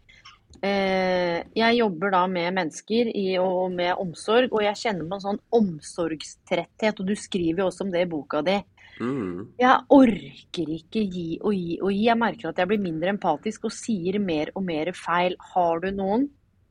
eh, 0.65 1.43
Jeg 1.55 1.77
jobber 1.77 2.15
da 2.15 2.23
med 2.31 2.55
mennesker 2.57 3.11
i, 3.13 3.27
og 3.41 3.75
med 3.77 3.93
omsorg, 4.01 4.49
og 4.51 4.65
jeg 4.65 4.81
kjenner 4.81 5.05
på 5.05 5.19
en 5.19 5.27
sånn 5.27 5.43
omsorgstretthet, 5.61 6.99
og 6.99 7.11
du 7.11 7.15
skriver 7.15 7.63
jo 7.63 7.69
også 7.69 7.87
om 7.87 7.93
det 7.93 8.03
i 8.07 8.09
boka 8.11 8.43
di. 8.45 8.57
Mm. 8.97 9.53
Jeg 9.61 9.85
orker 9.93 10.71
ikke 10.73 11.03
gi 11.05 11.27
og 11.37 11.53
gi 11.53 11.77
og 11.77 11.91
gi. 11.93 12.05
Jeg 12.07 12.17
merker 12.17 12.49
at 12.49 12.61
jeg 12.61 12.71
blir 12.71 12.81
mindre 12.81 13.13
empatisk 13.13 13.67
og 13.69 13.75
sier 13.75 14.17
mer 14.23 14.49
og 14.55 14.65
mer 14.65 14.89
feil. 14.97 15.37
Har 15.53 15.83
du 15.83 15.91
noen? 15.93 16.27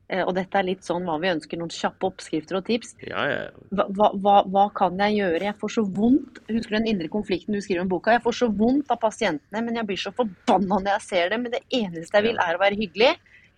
Eh, 0.09 0.23
Og 0.23 0.33
dette 0.37 0.55
er 0.55 0.63
litt 0.63 0.85
sånn 0.87 1.03
hva 1.07 1.17
vi 1.19 1.31
ønsker, 1.33 1.59
noen 1.59 1.73
kjappe 1.73 2.07
oppskrifter 2.07 2.59
og 2.61 2.67
tips. 2.69 2.95
Ja, 3.03 3.25
ja. 3.27 3.41
Hva, 3.75 3.89
hva, 4.15 4.37
hva, 4.47 4.65
kan 4.75 4.95
jeg 5.03 5.17
gjøre? 5.19 5.43
Jeg 5.49 5.59
får 5.59 5.73
så 5.75 5.83
vondt. 5.83 6.39
Husker 6.47 6.77
du 6.77 6.77
den 6.79 6.89
indre 6.93 7.11
konflikten 7.11 7.57
du 7.57 7.59
skriver 7.63 7.83
om 7.83 7.91
boka? 7.91 8.15
Jeg 8.15 8.23
får 8.23 8.37
så 8.39 8.49
vondt 8.61 8.93
av 8.93 9.01
pasientene, 9.03 9.63
men 9.65 9.81
jeg 9.81 9.89
blir 9.89 9.99
så 9.99 10.13
forbanna 10.15 10.79
når 10.79 10.93
jeg 10.93 11.05
ser 11.09 11.33
dem. 11.33 11.43
Men 11.43 11.57
det 11.57 11.63
eneste 11.75 12.21
jeg 12.21 12.29
vil, 12.29 12.39
er 12.39 12.55
å 12.55 12.63
være 12.63 12.79
hyggelig. 12.79 13.13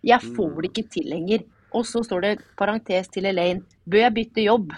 Jeg 0.09 0.33
får 0.35 0.57
det 0.57 0.71
ikke 0.71 0.85
til 0.97 1.09
lenger. 1.13 1.45
Og 1.77 1.85
så 1.85 2.01
står 2.01 2.25
det 2.25 2.35
parentes 2.57 3.11
til 3.13 3.29
Elaine. 3.29 3.61
Bør 3.85 4.07
jeg 4.07 4.15
bytte 4.17 4.45
jobb? 4.47 4.73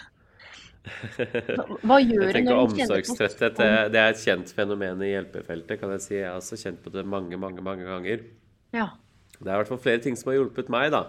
Hva, 1.85 1.99
gjør 2.01 2.25
Jeg 2.25 2.35
tenker 2.39 2.57
Omsorgstretthet 2.57 3.59
det, 3.59 3.71
det 3.93 3.99
er 4.01 4.15
et 4.15 4.21
kjent 4.21 4.51
fenomen 4.57 5.03
i 5.05 5.11
hjelpefeltet. 5.13 5.79
kan 5.79 5.95
Jeg 5.95 6.03
si. 6.03 6.15
Jeg 6.17 6.27
har 6.27 6.41
også 6.41 6.59
kjent 6.59 6.83
på 6.83 6.91
det 6.91 7.05
mange, 7.07 7.39
mange, 7.39 7.63
mange 7.63 7.87
ganger. 7.87 8.25
Ja. 8.75 8.89
Det 9.37 9.47
er 9.47 9.55
i 9.55 9.59
hvert 9.61 9.71
fall 9.71 9.83
flere 9.87 10.01
ting 10.03 10.17
som 10.19 10.33
har 10.33 10.41
hjulpet 10.41 10.71
meg, 10.73 10.91
da. 10.91 11.05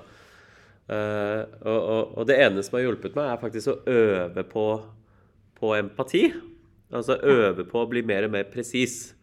Eh, 0.91 1.43
og, 1.62 1.78
og, 1.78 2.14
og 2.18 2.28
det 2.28 2.39
ene 2.43 2.64
som 2.64 2.78
har 2.78 2.87
hjulpet 2.87 3.16
meg, 3.18 3.30
er 3.30 3.43
faktisk 3.43 3.72
å 3.72 3.80
øve 3.93 4.47
på, 4.51 4.66
på 5.59 5.74
empati. 5.78 6.26
Altså 6.93 7.16
øve 7.22 7.64
på 7.68 7.83
å 7.83 7.89
bli 7.89 8.05
mer 8.05 8.28
og 8.28 8.35
mer 8.35 8.49
presis. 8.53 9.14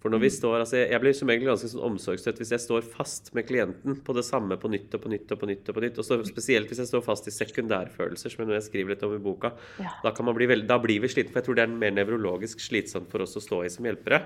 For 0.00 0.12
når 0.12 0.22
vi 0.22 0.30
står, 0.32 0.62
altså 0.62 0.78
jeg, 0.78 0.88
jeg 0.94 1.02
blir 1.02 1.16
som 1.16 1.28
regel 1.28 1.50
ganske 1.50 1.68
sånn 1.68 1.82
omsorgstøtt 1.90 2.38
hvis 2.40 2.54
jeg 2.54 2.62
står 2.62 2.86
fast 2.88 3.34
med 3.36 3.44
klienten 3.44 3.98
på 4.04 4.14
det 4.16 4.24
samme 4.24 4.56
på 4.56 4.70
nytt 4.72 4.94
og 4.96 5.02
på 5.02 5.10
nytt 5.12 5.34
og 5.34 5.42
på 5.42 5.50
nytt. 5.50 5.66
Og 5.68 5.76
på 5.76 5.82
nytt, 5.84 6.00
og 6.00 6.06
så 6.06 6.16
spesielt 6.24 6.70
hvis 6.70 6.80
jeg 6.80 6.88
står 6.88 7.04
fast 7.04 7.28
i 7.28 7.34
sekundærfølelser, 7.36 8.32
som 8.32 8.54
jeg 8.54 8.64
skriver 8.64 8.94
litt 8.94 9.04
om 9.04 9.12
i 9.18 9.20
boka. 9.20 9.52
Ja. 9.82 9.92
Da, 10.06 10.14
kan 10.16 10.28
man 10.28 10.38
bli 10.38 10.48
veld, 10.48 10.64
da 10.70 10.78
blir 10.80 11.02
vi 11.04 11.10
sliten, 11.12 11.34
for 11.34 11.42
jeg 11.42 11.50
tror 11.50 11.60
det 11.60 11.66
er 11.66 11.76
mer 11.82 11.92
nevrologisk 11.98 12.64
slitsomt 12.64 13.12
for 13.12 13.26
oss 13.26 13.36
å 13.36 13.44
stå 13.44 13.60
i 13.66 13.74
som 13.74 13.90
hjelpere. 13.90 14.22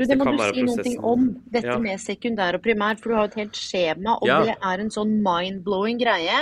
Du, 0.00 0.06
det, 0.06 0.16
det 0.16 0.18
må 0.24 0.32
du 0.32 0.82
si 0.82 0.94
noe 0.96 1.10
om. 1.12 1.24
Dette 1.52 1.68
Ja. 1.68 1.78
med 1.78 2.00
sekundær 2.00 2.56
og 2.56 2.62
primær, 2.64 2.96
for 2.98 3.10
du 3.12 3.16
har 3.18 3.28
et 3.28 3.34
helt 3.36 3.52
skjema, 3.58 4.14
og 4.16 4.26
Ja. 4.26 4.38
det 4.46 4.54
er 4.64 4.80
en 4.80 4.88
sånn 4.88 5.12
mind-blowing 5.20 5.98
greie. 6.00 6.38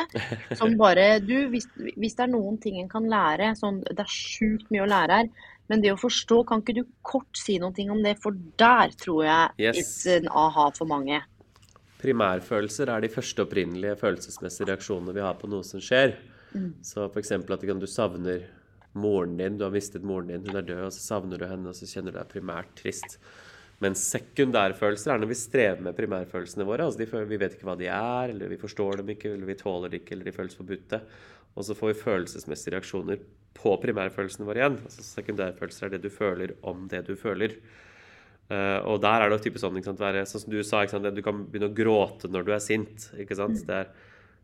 Som 0.54 0.76
bare 0.78 1.18
Du, 1.18 1.48
hvis, 1.50 1.66
hvis 1.96 2.14
det 2.14 2.28
er 2.28 2.32
noen 2.32 2.61
ting 2.62 2.78
en 2.80 2.88
kan 2.88 3.02
lære, 3.11 3.50
sånn 3.59 3.82
Det 3.82 3.98
er 3.98 4.12
sjukt 4.14 4.70
mye 4.70 4.86
å 4.86 4.88
lære 4.88 5.11
her. 5.11 5.28
Men 5.68 5.82
det 5.82 5.90
å 5.92 5.98
forstå, 5.98 6.46
kan 6.46 6.62
ikke 6.62 6.74
du 6.78 6.84
kort 7.02 7.36
si 7.36 7.59
noe 7.59 7.74
om 7.90 8.02
det? 8.02 8.16
For 8.22 8.32
der 8.56 8.94
tror 8.96 9.24
jeg 9.24 9.50
Yes. 9.59 9.76
it's 9.76 10.06
en 10.06 10.28
aha 10.28 10.70
for 10.70 10.86
mange. 10.86 11.20
Primærfølelser 11.98 12.88
er 12.94 13.00
de 13.02 13.09
første 13.11 13.42
opprinnelige 13.42 13.96
følelsesmessige 13.98 14.68
reaksjonene 14.70 15.12
vi 15.14 15.20
har 15.20 15.34
på 15.34 15.48
noe 15.50 15.64
som 15.66 15.80
skjer. 15.80 16.14
Så 16.80 17.11
f.eks. 17.12 17.32
at 17.32 17.61
du 17.80 17.86
savner 17.86 18.44
moren 18.94 19.36
din, 19.36 19.59
du 19.59 19.64
har 19.64 19.70
mistet 19.74 20.02
moren 20.06 20.28
din, 20.28 20.44
hun 20.46 20.56
er 20.56 20.62
død, 20.62 20.84
og 20.86 20.92
så 20.92 21.02
savner 21.02 21.38
du 21.38 21.46
henne, 21.46 21.68
og 21.68 21.74
så 21.76 21.86
kjenner 21.90 22.12
du 22.14 22.18
deg 22.18 22.28
primært 22.32 22.70
trist. 22.78 23.18
Men 23.85 23.95
sekundærfølelser 23.95 25.14
er 25.14 25.20
når 25.22 25.31
vi 25.31 25.39
strever 25.39 25.83
med 25.87 25.97
primærfølelsene 25.97 26.66
våre. 26.66 26.89
altså 26.89 26.99
de, 26.99 27.26
Vi 27.31 27.39
vet 27.39 27.55
ikke 27.55 27.68
hva 27.68 27.76
de 27.79 27.87
er, 27.87 28.33
eller 28.33 28.51
vi 28.51 28.59
forstår 28.59 29.03
dem 29.03 29.12
ikke, 29.14 29.33
eller 29.37 29.47
vi 29.47 29.59
tåler 29.59 29.93
det 29.93 30.01
ikke, 30.03 30.16
eller 30.16 30.26
de 30.26 30.35
føles 30.35 30.59
forbudte. 30.59 31.01
Og 31.55 31.66
så 31.66 31.76
får 31.79 31.93
vi 31.93 32.01
følelsesmessige 32.03 32.74
reaksjoner 32.74 33.22
på 33.59 33.76
primærfølelsene 33.83 34.47
våre 34.47 34.62
igjen. 34.62 34.81
altså 34.83 35.05
Sekundærfølelser 35.07 35.87
er 35.87 35.95
det 35.95 36.03
du 36.03 36.11
føler 36.11 36.57
om 36.66 36.89
det 36.91 37.05
du 37.07 37.14
føler. 37.18 37.55
Uh, 38.49 38.81
og 38.89 39.03
der 39.05 39.22
er 39.22 39.31
det 39.31 39.43
typisk 39.45 39.61
sånn, 39.61 39.79
sant, 39.85 40.01
være, 40.01 40.24
sånn 40.26 40.47
som 40.47 40.53
du 40.53 40.62
sa, 40.64 40.85
du 40.89 41.24
kan 41.24 41.43
begynne 41.45 41.68
å 41.68 41.76
gråte 41.76 42.31
når 42.33 42.47
du 42.47 42.55
er 42.55 42.62
sint. 42.64 43.11
ikke 43.20 43.37
sant? 43.37 43.61
Mm. 43.61 43.66
Det 43.68 43.81
er 43.83 43.91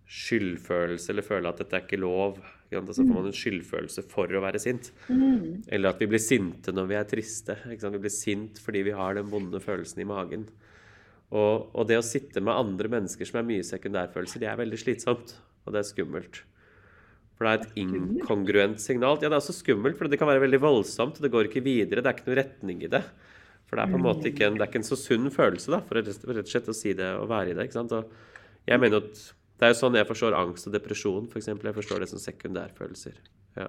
skyldfølelse 0.05 1.11
eller 1.11 1.25
føle 1.25 1.49
at 1.49 1.63
dette 1.63 1.79
er 1.79 1.87
ikke 1.87 2.03
lov. 2.03 2.39
Sant? 2.75 2.93
Så 2.95 3.05
får 3.05 3.15
man 3.15 3.31
en 3.31 3.37
skyldfølelse 3.39 4.05
for 4.11 4.31
å 4.31 4.43
være 4.45 4.61
sint. 4.63 4.91
Mm. 5.09 5.65
Eller 5.73 5.95
at 5.95 6.03
vi 6.03 6.09
blir 6.11 6.23
sinte 6.23 6.75
når 6.75 6.91
vi 6.91 6.99
er 6.99 7.09
triste. 7.11 7.57
Vi 7.71 7.79
blir 7.97 8.13
sint 8.13 8.61
fordi 8.63 8.85
vi 8.89 8.97
har 8.97 9.19
den 9.19 9.31
vonde 9.33 9.61
følelsen 9.63 10.05
i 10.05 10.09
magen. 10.09 10.49
Og, 11.35 11.71
og, 11.73 11.85
det 11.89 11.99
å 11.99 12.07
sitte 12.07 12.43
med 12.45 12.55
andre 12.55 12.91
mennesker 12.93 13.27
som 13.27 13.41
er 13.41 13.49
mye 13.49 13.67
sekundærfølelser, 13.67 14.43
det 14.43 14.51
er 14.51 14.61
veldig 14.61 14.81
slitsomt. 14.81 15.37
Og 15.65 15.75
det 15.75 15.81
er 15.81 15.89
skummelt. 15.89 16.43
For 17.35 17.47
det 17.47 17.53
er 17.53 17.63
et 17.65 17.79
inkongruent 17.83 18.83
signal. 18.83 19.17
Ja, 19.19 19.31
det 19.31 19.33
er 19.33 19.41
også 19.41 19.57
skummelt, 19.57 19.97
for 19.99 20.11
det 20.11 20.21
kan 20.21 20.31
være 20.31 20.45
veldig 20.45 20.61
voldsomt. 20.63 21.19
Det 21.23 21.33
går 21.33 21.49
ikke 21.49 21.65
videre. 21.65 22.05
Det 22.05 22.11
er 22.11 22.19
ikke 22.19 22.29
noen 22.29 22.41
retning 22.43 22.85
i 22.85 22.91
det. 22.93 23.03
For 23.65 23.81
det 23.81 23.87
er 23.87 23.95
på 23.95 23.99
en 23.99 24.05
måte 24.05 24.29
ikke 24.31 24.47
en, 24.47 24.59
det 24.59 24.67
er 24.67 24.71
ikke 24.71 24.83
en 24.83 24.87
så 24.87 24.99
sunn 25.01 25.31
følelse, 25.35 25.73
da, 25.73 25.81
for 25.83 25.99
rett 25.99 26.11
og 26.13 26.51
slett 26.53 26.69
å 26.71 26.77
si 26.77 26.93
det 26.95 27.09
og 27.19 27.27
være 27.33 27.51
i 27.51 27.57
det. 27.57 27.65
ikke 27.67 27.79
sant? 27.81 27.95
Og 27.97 28.69
jeg 28.69 28.83
mener 28.83 29.03
at 29.03 29.23
Det 29.59 29.67
er 29.67 29.73
jo 29.73 29.79
sånn 29.79 29.97
jeg 29.99 30.09
forstår 30.09 30.37
angst 30.37 30.69
og 30.69 30.75
depresjon, 30.75 31.27
f.eks. 31.31 31.49
Jeg 31.53 31.77
forstår 31.79 32.03
det 32.03 32.11
som 32.11 32.23
sekundærfølelser. 32.23 33.19
Ja. 33.59 33.69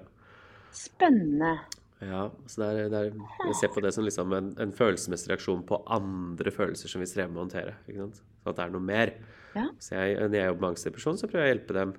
Spennende. 0.74 1.56
Ja, 2.02 2.26
så 2.44 2.60
det 2.60 2.66
er, 2.68 2.88
det 2.92 2.98
er, 2.98 3.14
Jeg 3.46 3.54
ser 3.56 3.70
på 3.72 3.80
det 3.80 3.94
som 3.96 4.04
liksom 4.04 4.32
en, 4.36 4.50
en, 4.60 4.72
følelsesmessig 4.76 5.30
reaksjon 5.30 5.62
på 5.64 5.78
andre 5.96 6.52
følelser 6.52 6.92
som 6.92 7.00
vi 7.00 7.08
strever 7.08 7.32
med 7.32 7.40
å 7.40 7.44
håndtere. 7.46 7.76
ikke 7.86 8.02
sant? 8.02 8.20
Så 8.42 8.52
at 8.52 8.58
det 8.58 8.66
er 8.66 8.74
noe 8.74 8.84
mer. 8.84 9.14
Ja. 9.54 9.64
Så 9.80 9.94
jeg, 9.96 10.18
Når 10.20 10.36
jeg 10.36 10.50
jobber 10.50 10.64
med 10.64 10.74
angstdepresjon, 10.74 11.20
så 11.20 11.30
prøver 11.30 11.46
jeg 11.46 11.48
å 11.48 11.54
hjelpe 11.54 11.78
dem 11.78 11.94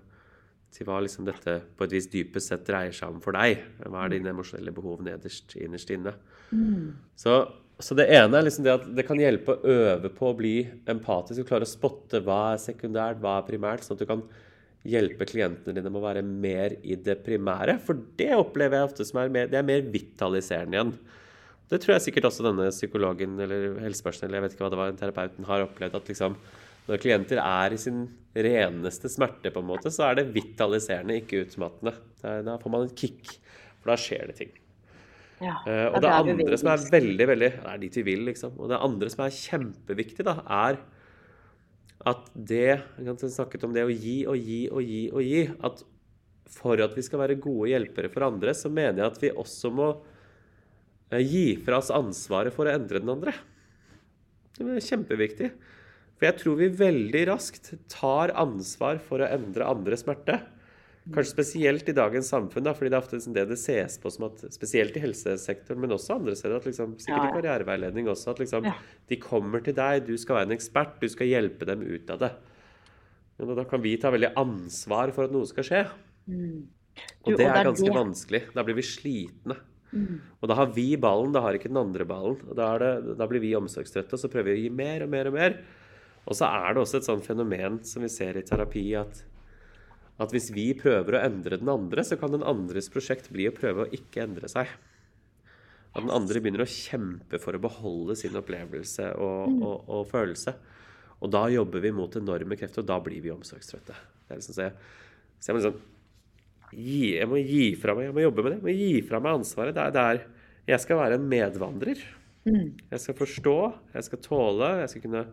til 0.77 0.85
hva 0.85 0.99
liksom 1.01 1.25
dette 1.25 1.55
på 1.79 1.87
et 1.87 1.95
vis 1.95 2.09
dypest 2.13 2.51
sett 2.51 2.67
dreier 2.67 2.93
seg 2.93 3.15
om 3.15 3.23
for 3.23 3.33
deg. 3.39 3.63
Hva 3.87 4.03
er 4.03 4.13
dine 4.13 4.33
emosjonelle 4.35 4.75
behov 4.75 5.01
nederst, 5.07 5.55
innerst 5.57 5.93
inne? 5.95 6.13
Mm. 6.51 6.91
Så 7.17 7.39
så 7.79 7.93
det 7.97 8.07
ene 8.09 8.39
er 8.39 8.47
liksom 8.47 8.65
det 8.65 8.73
at 8.73 8.85
det 8.97 9.05
kan 9.05 9.19
hjelpe 9.21 9.53
å 9.53 9.73
øve 9.73 10.09
på 10.13 10.31
å 10.31 10.37
bli 10.37 10.55
empatisk 10.89 11.43
og 11.43 11.49
klare 11.51 11.67
å 11.67 11.69
spotte 11.69 12.21
hva 12.25 12.39
er 12.55 12.61
sekundært, 12.61 13.19
hva 13.21 13.35
er 13.37 13.47
primært, 13.49 13.85
sånn 13.85 13.99
at 13.99 14.01
du 14.01 14.09
kan 14.09 14.23
hjelpe 14.87 15.27
klientene 15.29 15.75
dine 15.75 15.91
med 15.91 15.99
å 15.99 16.07
være 16.07 16.23
mer 16.25 16.77
i 16.81 16.97
det 16.97 17.19
primære. 17.25 17.77
For 17.83 17.99
det 18.17 18.31
opplever 18.37 18.79
jeg 18.79 18.89
ofte 18.89 19.05
som 19.05 19.21
er 19.21 19.33
mer, 19.33 19.51
det 19.51 19.59
er 19.59 19.67
mer 19.67 19.85
vitaliserende 19.93 20.79
igjen. 20.79 20.93
Det 21.67 21.81
tror 21.83 21.97
jeg 21.97 22.05
sikkert 22.07 22.29
også 22.29 22.47
denne 22.47 22.69
psykologen 22.71 23.35
eller 23.43 23.81
helsepersonell, 23.83 24.37
jeg 24.37 24.45
vet 24.45 24.55
ikke 24.55 24.65
hva 24.65 24.73
det 24.73 24.81
var, 24.81 24.97
terapeuten 24.97 25.49
har 25.49 25.65
opplevd. 25.67 25.99
at 25.99 26.09
liksom 26.13 26.37
når 26.87 27.01
klienter 27.03 27.41
er 27.43 27.73
i 27.75 27.81
sin 27.81 28.05
reneste 28.31 29.11
smerte, 29.11 29.51
på 29.51 29.61
en 29.61 29.67
måte, 29.67 29.91
så 29.91 30.07
er 30.07 30.21
det 30.21 30.29
vitaliserende, 30.31 31.19
ikke 31.19 31.43
utmattende. 31.43 31.93
Da 32.23 32.55
får 32.61 32.73
man 32.73 32.87
en 32.87 32.95
kick, 32.95 33.35
for 33.81 33.91
da 33.91 33.99
skjer 33.99 34.31
det 34.31 34.37
ting. 34.39 34.53
Ja, 35.37 35.59
uh, 35.67 35.87
og 35.91 35.99
det, 36.01 36.07
det 36.07 36.13
andre 36.33 36.57
som 36.57 36.71
er 36.71 36.85
veldig, 36.89 37.25
veldig 37.29 37.49
Det 37.59 37.69
er 37.69 37.81
dit 37.81 37.97
vi 37.99 38.03
vil, 38.07 38.23
liksom. 38.31 38.55
Og 38.57 38.71
det 38.71 38.79
andre 38.81 39.09
som 39.13 39.21
er 39.25 39.35
kjempeviktig, 39.35 40.25
da, 40.25 40.39
er 40.43 40.79
at 42.07 42.31
det 42.33 42.79
Vi 42.97 43.29
snakket 43.33 43.65
om 43.67 43.75
det 43.75 43.83
å 43.85 43.91
gi 43.93 44.17
og 44.29 44.37
gi 44.37 44.59
og 44.71 44.81
gi 44.81 45.03
og 45.11 45.23
gi. 45.25 45.43
At 45.67 45.85
for 46.47 46.79
at 46.79 46.93
vi 46.95 47.03
skal 47.03 47.21
være 47.21 47.41
gode 47.43 47.69
hjelpere 47.73 48.09
for 48.09 48.23
andre, 48.25 48.53
så 48.55 48.71
mener 48.71 49.03
jeg 49.03 49.11
at 49.11 49.21
vi 49.21 49.33
også 49.43 49.71
må 49.77 49.91
uh, 49.93 51.21
gi 51.21 51.57
fra 51.65 51.81
oss 51.81 51.93
ansvaret 51.93 52.55
for 52.55 52.69
å 52.69 52.73
endre 52.73 53.03
den 53.03 53.13
andre. 53.13 53.35
Det 54.57 54.65
er 54.65 54.85
kjempeviktig. 54.89 55.51
For 56.17 56.31
jeg 56.31 56.39
tror 56.39 56.55
vi 56.57 56.73
veldig 56.73 57.25
raskt 57.29 57.75
tar 57.93 58.33
ansvar 58.41 58.97
for 59.05 59.21
å 59.21 59.29
endre 59.29 59.67
andres 59.69 60.01
smerte. 60.01 60.39
Kanskje 61.15 61.31
spesielt 61.31 61.87
i 61.87 61.95
dagens 61.95 62.29
samfunn, 62.33 62.65
da, 62.65 62.73
fordi 62.75 62.91
det 62.91 62.97
er 62.97 63.03
ofte 63.03 63.15
liksom 63.15 63.35
det 63.35 63.45
det 63.47 63.57
ses 63.61 63.97
på 64.01 64.11
som 64.11 64.25
at 64.27 64.41
Spesielt 64.51 64.97
i 64.97 65.03
helsesektoren, 65.03 65.79
men 65.83 65.95
også 65.95 66.17
andre 66.17 66.35
steder. 66.35 66.57
at 66.59 66.67
liksom, 66.67 66.97
Sikkert 66.99 67.29
i 67.29 67.37
karriereveiledning 67.37 68.09
også. 68.11 68.33
At 68.33 68.41
liksom, 68.43 68.67
de 69.07 69.19
kommer 69.21 69.63
til 69.63 69.77
deg, 69.77 70.03
du 70.07 70.17
skal 70.19 70.39
være 70.39 70.49
en 70.49 70.57
ekspert, 70.57 70.97
du 70.99 71.07
skal 71.11 71.31
hjelpe 71.31 71.69
dem 71.69 71.85
ut 71.85 72.11
av 72.11 72.19
det. 72.25 72.31
Men 73.37 73.55
da 73.59 73.67
kan 73.69 73.83
vi 73.83 73.93
ta 74.01 74.11
veldig 74.11 74.33
ansvar 74.39 75.13
for 75.15 75.27
at 75.27 75.35
noe 75.35 75.47
skal 75.47 75.67
skje. 75.67 75.83
Mm. 76.27 76.67
Og 77.27 77.37
det 77.37 77.45
er 77.45 77.67
ganske 77.69 77.93
vanskelig. 77.93 78.43
Da 78.55 78.65
blir 78.65 78.77
vi 78.79 78.85
slitne. 78.85 79.59
Mm. 79.93 80.19
Og 80.41 80.49
da 80.49 80.57
har 80.59 80.71
vi 80.75 80.89
ballen, 80.99 81.31
da 81.35 81.43
har 81.45 81.55
ikke 81.55 81.71
den 81.71 81.79
andre 81.79 82.07
ballen. 82.09 82.39
Da, 82.57 82.73
det, 82.81 83.17
da 83.19 83.27
blir 83.29 83.43
vi 83.43 83.55
omsorgstrøtte, 83.57 84.17
og 84.17 84.23
så 84.23 84.31
prøver 84.33 84.51
vi 84.51 84.57
å 84.57 84.63
gi 84.65 84.73
mer 84.73 85.05
og 85.05 85.13
mer 85.13 85.29
og 85.29 85.37
mer. 85.37 85.57
Og 86.27 86.35
så 86.35 86.49
er 86.49 86.73
det 86.73 86.83
også 86.83 86.99
et 86.99 87.07
sånt 87.07 87.25
fenomen 87.27 87.79
som 87.87 88.03
vi 88.03 88.11
ser 88.11 88.39
i 88.39 88.45
terapi, 88.45 88.89
at 88.99 89.21
at 90.17 90.33
hvis 90.33 90.49
vi 90.53 90.71
prøver 90.77 91.17
å 91.17 91.23
endre 91.27 91.59
den 91.61 91.69
andre, 91.69 92.03
så 92.05 92.17
kan 92.17 92.33
den 92.33 92.45
andres 92.45 92.89
prosjekt 92.93 93.29
bli 93.33 93.47
å 93.49 93.55
prøve 93.55 93.85
å 93.85 93.91
ikke 93.93 94.23
endre 94.25 94.49
seg. 94.49 94.69
At 95.93 96.01
den 96.03 96.13
andre 96.13 96.41
begynner 96.41 96.65
å 96.65 96.69
kjempe 96.69 97.39
for 97.41 97.57
å 97.57 97.61
beholde 97.61 98.17
sin 98.17 98.37
opplevelse 98.37 99.11
og, 99.21 99.53
mm. 99.53 99.61
og, 99.65 99.91
og 99.93 100.07
følelse. 100.09 100.55
Og 101.21 101.31
da 101.33 101.47
jobber 101.49 101.81
vi 101.81 101.93
mot 101.95 102.17
enorme 102.17 102.57
krefter, 102.57 102.83
og 102.83 102.89
da 102.89 102.97
blir 103.01 103.21
vi 103.23 103.33
omsorgstrøtte. 103.33 103.95
Det 104.27 104.39
liksom 104.39 104.57
så 104.57 104.67
jeg, 104.67 104.75
så 105.37 105.49
jeg, 105.49 105.55
må 105.55 105.61
liksom, 105.61 105.79
gi, 106.73 107.01
jeg 107.15 107.29
må 107.29 107.41
gi 107.41 107.65
fra 107.81 107.95
meg, 107.97 108.09
jeg 108.09 108.17
må 108.17 108.25
jobbe 108.25 108.45
med 108.45 108.53
det. 108.53 108.59
Jeg 108.59 108.67
må 108.67 108.77
gi 108.77 109.01
fra 109.09 109.21
meg 109.23 109.39
ansvaret. 109.39 109.77
Det 109.77 109.83
er, 109.85 109.95
det 109.95 110.05
er, 110.05 110.23
jeg 110.73 110.83
skal 110.83 111.01
være 111.01 111.17
en 111.17 111.27
medvandrer. 111.31 112.01
Mm. 112.47 112.71
Jeg 112.93 113.03
skal 113.03 113.17
forstå, 113.17 113.57
jeg 113.93 114.07
skal 114.07 114.23
tåle, 114.23 114.71
jeg 114.83 114.93
skal 114.93 115.05
kunne 115.05 115.27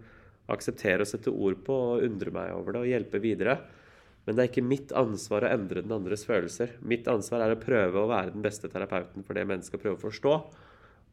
akseptere 0.55 1.05
og 1.05 1.09
sette 1.09 1.33
ord 1.33 1.57
på 1.65 1.77
og 1.95 2.05
undre 2.05 2.33
meg 2.35 2.53
over 2.53 2.77
det 2.77 2.85
og 2.85 2.91
hjelpe 2.91 3.21
videre. 3.23 3.59
Men 4.25 4.37
det 4.37 4.45
er 4.45 4.51
ikke 4.51 4.65
mitt 4.65 4.93
ansvar 4.97 5.45
å 5.45 5.53
endre 5.53 5.83
den 5.85 5.93
andres 5.93 6.25
følelser. 6.25 6.79
Mitt 6.81 7.09
ansvar 7.13 7.45
er 7.45 7.53
å 7.53 7.61
prøve 7.61 8.01
å 8.01 8.09
være 8.09 8.33
den 8.33 8.45
beste 8.45 8.71
terapeuten 8.73 9.27
for 9.27 9.37
det 9.37 9.45
mennesket, 9.49 9.77
og 9.77 9.85
prøve 9.85 9.99
å 9.99 10.05
forstå 10.07 10.35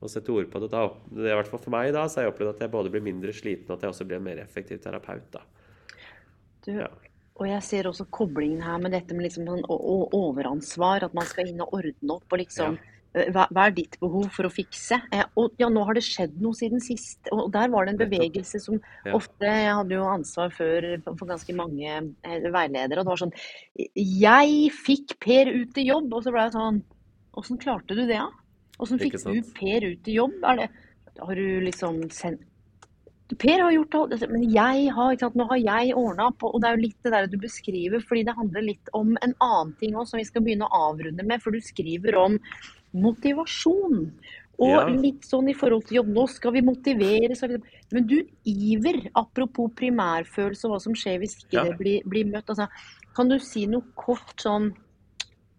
og 0.02 0.10
sette 0.10 0.34
ord 0.34 0.50
på 0.52 0.62
det. 0.64 0.72
Da, 0.74 0.86
det 1.12 1.28
er 1.28 1.36
i 1.36 1.40
hvert 1.40 1.52
fall 1.52 1.62
For 1.62 1.74
meg 1.76 1.92
da, 1.96 2.08
så 2.10 2.20
har 2.20 2.28
jeg 2.28 2.34
opplevd 2.34 2.56
at 2.56 2.64
jeg 2.66 2.74
både 2.74 2.92
blir 2.94 3.04
mindre 3.06 3.34
sliten 3.36 3.70
og 3.70 3.78
at 3.78 3.86
jeg 3.86 3.94
også 3.94 4.08
blir 4.10 4.22
en 4.22 4.28
mer 4.30 4.42
effektiv 4.42 4.82
terapeut. 4.84 5.28
da. 5.36 5.44
Du, 6.66 6.72
ja. 6.80 6.90
Og 7.42 7.48
jeg 7.50 7.66
ser 7.66 7.90
også 7.90 8.06
koblingen 8.14 8.62
her 8.64 8.80
med 8.82 8.94
dette 8.94 9.16
med 9.18 9.26
liksom 9.26 9.48
sånn 9.50 9.64
overansvar. 9.68 11.08
At 11.08 11.16
man 11.18 11.28
skal 11.30 11.52
inn 11.52 11.62
og 11.64 11.74
ordne 11.78 12.18
opp 12.18 12.34
og 12.34 12.42
liksom 12.42 12.78
ja. 12.78 12.98
Eh, 13.12 13.28
hva, 13.34 13.46
hva, 13.52 13.68
er 13.68 13.76
ditt 13.76 13.98
behov 14.02 14.30
for 14.36 14.48
å 14.48 14.54
fikse? 14.54 15.02
Eh, 15.12 15.24
og 15.40 15.58
ja, 15.60 15.68
nå 15.72 15.84
har 15.88 15.98
det 15.98 16.04
skjedd 16.06 16.38
noe 16.44 16.56
siden 16.58 16.84
sist. 16.84 17.20
Og 17.36 17.50
der 17.54 17.72
var 17.74 17.88
det 17.88 17.96
en 17.96 18.02
bevegelse 18.02 18.62
som 18.64 18.78
ja. 18.80 19.16
ofte 19.18 19.48
Jeg 19.48 19.74
hadde 19.82 19.98
jo 19.98 20.06
ansvar 20.08 20.54
før 20.56 20.88
for 21.10 21.28
ganske 21.30 21.56
mange 21.58 21.90
eh, 21.92 22.46
veiledere, 22.48 23.02
og 23.02 23.08
det 23.08 23.12
var 23.12 23.24
sånn 23.26 23.36
Jeg 23.76 24.70
fikk 24.76 25.18
Per 25.24 25.52
ut 25.52 25.82
i 25.82 25.90
jobb! 25.90 26.14
Og 26.14 26.24
så 26.24 26.34
ble 26.34 26.48
jeg 26.48 26.56
sånn 26.56 26.80
Åssen 27.40 27.60
klarte 27.60 27.96
du 27.96 28.04
det, 28.04 28.14
da? 28.14 28.24
Ja? 28.24 28.30
Åssen 28.82 29.00
fikk 29.02 29.20
du 29.20 29.44
Per 29.58 29.90
ut 29.90 30.08
i 30.08 30.16
jobb? 30.16 30.40
Det, 30.42 30.72
har 31.20 31.38
du 31.38 31.60
liksom 31.68 32.06
sendt 32.16 32.48
Per 33.40 33.62
har 33.64 33.72
gjort 33.72 33.96
alt, 33.96 34.24
men 34.28 34.42
jeg 34.52 34.90
har, 34.92 35.14
ikke 35.14 35.24
sant, 35.24 35.38
nå 35.40 35.46
har 35.48 35.60
jeg 35.62 35.94
ordna 35.96 36.26
på 36.36 36.50
Og 36.52 36.60
det 36.60 36.68
er 36.68 36.76
jo 36.76 36.84
litt 36.84 37.06
det 37.06 37.14
der 37.14 37.30
du 37.32 37.38
beskriver, 37.40 38.04
fordi 38.04 38.26
det 38.28 38.36
handler 38.36 38.66
litt 38.66 38.92
om 38.98 39.14
en 39.24 39.36
annen 39.40 39.72
ting 39.80 39.96
òg, 39.96 40.10
som 40.10 40.20
vi 40.20 40.28
skal 40.28 40.44
begynne 40.44 40.68
å 40.68 40.82
avrunde 40.90 41.24
med. 41.24 41.40
For 41.40 41.56
du 41.56 41.64
skriver 41.64 42.18
om 42.20 42.36
motivasjon. 42.98 44.06
Og 44.62 44.70
ja. 44.70 44.84
litt 44.94 45.26
sånn 45.26 45.50
i 45.50 45.56
forhold 45.58 45.88
til 45.90 46.02
jobb, 46.02 46.12
nå 46.14 46.28
skal 46.30 46.54
vi 46.54 46.62
motivere. 46.66 47.38
Men 47.96 48.06
du, 48.10 48.20
iver, 48.46 49.00
apropos 49.18 49.72
primærfølelse 49.80 50.68
og 50.68 50.76
hva 50.76 50.80
som 50.84 50.98
skjer 50.98 51.18
hvis 51.24 51.40
ikke 51.40 51.58
ja. 51.58 51.66
det 51.70 51.80
blir, 51.80 52.06
blir 52.06 52.30
møtt. 52.30 52.52
Altså, 52.54 52.68
kan 53.18 53.32
du 53.32 53.40
si 53.42 53.66
noe 53.70 53.90
kort 53.98 54.38
sånn 54.40 54.70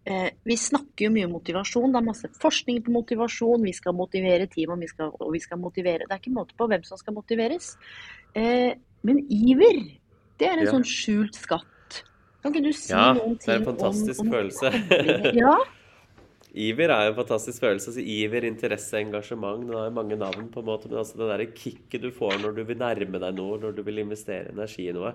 eh, 0.06 0.30
Vi 0.46 0.56
snakker 0.56 1.08
jo 1.08 1.14
mye 1.16 1.26
om 1.26 1.34
motivasjon. 1.34 1.90
Det 1.90 1.98
er 1.98 2.08
masse 2.12 2.30
forskning 2.44 2.78
på 2.86 2.94
motivasjon. 2.94 3.66
Vi 3.66 3.74
skal 3.74 3.98
motivere 3.98 4.46
teamet, 4.52 4.76
og 4.76 4.86
vi 4.86 4.92
skal, 4.94 5.12
og 5.18 5.34
vi 5.34 5.42
skal 5.42 5.60
motivere 5.64 6.06
Det 6.06 6.14
er 6.14 6.22
ikke 6.22 6.36
måte 6.38 6.56
på 6.58 6.70
hvem 6.70 6.86
som 6.86 7.00
skal 7.00 7.18
motiveres. 7.18 7.74
Eh, 8.38 8.70
men 9.02 9.18
iver, 9.34 9.82
det 10.38 10.46
er 10.46 10.60
en 10.60 10.68
ja. 10.68 10.78
sånn 10.78 10.86
skjult 10.86 11.42
skatt. 11.42 11.68
Kan 12.42 12.54
ikke 12.54 12.68
du 12.70 12.74
si 12.74 12.94
noen 12.94 13.18
ting 13.18 13.22
om 13.22 13.34
Ja, 13.34 13.38
det 13.42 13.50
er 13.50 13.60
en 13.60 13.70
fantastisk 13.72 14.22
om, 14.22 14.30
om, 14.30 14.34
følelse. 14.38 14.70
ja, 15.42 15.56
Iver 16.52 16.92
er 16.92 17.06
jo 17.06 17.12
en 17.14 17.16
fantastisk 17.16 17.64
følelse. 17.64 17.92
Altså, 17.92 18.02
iver, 18.04 18.44
interesse, 18.44 18.98
engasjement. 19.00 19.64
Det 19.68 19.78
har 19.78 19.94
mange 19.94 20.18
navn, 20.20 20.50
på 20.52 20.60
en 20.60 20.68
måte, 20.68 20.90
men 20.90 21.00
altså 21.00 21.20
det 21.20 21.30
der 21.30 21.46
kicket 21.56 22.02
du 22.02 22.10
får 22.12 22.42
når 22.42 22.58
du 22.58 22.66
vil 22.68 22.80
nærme 22.80 23.22
deg 23.22 23.38
noe, 23.38 23.56
når 23.62 23.72
du 23.78 23.80
vil 23.86 24.02
investere 24.02 24.52
energi 24.52 24.90
i 24.90 24.96
noe. 24.96 25.14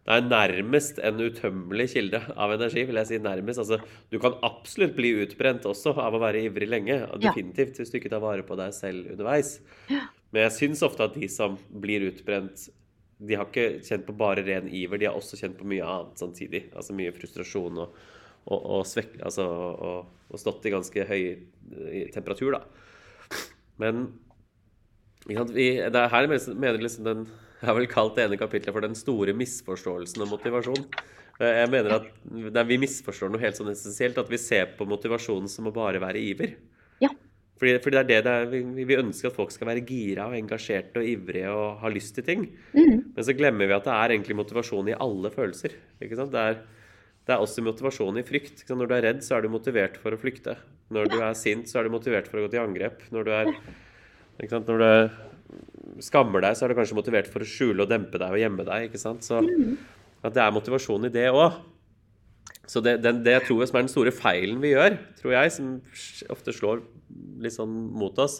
Det 0.00 0.16
er 0.16 0.24
nærmest 0.24 0.96
en 1.04 1.20
utømmelig 1.20 1.90
kilde 1.92 2.22
av 2.32 2.54
energi, 2.54 2.86
vil 2.88 2.96
jeg 2.96 3.08
si. 3.10 3.18
nærmest. 3.20 3.60
Altså, 3.60 3.76
du 4.08 4.16
kan 4.22 4.38
absolutt 4.46 4.94
bli 4.96 5.12
utbrent 5.26 5.68
også 5.68 5.92
av 6.00 6.16
å 6.16 6.22
være 6.22 6.46
ivrig 6.48 6.70
lenge. 6.70 6.96
Definitivt, 7.20 7.76
hvis 7.76 7.92
du 7.92 7.98
ikke 8.00 8.12
tar 8.12 8.24
vare 8.24 8.46
på 8.46 8.56
deg 8.58 8.72
selv 8.74 9.12
underveis. 9.12 9.58
Men 9.90 10.46
jeg 10.46 10.56
syns 10.56 10.84
ofte 10.86 11.04
at 11.04 11.18
de 11.18 11.28
som 11.28 11.58
blir 11.82 12.08
utbrent, 12.08 12.70
de 13.20 13.36
har 13.36 13.50
ikke 13.50 13.82
kjent 13.84 14.06
på 14.08 14.16
bare 14.16 14.46
ren 14.46 14.70
iver, 14.72 14.96
de 14.96 15.10
har 15.10 15.18
også 15.18 15.36
kjent 15.36 15.58
på 15.60 15.68
mye 15.68 15.84
annet 15.84 16.24
samtidig. 16.24 16.64
Altså 16.72 16.96
mye 16.96 17.12
frustrasjon 17.12 17.84
og 17.84 18.00
og, 18.46 18.58
og, 18.58 18.82
svek, 18.88 19.14
altså, 19.24 19.44
og, 19.46 20.10
og 20.30 20.40
stått 20.40 20.66
i 20.66 20.74
ganske 20.74 21.06
høy 21.06 21.22
temperatur, 22.14 22.56
da. 22.56 23.40
Men 23.80 24.08
vi, 25.28 25.36
det 25.36 25.96
er 26.00 26.12
her 26.12 26.28
mener 26.30 26.80
liksom 26.80 27.04
den 27.06 27.24
Jeg 27.60 27.68
har 27.68 27.76
vel 27.76 27.88
kalt 27.92 28.16
det 28.16 28.24
ene 28.24 28.38
kapitlet 28.40 28.72
for 28.72 28.84
den 28.84 28.96
store 28.96 29.34
misforståelsen 29.36 30.24
av 30.24 30.30
motivasjon. 30.32 30.86
Jeg 31.40 31.68
mener 31.72 31.94
at 31.96 32.06
nei, 32.28 32.62
vi 32.68 32.78
misforstår 32.80 33.32
noe 33.32 33.40
helt 33.40 33.56
sånn 33.56 33.68
essensielt. 33.72 34.18
At 34.20 34.30
vi 34.32 34.40
ser 34.40 34.72
på 34.78 34.86
motivasjonen 34.88 35.48
som 35.48 35.68
å 35.68 35.74
bare 35.74 36.00
være 36.00 36.20
iver. 36.24 36.54
Ja. 37.04 37.10
Fordi, 37.60 37.76
fordi 37.84 37.96
det 37.96 38.00
er 38.00 38.08
det 38.08 38.18
det 38.24 38.32
er. 38.32 38.48
Vi, 38.48 38.84
vi, 38.88 38.96
ønsker 38.96 39.28
at 39.28 39.36
folk 39.36 39.52
skal 39.52 39.68
være 39.68 39.84
gira 39.84 40.30
og 40.30 40.36
engasjerte 40.38 41.02
og 41.02 41.08
ivrige 41.08 41.52
og 41.52 41.80
ha 41.84 41.92
lyst 41.92 42.16
til 42.16 42.24
ting. 42.24 42.46
Mm. 42.72 43.12
Men 43.12 43.26
så 43.28 43.36
glemmer 43.36 43.68
vi 43.68 43.76
at 43.76 43.88
det 43.88 43.96
er 43.96 44.16
egentlig 44.16 44.40
motivasjon 44.40 44.88
i 44.92 44.96
alle 44.96 45.32
følelser. 45.34 45.76
Ikke 46.00 46.16
sant? 46.16 46.32
Det 46.32 46.46
er, 46.48 46.62
det 47.28 47.34
er 47.34 47.42
også 47.42 47.62
motivasjon 47.62 48.18
i 48.18 48.26
frykt. 48.26 48.64
Når 48.68 48.88
du 48.88 48.94
er 48.96 49.04
redd, 49.06 49.24
så 49.24 49.36
er 49.36 49.44
du 49.44 49.52
motivert 49.52 49.98
for 50.00 50.14
å 50.14 50.20
flykte. 50.20 50.56
Når 50.90 51.10
du 51.12 51.18
er 51.20 51.36
sint, 51.38 51.68
så 51.70 51.80
er 51.80 51.86
du 51.86 51.94
motivert 51.94 52.30
for 52.30 52.40
å 52.40 52.46
gå 52.46 52.54
til 52.54 52.62
angrep. 52.62 53.04
Når 53.14 53.28
du 53.28 53.34
er 53.36 53.52
Når 54.40 54.80
du 54.80 54.86
skammer 56.00 56.40
deg, 56.40 56.56
så 56.56 56.64
er 56.64 56.72
du 56.72 56.78
kanskje 56.78 56.96
motivert 56.96 57.28
for 57.28 57.44
å 57.44 57.48
skjule 57.48 57.84
og 57.84 57.90
dempe 57.90 58.18
deg 58.20 58.32
og 58.32 58.40
gjemme 58.40 58.64
deg. 58.66 58.88
ikke 58.88 59.02
sant? 59.02 59.26
Så 59.26 59.42
mm. 59.44 59.76
at 60.24 60.34
det 60.36 60.42
er 60.42 60.56
motivasjon 60.56 61.08
i 61.08 61.12
det 61.12 61.28
òg. 61.30 61.60
Så 62.70 62.80
det, 62.84 63.00
det, 63.02 63.16
det 63.26 63.34
jeg 63.34 63.46
tror 63.48 63.66
som 63.66 63.78
er 63.78 63.84
den 63.84 63.92
store 63.92 64.14
feilen 64.14 64.60
vi 64.62 64.72
gjør, 64.72 64.96
tror 65.18 65.34
jeg, 65.34 65.52
som 65.56 65.70
ofte 66.30 66.54
slår 66.54 66.84
litt 67.42 67.56
sånn 67.56 67.72
mot 67.98 68.14
oss, 68.22 68.38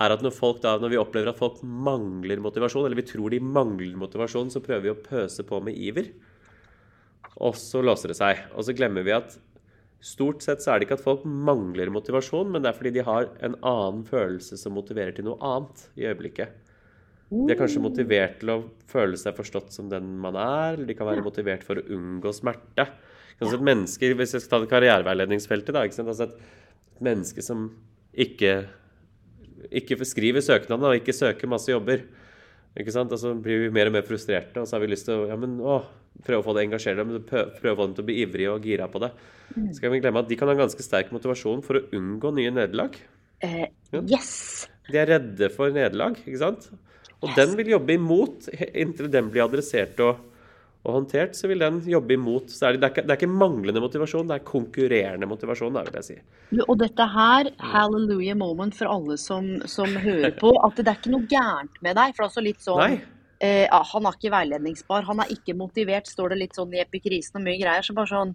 er 0.00 0.14
at 0.14 0.24
når, 0.24 0.34
folk 0.34 0.58
da, 0.64 0.74
når 0.80 0.94
vi 0.94 0.98
opplever 1.00 1.30
at 1.30 1.38
folk 1.38 1.60
mangler 1.62 2.42
motivasjon, 2.42 2.86
eller 2.88 2.98
vi 2.98 3.06
tror 3.10 3.30
de 3.32 3.40
mangler 3.42 3.98
motivasjon, 4.00 4.50
så 4.52 4.62
prøver 4.64 4.88
vi 4.88 4.92
å 4.94 5.00
pøse 5.04 5.44
på 5.46 5.60
med 5.62 5.78
iver. 5.78 6.10
Og 7.40 7.56
så 7.56 7.80
låser 7.84 8.12
det 8.12 8.18
seg. 8.18 8.42
Og 8.54 8.66
så 8.66 8.76
glemmer 8.76 9.06
vi 9.06 9.16
at 9.16 9.38
Stort 10.00 10.40
sett 10.40 10.62
så 10.64 10.72
er 10.72 10.80
det 10.80 10.86
ikke 10.86 10.96
at 10.96 11.04
folk 11.04 11.26
mangler 11.28 11.90
motivasjon, 11.92 12.48
men 12.48 12.64
det 12.64 12.70
er 12.70 12.76
fordi 12.78 12.92
de 12.94 13.02
har 13.04 13.26
en 13.44 13.56
annen 13.68 14.00
følelse 14.08 14.56
som 14.56 14.72
motiverer 14.72 15.12
til 15.12 15.26
noe 15.26 15.36
annet 15.44 15.82
i 16.00 16.06
øyeblikket. 16.08 16.54
De 17.30 17.52
er 17.52 17.58
kanskje 17.60 17.82
motivert 17.84 18.40
til 18.40 18.50
å 18.54 18.62
føle 18.90 19.18
seg 19.20 19.36
forstått 19.36 19.76
som 19.76 19.90
den 19.92 20.08
man 20.22 20.38
er, 20.40 20.72
eller 20.72 20.88
de 20.88 20.96
kan 20.98 21.06
være 21.06 21.22
motivert 21.22 21.66
for 21.66 21.78
å 21.78 21.84
unngå 21.94 22.32
smerte. 22.34 22.88
Altså 23.36 23.58
et 23.58 23.68
menneske, 23.68 24.08
Hvis 24.16 24.34
jeg 24.34 24.42
skal 24.42 24.56
ta 24.56 24.64
det 24.64 24.72
karriereveiledningsfeltet, 24.72 25.76
da, 25.76 25.84
altså 25.84 26.26
et 26.26 26.40
menneske 27.04 27.44
som 27.44 27.68
ikke, 28.16 28.64
ikke 29.70 30.00
skriver 30.08 30.44
søknaden 30.44 30.88
og 30.88 30.96
ikke 30.96 31.14
søker 31.16 31.48
masse 31.48 31.70
jobber, 31.70 32.02
ikke 32.78 32.94
sant? 32.94 33.12
Og 33.12 33.18
så 33.18 33.32
blir 33.34 33.64
vi 33.64 33.72
mer 33.74 33.90
og 33.90 33.96
mer 33.96 34.06
frustrerte, 34.06 34.62
og 34.62 34.68
så 34.68 34.76
har 34.76 34.84
vi 34.84 34.92
lyst 34.92 35.08
til 35.08 35.24
å 35.24 35.28
ja, 35.30 35.38
men, 35.40 35.56
å, 35.58 35.80
prøve 36.26 36.42
å 36.42 36.46
få 36.46 36.54
det 36.56 36.66
engasjert, 36.68 37.00
men 37.06 37.24
prøve 37.26 37.72
å 37.74 37.78
få 37.78 37.88
dem 37.88 37.96
til 37.96 38.04
å 38.04 38.08
bli 38.10 38.18
ivrige 38.22 38.54
og 38.54 38.68
gira 38.70 38.86
på 38.90 39.02
det. 39.02 39.10
Mm. 39.56 39.70
Så 39.74 39.82
kan 39.82 39.94
vi 39.94 40.02
glemme 40.02 40.22
at 40.22 40.30
de 40.30 40.38
kan 40.38 40.50
ha 40.50 40.56
ganske 40.58 40.86
sterk 40.86 41.10
motivasjon 41.14 41.64
for 41.66 41.80
å 41.80 41.84
unngå 41.96 42.32
nye 42.36 42.54
nederlag. 42.54 42.98
Uh, 43.42 43.66
yes. 44.04 44.32
De 44.90 45.00
er 45.00 45.10
redde 45.16 45.50
for 45.54 45.72
nederlag, 45.74 46.18
ikke 46.22 46.42
sant? 46.42 46.70
Og 47.20 47.32
yes. 47.32 47.36
den 47.36 47.56
vil 47.58 47.74
jobbe 47.74 47.96
imot 47.98 48.48
inntil 48.70 49.10
den 49.12 49.32
blir 49.32 49.44
adressert 49.44 49.98
og 50.04 50.29
og 50.80 50.94
håndtert, 50.96 51.36
så 51.36 51.48
vil 51.50 51.60
den 51.60 51.80
jobbe 51.88 52.14
imot. 52.16 52.48
Så 52.52 52.66
er 52.66 52.76
det, 52.76 52.80
det, 52.80 52.88
er 52.88 52.94
ikke, 52.94 53.04
det, 53.04 53.12
er 53.12 53.20
ikke, 53.20 53.38
manglende 53.42 53.82
motivasjon, 53.84 54.28
det 54.30 54.38
er 54.38 54.46
konkurrerende 54.48 55.28
motivasjon, 55.28 55.76
da, 55.76 55.84
vil 55.84 55.98
jeg 56.00 56.06
si. 56.06 56.16
Og 56.64 56.76
dette 56.80 57.06
her, 57.14 57.50
hallelujah 57.72 58.38
moment 58.40 58.76
for 58.76 58.88
alle 58.88 59.18
som, 59.20 59.52
som 59.68 59.92
hører 60.00 60.32
på, 60.40 60.54
at 60.64 60.80
det 60.80 60.88
er 60.88 61.00
ikke 61.02 61.12
noe 61.12 61.28
gærent 61.28 61.82
med 61.84 61.98
deg. 62.00 62.14
For 62.14 62.22
det 62.22 62.26
er 62.26 62.30
også 62.32 62.46
litt 62.46 62.64
sånn 62.64 62.96
eh, 63.44 63.66
Han 63.92 64.08
er 64.08 64.16
ikke 64.16 64.32
veiledningsbar, 64.32 65.04
han 65.10 65.20
er 65.24 65.34
ikke 65.36 65.58
motivert, 65.58 66.08
står 66.08 66.32
det 66.32 66.40
litt 66.46 66.56
sånn 66.56 66.72
i 66.72 66.80
epikrisen 66.84 67.42
og 67.42 67.44
mye 67.44 67.60
greier. 67.60 67.84
Så 67.84 67.96
bare 67.96 68.12
sånn 68.14 68.34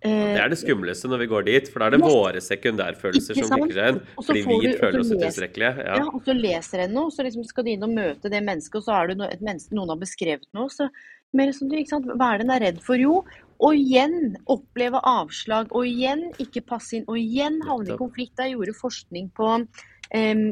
det 0.00 0.40
er 0.40 0.48
det 0.48 0.56
skumleste 0.56 1.08
når 1.10 1.22
vi 1.24 1.28
går 1.28 1.46
dit, 1.48 1.66
for 1.68 1.82
da 1.82 1.90
er 1.90 1.96
det 1.96 2.00
våre 2.00 2.40
sekundærfølelser 2.40 3.36
som 3.36 3.52
kicker 3.60 3.76
seg 3.76 3.90
inn. 3.92 3.98
Fordi 4.16 4.44
vi 4.48 4.72
føler 4.80 5.02
oss 5.02 5.12
utilstrekkelige. 5.12 5.72
Ja. 5.84 5.98
ja. 6.00 6.06
og 6.08 6.24
så 6.24 6.36
leser 6.36 6.84
en 6.86 6.94
noe, 6.96 7.12
så 7.12 7.26
liksom 7.26 7.44
skal 7.48 7.66
du 7.66 7.72
inn 7.74 7.84
og 7.84 7.92
møte 7.92 8.32
det 8.32 8.40
mennesket, 8.46 8.80
og 8.80 8.86
så 8.86 8.96
er 8.96 9.12
det 9.12 9.28
et 9.28 9.44
menneske 9.44 9.76
noen 9.76 9.92
har 9.92 10.00
beskrevet 10.00 10.48
noe, 10.56 10.72
så 10.72 10.88
mer 11.36 11.52
som 11.54 11.68
du, 11.68 11.76
ikke 11.78 11.92
sant? 11.92 12.08
Hva 12.10 12.32
er 12.32 12.40
det 12.40 12.46
en 12.46 12.54
er 12.56 12.64
redd 12.64 12.80
for? 12.84 13.00
Jo, 13.00 13.20
og 13.60 13.76
igjen 13.76 14.38
oppleve 14.50 15.02
avslag, 15.06 15.68
og 15.76 15.84
igjen 15.86 16.30
ikke 16.42 16.64
passe 16.72 16.96
inn, 16.96 17.04
og 17.04 17.20
igjen 17.20 17.60
havne 17.68 17.92
i 17.92 18.00
konflikt. 18.00 18.40
Jeg 18.40 18.56
gjorde 18.56 18.76
forskning 18.80 19.28
på 19.36 19.50
um, 19.60 20.46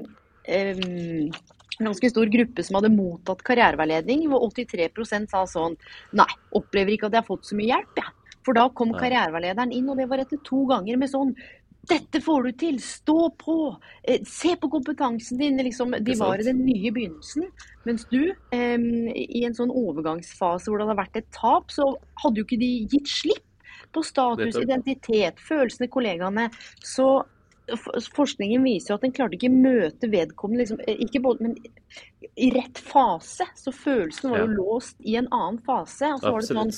um, 0.45 1.33
en 1.79 1.89
ganske 1.89 2.11
stor 2.11 2.31
gruppe 2.33 2.65
som 2.67 2.79
hadde 2.79 2.93
mottatt 2.93 3.43
karriereveiledning, 3.47 4.27
hvor 4.29 4.45
83% 4.53 5.33
sa 5.33 5.45
sånn 5.49 5.77
Nei, 6.19 6.29
opplever 6.59 6.95
ikke 6.95 7.09
at 7.09 7.17
jeg 7.17 7.25
har 7.25 7.31
fått 7.31 7.49
så 7.49 7.59
mye 7.59 7.73
hjelp, 7.73 8.01
jeg. 8.03 8.07
Ja. 8.09 8.18
For 8.49 8.57
da 8.57 8.71
kom 8.73 8.95
karriereveilederen 8.97 9.75
inn, 9.77 9.91
og 9.93 9.99
det 10.01 10.07
var 10.09 10.23
etter 10.23 10.41
to 10.47 10.63
ganger 10.71 10.97
med 10.97 11.11
sånn 11.13 11.35
dette 11.89 12.21
får 12.21 12.45
du 12.45 12.57
til! 12.61 12.79
Stå 12.85 13.31
på! 13.41 13.55
Eh, 14.03 14.21
se 14.29 14.55
på 14.61 14.69
kompetansen 14.73 15.41
din! 15.41 15.61
Liksom, 15.65 15.95
de 16.05 16.17
var 16.21 16.41
i 16.41 16.45
den 16.45 16.63
nye 16.65 16.93
begynnelsen. 16.93 17.47
Mens 17.89 18.05
du, 18.11 18.35
eh, 18.53 18.77
i 19.15 19.45
en 19.49 19.57
sånn 19.57 19.73
overgangsfase 19.73 20.69
hvor 20.69 20.81
det 20.81 20.89
hadde 20.89 21.01
vært 21.01 21.21
et 21.21 21.31
tap, 21.33 21.73
så 21.73 21.91
hadde 22.25 22.43
jo 22.43 22.49
ikke 22.49 22.61
de 22.61 22.71
gitt 22.93 23.09
slipp 23.09 23.45
på 23.97 24.05
status, 24.05 24.59
identitet, 24.61 25.41
følelsene, 25.41 25.89
kollegaene. 25.93 26.49
Så 26.85 27.09
forskningen 28.17 28.65
viser 28.65 28.93
jo 28.93 28.99
at 28.99 29.05
en 29.05 29.15
klarte 29.17 29.37
ikke 29.37 29.53
møte 29.53 30.09
vedkommende 30.13 30.65
liksom, 30.65 30.81
eh, 30.89 31.01
ikke 31.05 31.25
både, 31.25 31.49
men 31.49 32.33
i 32.37 32.51
rett 32.55 32.81
fase. 32.81 33.49
Så 33.57 33.73
følelsen 33.77 34.33
var 34.33 34.45
jo 34.45 34.49
ja. 34.49 34.57
låst 34.61 34.97
i 35.01 35.17
en 35.21 35.29
annen 35.33 35.61
fase. 35.65 36.13
Og 36.15 36.25
så 36.25 36.33
var 36.33 36.45
det 36.45 36.53
sånn 36.53 36.77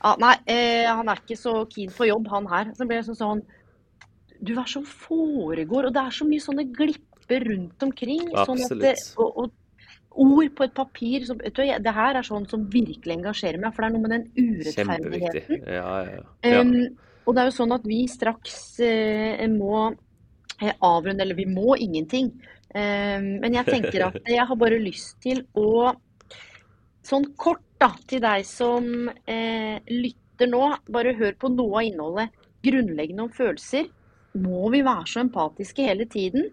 ah, 0.00 0.16
Nei, 0.20 0.34
eh, 0.50 0.88
han 0.88 1.08
er 1.10 1.22
ikke 1.22 1.38
så 1.38 1.62
keen 1.70 1.92
på 1.94 2.08
jobb, 2.08 2.28
han 2.32 2.48
her. 2.50 2.74
Så 2.76 2.86
ble 2.88 3.00
det 3.00 3.08
sånn 3.08 3.20
sånn 3.20 3.42
du, 4.40 4.54
hva 4.56 4.64
som 4.68 4.84
foregår? 4.86 5.88
Og 5.88 5.94
det 5.94 6.02
er 6.02 6.14
så 6.16 6.26
mye 6.28 6.42
sånne 6.42 6.66
glipper 6.74 7.46
rundt 7.48 7.84
omkring. 7.84 8.28
Sånn 8.48 8.62
det, 8.80 8.94
og, 9.20 9.42
og, 9.44 9.56
ord 10.20 10.54
på 10.58 10.66
et 10.66 10.74
papir 10.74 11.24
som, 11.28 11.38
du, 11.38 11.60
Det 11.60 11.94
her 11.94 12.18
er 12.18 12.26
sånn 12.26 12.48
som 12.50 12.66
virkelig 12.72 13.18
engasjerer 13.18 13.60
meg, 13.62 13.74
for 13.76 13.84
det 13.84 13.90
er 13.90 13.94
noe 13.94 14.04
med 14.06 14.14
den 14.16 14.54
urettferdigheten. 14.60 15.66
Ja, 15.70 15.96
ja, 16.08 16.20
ja. 16.20 16.62
Um, 16.62 16.72
og 17.28 17.36
det 17.36 17.42
er 17.42 17.50
jo 17.50 17.58
sånn 17.60 17.76
at 17.76 17.84
vi 17.86 18.00
straks 18.10 18.56
uh, 18.82 19.44
må 19.52 19.90
uh, 19.92 20.72
avrunde, 20.74 21.22
eller 21.22 21.38
vi 21.38 21.46
må 21.46 21.76
ingenting. 21.78 22.32
Um, 22.70 23.36
men 23.42 23.54
jeg 23.58 23.66
tenker 23.68 24.08
at 24.08 24.20
jeg 24.30 24.46
har 24.46 24.58
bare 24.58 24.78
lyst 24.82 25.18
til 25.24 25.44
å 25.58 25.92
Sånn 27.00 27.24
kort 27.40 27.62
da, 27.80 27.90
til 28.08 28.22
deg 28.24 28.44
som 28.48 29.08
eh, 29.08 29.80
lytter 29.88 30.50
nå, 30.50 30.62
bare 30.92 31.16
hør 31.18 31.36
på 31.40 31.50
noe 31.52 31.80
av 31.80 31.88
innholdet. 31.88 32.36
Grunnleggende 32.64 33.26
om 33.26 33.32
følelser 33.32 33.88
må 34.40 34.68
vi 34.70 34.82
være 34.86 35.08
så 35.10 35.24
empatiske 35.24 35.86
hele 35.88 36.06
tiden? 36.10 36.50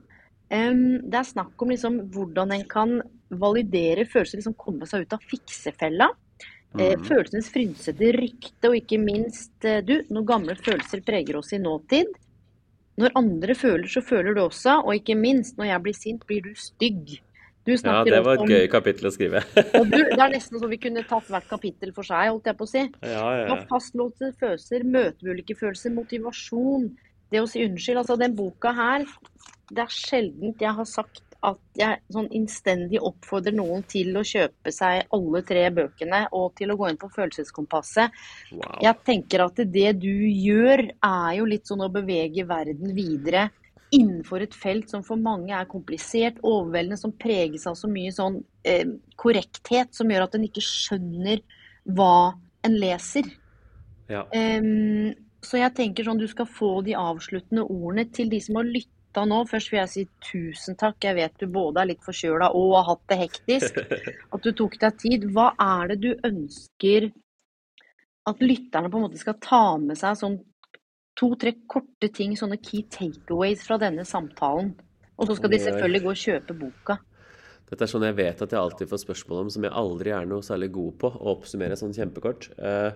det 0.47 1.17
er 1.19 1.25
snakk 1.27 1.59
om 1.59 1.73
liksom 1.73 1.97
hvordan 2.13 2.53
en 2.55 2.61
kan 2.71 2.93
validere 3.27 4.05
følelser, 4.07 4.39
liksom 4.39 4.55
komme 4.55 4.87
seg 4.87 5.03
ut 5.03 5.15
av 5.17 5.25
fiksefella. 5.27 6.07
Mm. 6.77 7.03
Følelsenes 7.07 7.49
frynsete 7.51 8.11
rykte, 8.15 8.69
og 8.69 8.77
ikke 8.77 8.99
minst 9.01 9.65
eh, 9.65 9.81
du, 9.83 9.97
når 10.13 10.27
gamle 10.29 10.55
følelser 10.59 11.01
preger 11.05 11.39
oss 11.39 11.53
i 11.55 11.59
nåtid. 11.59 12.11
Når 12.97 13.15
andre 13.19 13.55
føler, 13.57 13.87
så 13.91 14.01
føler 14.01 14.35
du 14.35 14.43
også, 14.43 14.79
og 14.83 14.95
ikke 14.95 15.17
minst, 15.19 15.57
når 15.57 15.71
jeg 15.71 15.83
blir 15.85 15.97
sint, 15.97 16.25
blir 16.29 16.47
du 16.47 16.53
stygg. 16.57 17.17
Ja, 17.67 18.03
det 18.07 18.21
var 18.23 18.37
et 18.37 18.45
om, 18.45 18.51
gøy 18.51 18.67
kapittel 18.71 19.09
å 19.09 19.13
skrive. 19.13 19.43
du, 19.91 19.97
det 19.97 20.15
er 20.15 20.33
nesten 20.33 20.61
så 20.61 20.69
vi 20.71 20.79
kunne 20.81 21.03
tatt 21.07 21.27
hvert 21.31 21.49
kapittel 21.49 21.93
for 21.95 22.07
seg, 22.07 22.31
holdt 22.31 22.47
jeg 22.47 22.59
på 22.59 22.67
å 22.67 22.71
si. 22.71 22.83
Ja, 23.03 23.27
ja, 23.35 23.45
ja. 23.49 23.59
Fastlåste 23.69 24.31
følelser, 24.39 24.87
ulike 25.27 25.57
følelser, 25.57 25.93
motivasjon, 25.95 26.89
det 27.33 27.43
å 27.43 27.49
si 27.49 27.65
unnskyld. 27.67 28.03
Altså, 28.03 28.19
den 28.19 28.35
boka 28.37 28.71
her 28.75 29.07
Det 29.67 29.83
er 29.83 29.91
sjelden 29.91 30.53
jeg 30.55 30.71
har 30.77 30.87
sagt 30.87 31.23
at 31.45 31.59
jeg 31.77 31.99
sånn 32.13 32.29
innstendig 32.33 33.01
oppfordrer 33.03 33.53
noen 33.55 33.83
til 33.89 34.15
å 34.17 34.23
kjøpe 34.25 34.71
seg 34.73 35.11
alle 35.13 35.43
tre 35.45 35.67
bøkene 35.73 36.23
og 36.35 36.55
til 36.57 36.73
å 36.73 36.77
gå 36.79 36.89
inn 36.89 36.99
på 36.99 37.11
Følelseskompasset. 37.13 38.15
Wow. 38.55 38.79
Jeg 38.81 39.03
tenker 39.05 39.45
at 39.45 39.61
det 39.69 39.91
du 40.01 40.09
gjør, 40.09 40.87
er 40.95 41.31
jo 41.37 41.47
litt 41.49 41.69
sånn 41.69 41.85
å 41.85 41.91
bevege 41.93 42.47
verden 42.49 42.95
videre 42.97 43.49
innenfor 43.95 44.43
et 44.43 44.55
felt 44.55 44.89
som 44.91 45.03
for 45.05 45.19
mange 45.21 45.53
er 45.55 45.69
komplisert, 45.69 46.41
overveldende, 46.43 46.99
som 46.99 47.13
preges 47.15 47.67
av 47.69 47.77
så 47.79 47.89
mye 47.91 48.11
sånn 48.13 48.41
eh, 48.67 48.87
korrekthet 49.19 49.95
som 49.95 50.11
gjør 50.11 50.27
at 50.27 50.37
en 50.37 50.47
ikke 50.47 50.63
skjønner 50.65 51.43
hva 51.97 52.35
en 52.67 52.75
leser. 52.81 53.29
Ja. 54.11 54.25
Um, 54.31 55.13
så 55.43 55.61
jeg 55.61 55.75
tenker 55.77 56.07
sånn, 56.07 56.19
du 56.19 56.27
skal 56.27 56.49
få 56.49 56.79
de 56.85 56.95
avsluttende 56.97 57.63
ordene 57.67 58.07
til 58.11 58.31
de 58.31 58.39
som 58.43 58.59
har 58.59 58.67
lytta 58.67 59.23
nå. 59.27 59.43
Først 59.47 59.71
vil 59.71 59.79
jeg 59.79 59.93
si 59.93 60.03
tusen 60.31 60.77
takk. 60.79 60.97
Jeg 61.05 61.17
vet 61.19 61.37
du 61.39 61.47
både 61.51 61.83
er 61.83 61.91
litt 61.93 62.03
forkjøla 62.03 62.49
og 62.57 62.73
har 62.79 62.89
hatt 62.89 63.05
det 63.11 63.19
hektisk. 63.21 63.79
At 64.33 64.43
du 64.43 64.51
tok 64.51 64.75
deg 64.81 64.99
tid. 64.99 65.29
Hva 65.31 65.51
er 65.61 65.93
det 65.93 66.01
du 66.03 66.11
ønsker 66.27 67.11
at 68.27 68.43
lytterne 68.43 68.91
på 68.91 68.99
en 68.99 69.05
måte 69.07 69.19
skal 69.21 69.37
ta 69.39 69.63
med 69.79 69.95
seg 69.95 70.17
sånn 70.19 70.37
to-tre 71.17 71.53
korte 71.69 72.09
ting, 72.13 72.35
sånne 72.37 72.59
key 72.61 72.85
takeaways 72.93 73.63
fra 73.65 73.79
denne 73.81 74.05
samtalen? 74.07 74.73
Og 75.17 75.29
så 75.29 75.37
skal 75.37 75.51
de 75.53 75.59
selvfølgelig 75.63 76.03
gå 76.03 76.11
og 76.13 76.21
kjøpe 76.21 76.57
boka. 76.59 76.99
Dette 77.67 77.83
er 77.83 77.89
sånn 77.91 78.05
jeg 78.05 78.15
vet 78.15 78.41
at 78.45 78.53
jeg 78.53 78.61
alltid 78.61 78.91
får 78.91 79.01
spørsmål 79.01 79.41
om, 79.43 79.49
som 79.51 79.65
jeg 79.65 79.75
aldri 79.75 80.13
er 80.15 80.27
noe 80.29 80.45
særlig 80.45 80.69
god 80.77 80.93
på 81.01 81.09
å 81.11 81.33
oppsummere 81.33 81.75
sånn 81.79 81.95
kjempekort. 81.95 82.47
Eh, 82.55 82.91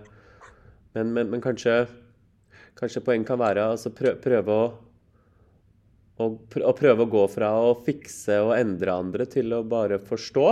men, 0.94 1.12
men, 1.12 1.28
men 1.34 1.44
kanskje 1.44 1.82
kanskje 2.78 3.02
poeng 3.04 3.24
kan 3.28 3.40
være 3.40 3.66
altså 3.74 3.92
prø 3.94 4.14
prøve 4.22 4.56
å 4.56 4.64
å 6.22 6.72
prøve 6.76 7.02
å 7.02 7.10
gå 7.10 7.22
fra 7.32 7.48
å 7.58 7.72
fikse 7.82 8.36
og 8.44 8.52
endre 8.54 8.94
andre 8.94 9.24
til 9.26 9.52
å 9.56 9.62
bare 9.66 9.98
forstå. 9.98 10.44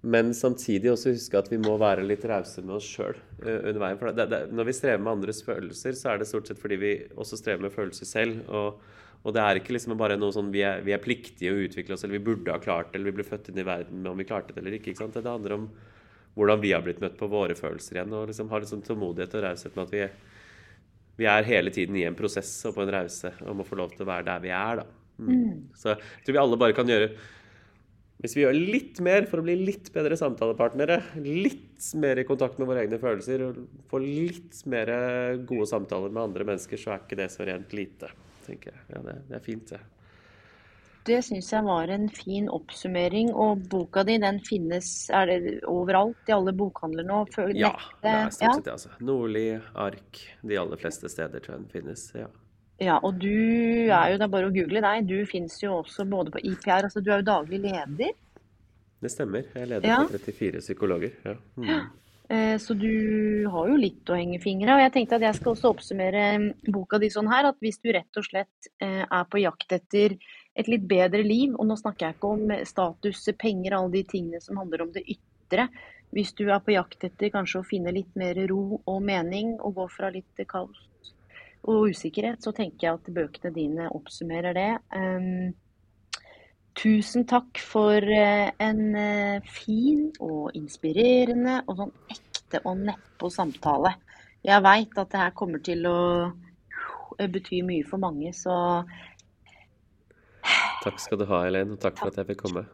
Men 0.00 0.32
samtidig 0.32 0.88
også 0.94 1.12
huske 1.12 1.36
at 1.36 1.50
vi 1.52 1.58
må 1.60 1.74
være 1.80 2.06
litt 2.06 2.22
rause 2.28 2.62
med 2.64 2.78
oss 2.78 2.86
sjøl 2.88 3.18
uh, 3.44 3.58
under 3.68 3.80
veien. 3.82 3.98
For 4.00 4.16
det, 4.16 4.26
det, 4.32 4.40
når 4.56 4.70
vi 4.70 4.76
strever 4.78 5.02
med 5.02 5.12
andres 5.12 5.42
følelser, 5.44 5.98
så 5.98 6.12
er 6.12 6.22
det 6.22 6.28
stort 6.30 6.48
sett 6.48 6.62
fordi 6.62 6.78
vi 6.80 6.94
også 7.20 7.36
strever 7.40 7.66
med 7.66 7.74
følelser 7.74 8.08
selv. 8.08 8.40
Og, 8.48 8.80
og 9.20 9.36
det 9.36 9.44
er 9.44 9.60
ikke 9.60 9.76
liksom 9.76 9.98
bare 10.00 10.16
noe 10.16 10.32
sånn 10.32 10.48
vi 10.54 10.64
er, 10.64 10.80
vi 10.86 10.94
er, 10.96 11.02
pliktige 11.04 11.52
å 11.52 11.60
utvikle 11.66 11.96
oss, 11.96 12.06
eller 12.06 12.16
vi 12.16 12.26
burde 12.30 12.54
ha 12.54 12.62
klart 12.62 12.94
det, 12.94 12.96
eller 12.96 13.12
vi 13.12 13.18
ble 13.18 13.28
født 13.28 13.52
inn 13.52 13.60
i 13.60 13.66
verden 13.68 14.00
med 14.00 14.12
om 14.14 14.22
vi 14.22 14.28
klarte 14.28 14.56
det 14.56 14.62
eller 14.62 14.78
ikke. 14.78 14.94
ikke 14.94 15.02
sant? 15.02 15.20
Det 15.20 15.28
handler 15.28 15.58
om 15.58 15.68
hvordan 16.38 16.62
vi 16.62 16.72
har 16.72 16.84
blitt 16.86 17.02
møtt 17.02 17.18
på 17.20 17.28
våre 17.28 17.56
følelser 17.58 17.98
igjen. 17.98 18.14
Og 18.16 18.30
liksom 18.30 18.48
ha 18.52 18.60
litt 18.62 18.72
sånn 18.72 18.86
tålmodighet 18.86 19.36
og 19.36 19.44
raushet 19.44 19.76
med 19.76 19.84
at 19.84 19.92
vi, 19.98 20.06
vi, 21.20 21.28
er 21.28 21.50
hele 21.50 21.74
tiden 21.74 21.98
i 22.00 22.06
en 22.08 22.16
prosess 22.16 22.54
og 22.70 22.78
på 22.78 22.86
en 22.86 22.94
rause 22.96 23.34
og 23.44 23.58
må 23.58 23.68
få 23.68 23.76
lov 23.82 23.92
til 23.92 24.06
å 24.06 24.10
være 24.14 24.30
der 24.30 24.40
vi 24.46 24.54
er, 24.54 24.80
da. 24.80 24.88
Mm. 25.20 25.28
Mm. 25.28 25.56
Så 25.76 25.92
jeg 25.92 26.24
tror 26.24 26.36
vi 26.38 26.40
alle 26.40 26.58
bare 26.62 26.76
kan 26.78 26.88
gjøre 26.88 27.10
hvis 28.20 28.34
vi 28.36 28.42
gjør 28.44 28.56
litt 28.56 28.98
mer 29.04 29.24
for 29.28 29.40
å 29.40 29.44
bli 29.46 29.54
litt 29.62 29.88
bedre 29.94 30.16
samtalepartnere, 30.20 30.98
litt 31.24 31.86
mer 32.00 32.20
i 32.20 32.26
kontakt 32.28 32.58
med 32.60 32.68
våre 32.68 32.82
egne 32.84 32.98
følelser 33.00 33.46
og 33.46 33.62
få 33.88 34.02
litt 34.02 34.60
mer 34.68 34.92
gode 35.48 35.68
samtaler 35.70 36.12
med 36.12 36.26
andre 36.28 36.46
mennesker, 36.52 36.80
så 36.80 36.92
er 36.94 37.06
ikke 37.06 37.18
det 37.22 37.30
så 37.32 37.48
rent 37.48 37.72
lite, 37.76 38.12
tenker 38.44 38.74
jeg. 38.74 38.84
Ja, 38.92 39.02
det, 39.08 39.16
det 39.30 39.40
er 39.40 39.46
fint, 39.46 39.72
det. 39.72 39.80
Det 41.08 41.22
syns 41.24 41.48
jeg 41.48 41.64
var 41.64 41.88
en 41.88 42.10
fin 42.12 42.48
oppsummering. 42.52 43.32
Og 43.32 43.64
boka 43.72 44.04
di 44.06 44.18
den 44.20 44.40
finnes 44.44 44.90
er 45.16 45.30
det 45.30 45.54
overalt 45.68 46.28
i 46.28 46.34
alle 46.36 46.52
bokhandler 46.56 47.06
nå? 47.08 47.22
Ja, 47.56 47.72
det 48.04 48.12
er 48.12 48.28
stort 48.34 48.60
sett 48.60 48.68
det. 48.68 48.74
altså. 48.76 48.92
Nordli, 49.00 49.46
Ark, 49.80 50.20
de 50.44 50.60
aller 50.60 50.80
fleste 50.80 51.08
steder 51.08 51.40
tror 51.40 51.56
jeg 51.56 51.64
den 51.64 51.72
finnes. 51.78 52.06
ja. 52.18 52.28
Ja, 52.80 52.96
og 53.04 53.18
du 53.20 53.28
er 53.92 54.14
jo, 54.14 54.16
det 54.16 54.24
er 54.24 54.32
bare 54.32 54.48
å 54.48 54.54
google 54.54 54.80
deg, 54.80 55.08
du 55.08 55.18
finnes 55.28 55.58
jo 55.60 55.82
også 55.82 56.06
både 56.08 56.32
på 56.32 56.40
IPR, 56.48 56.86
altså 56.88 57.02
du 57.04 57.10
er 57.12 57.20
jo 57.20 57.28
daglig 57.28 57.60
leder. 57.66 58.14
Det 59.00 59.10
stemmer, 59.12 59.44
jeg 59.52 59.66
er 59.66 59.72
leder 59.74 59.88
ja. 59.90 59.98
for 60.08 60.16
34 60.16 60.62
psykologer. 60.64 61.12
Ja. 61.26 61.34
Mm. 61.60 61.68
ja. 61.68 61.80
Eh, 62.30 62.56
så 62.62 62.76
du 62.78 62.90
har 63.52 63.68
jo 63.68 63.76
litt 63.80 64.06
å 64.06 64.14
henge 64.14 64.38
fingre 64.38 64.76
Og 64.76 64.80
jeg 64.84 64.92
tenkte 64.94 65.16
at 65.16 65.24
jeg 65.24 65.34
skal 65.34 65.50
også 65.50 65.72
oppsummere 65.72 66.26
mm, 66.38 66.44
boka 66.70 67.00
di 67.02 67.08
sånn 67.10 67.26
her, 67.26 67.48
at 67.48 67.58
hvis 67.58 67.80
du 67.82 67.88
rett 67.90 68.20
og 68.20 68.26
slett 68.28 68.68
eh, 68.78 69.02
er 69.02 69.24
på 69.26 69.40
jakt 69.42 69.74
etter 69.74 70.14
et 70.54 70.70
litt 70.70 70.84
bedre 70.88 71.24
liv, 71.26 71.56
og 71.56 71.66
nå 71.66 71.76
snakker 71.80 72.06
jeg 72.06 72.16
ikke 72.16 72.34
om 72.36 72.54
status, 72.68 73.24
penger, 73.40 73.76
alle 73.76 73.92
de 73.98 74.04
tingene 74.08 74.40
som 74.44 74.60
handler 74.62 74.86
om 74.86 74.92
det 74.94 75.04
ytre, 75.04 75.68
hvis 76.14 76.32
du 76.38 76.46
er 76.48 76.62
på 76.64 76.74
jakt 76.74 77.04
etter 77.06 77.32
kanskje 77.34 77.60
å 77.60 77.66
finne 77.66 77.92
litt 77.94 78.14
mer 78.18 78.38
ro 78.50 78.80
og 78.80 79.02
mening, 79.04 79.58
og 79.60 79.76
gå 79.76 79.90
fra 79.92 80.10
litt 80.14 80.48
kaos 80.48 80.89
og 81.68 81.90
usikkerhet, 81.90 82.40
så 82.42 82.52
tenker 82.56 82.86
jeg 82.86 82.98
at 82.98 83.10
bøkene 83.14 83.52
dine 83.54 83.88
oppsummerer 83.92 84.56
det. 84.56 84.70
Tusen 86.80 87.26
takk 87.28 87.58
for 87.60 87.98
uh, 88.00 88.48
en 88.62 88.82
uh, 88.94 89.48
fin 89.50 90.06
og 90.22 90.54
inspirerende 90.56 91.58
og 91.66 91.80
sånn 91.80 91.92
ekte 92.14 92.60
og 92.62 92.84
nedpå 92.86 93.30
samtale. 93.34 93.96
Jeg 94.46 94.64
veit 94.64 94.96
at 94.96 95.10
det 95.12 95.20
her 95.20 95.34
kommer 95.36 95.60
til 95.66 95.84
å 95.90 96.00
uh, 96.30 97.26
bety 97.26 97.60
mye 97.66 97.84
for 97.88 98.00
mange, 98.00 98.32
så 98.32 98.56
Takk 100.80 101.02
skal 101.02 101.20
du 101.20 101.26
ha, 101.28 101.42
Elaine, 101.44 101.74
og 101.74 101.82
takk. 101.82 101.98
for 101.98 102.08
at 102.08 102.22
jeg 102.22 102.30
fikk 102.30 102.46
komme. 102.46 102.64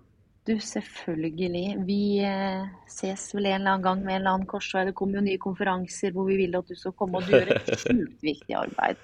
Du, 0.47 0.55
selvfølgelig. 0.63 1.75
Vi 1.89 2.01
eh, 2.23 2.67
ses 2.87 3.25
vel 3.35 3.49
en 3.51 3.57
eller 3.57 3.73
annen 3.73 3.83
gang 3.83 4.03
med 4.05 4.15
en 4.15 4.21
eller 4.21 4.35
annen 4.37 4.51
korsvei. 4.51 4.85
Det 4.87 4.95
kommer 4.95 5.19
jo 5.19 5.25
nye 5.27 5.43
konferanser 5.43 6.15
hvor 6.15 6.29
vi 6.29 6.37
vil 6.39 6.55
at 6.55 6.71
du 6.71 6.79
skal 6.79 6.95
komme 6.95 7.19
og 7.19 7.27
du 7.27 7.35
gjør 7.35 7.51
et 7.57 7.73
sjukt 7.83 8.23
viktig 8.23 8.55
arbeid. 8.55 9.01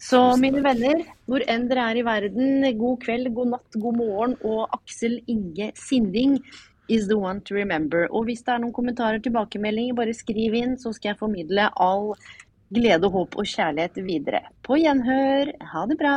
Så 0.00 0.18
mine 0.40 0.62
venner, 0.64 1.02
hvor 1.28 1.44
enn 1.44 1.66
dere 1.68 1.90
er 1.90 1.98
i 2.00 2.04
verden, 2.06 2.64
god 2.78 3.02
kveld, 3.02 3.28
god 3.36 3.50
natt, 3.52 3.76
god 3.82 3.98
morgen. 3.98 4.36
Og 4.40 4.62
Aksel 4.78 5.18
Inge 5.28 5.68
Sinding 5.76 6.38
is 6.88 7.04
the 7.12 7.18
one 7.20 7.44
to 7.44 7.54
remember. 7.54 8.06
Og 8.08 8.24
hvis 8.30 8.40
det 8.46 8.54
er 8.54 8.64
noen 8.64 8.72
kommentarer, 8.72 9.20
tilbakemeldinger, 9.20 9.98
bare 10.00 10.16
skriv 10.16 10.56
inn, 10.56 10.78
så 10.80 10.94
skal 10.96 11.12
jeg 11.12 11.20
formidle 11.20 11.68
all 11.76 12.14
glede, 12.72 13.12
håp 13.12 13.36
og 13.36 13.52
kjærlighet 13.52 14.00
videre. 14.08 14.42
På 14.64 14.80
gjenhør. 14.80 15.52
Ha 15.74 15.86
det 15.92 16.00
bra. 16.00 16.16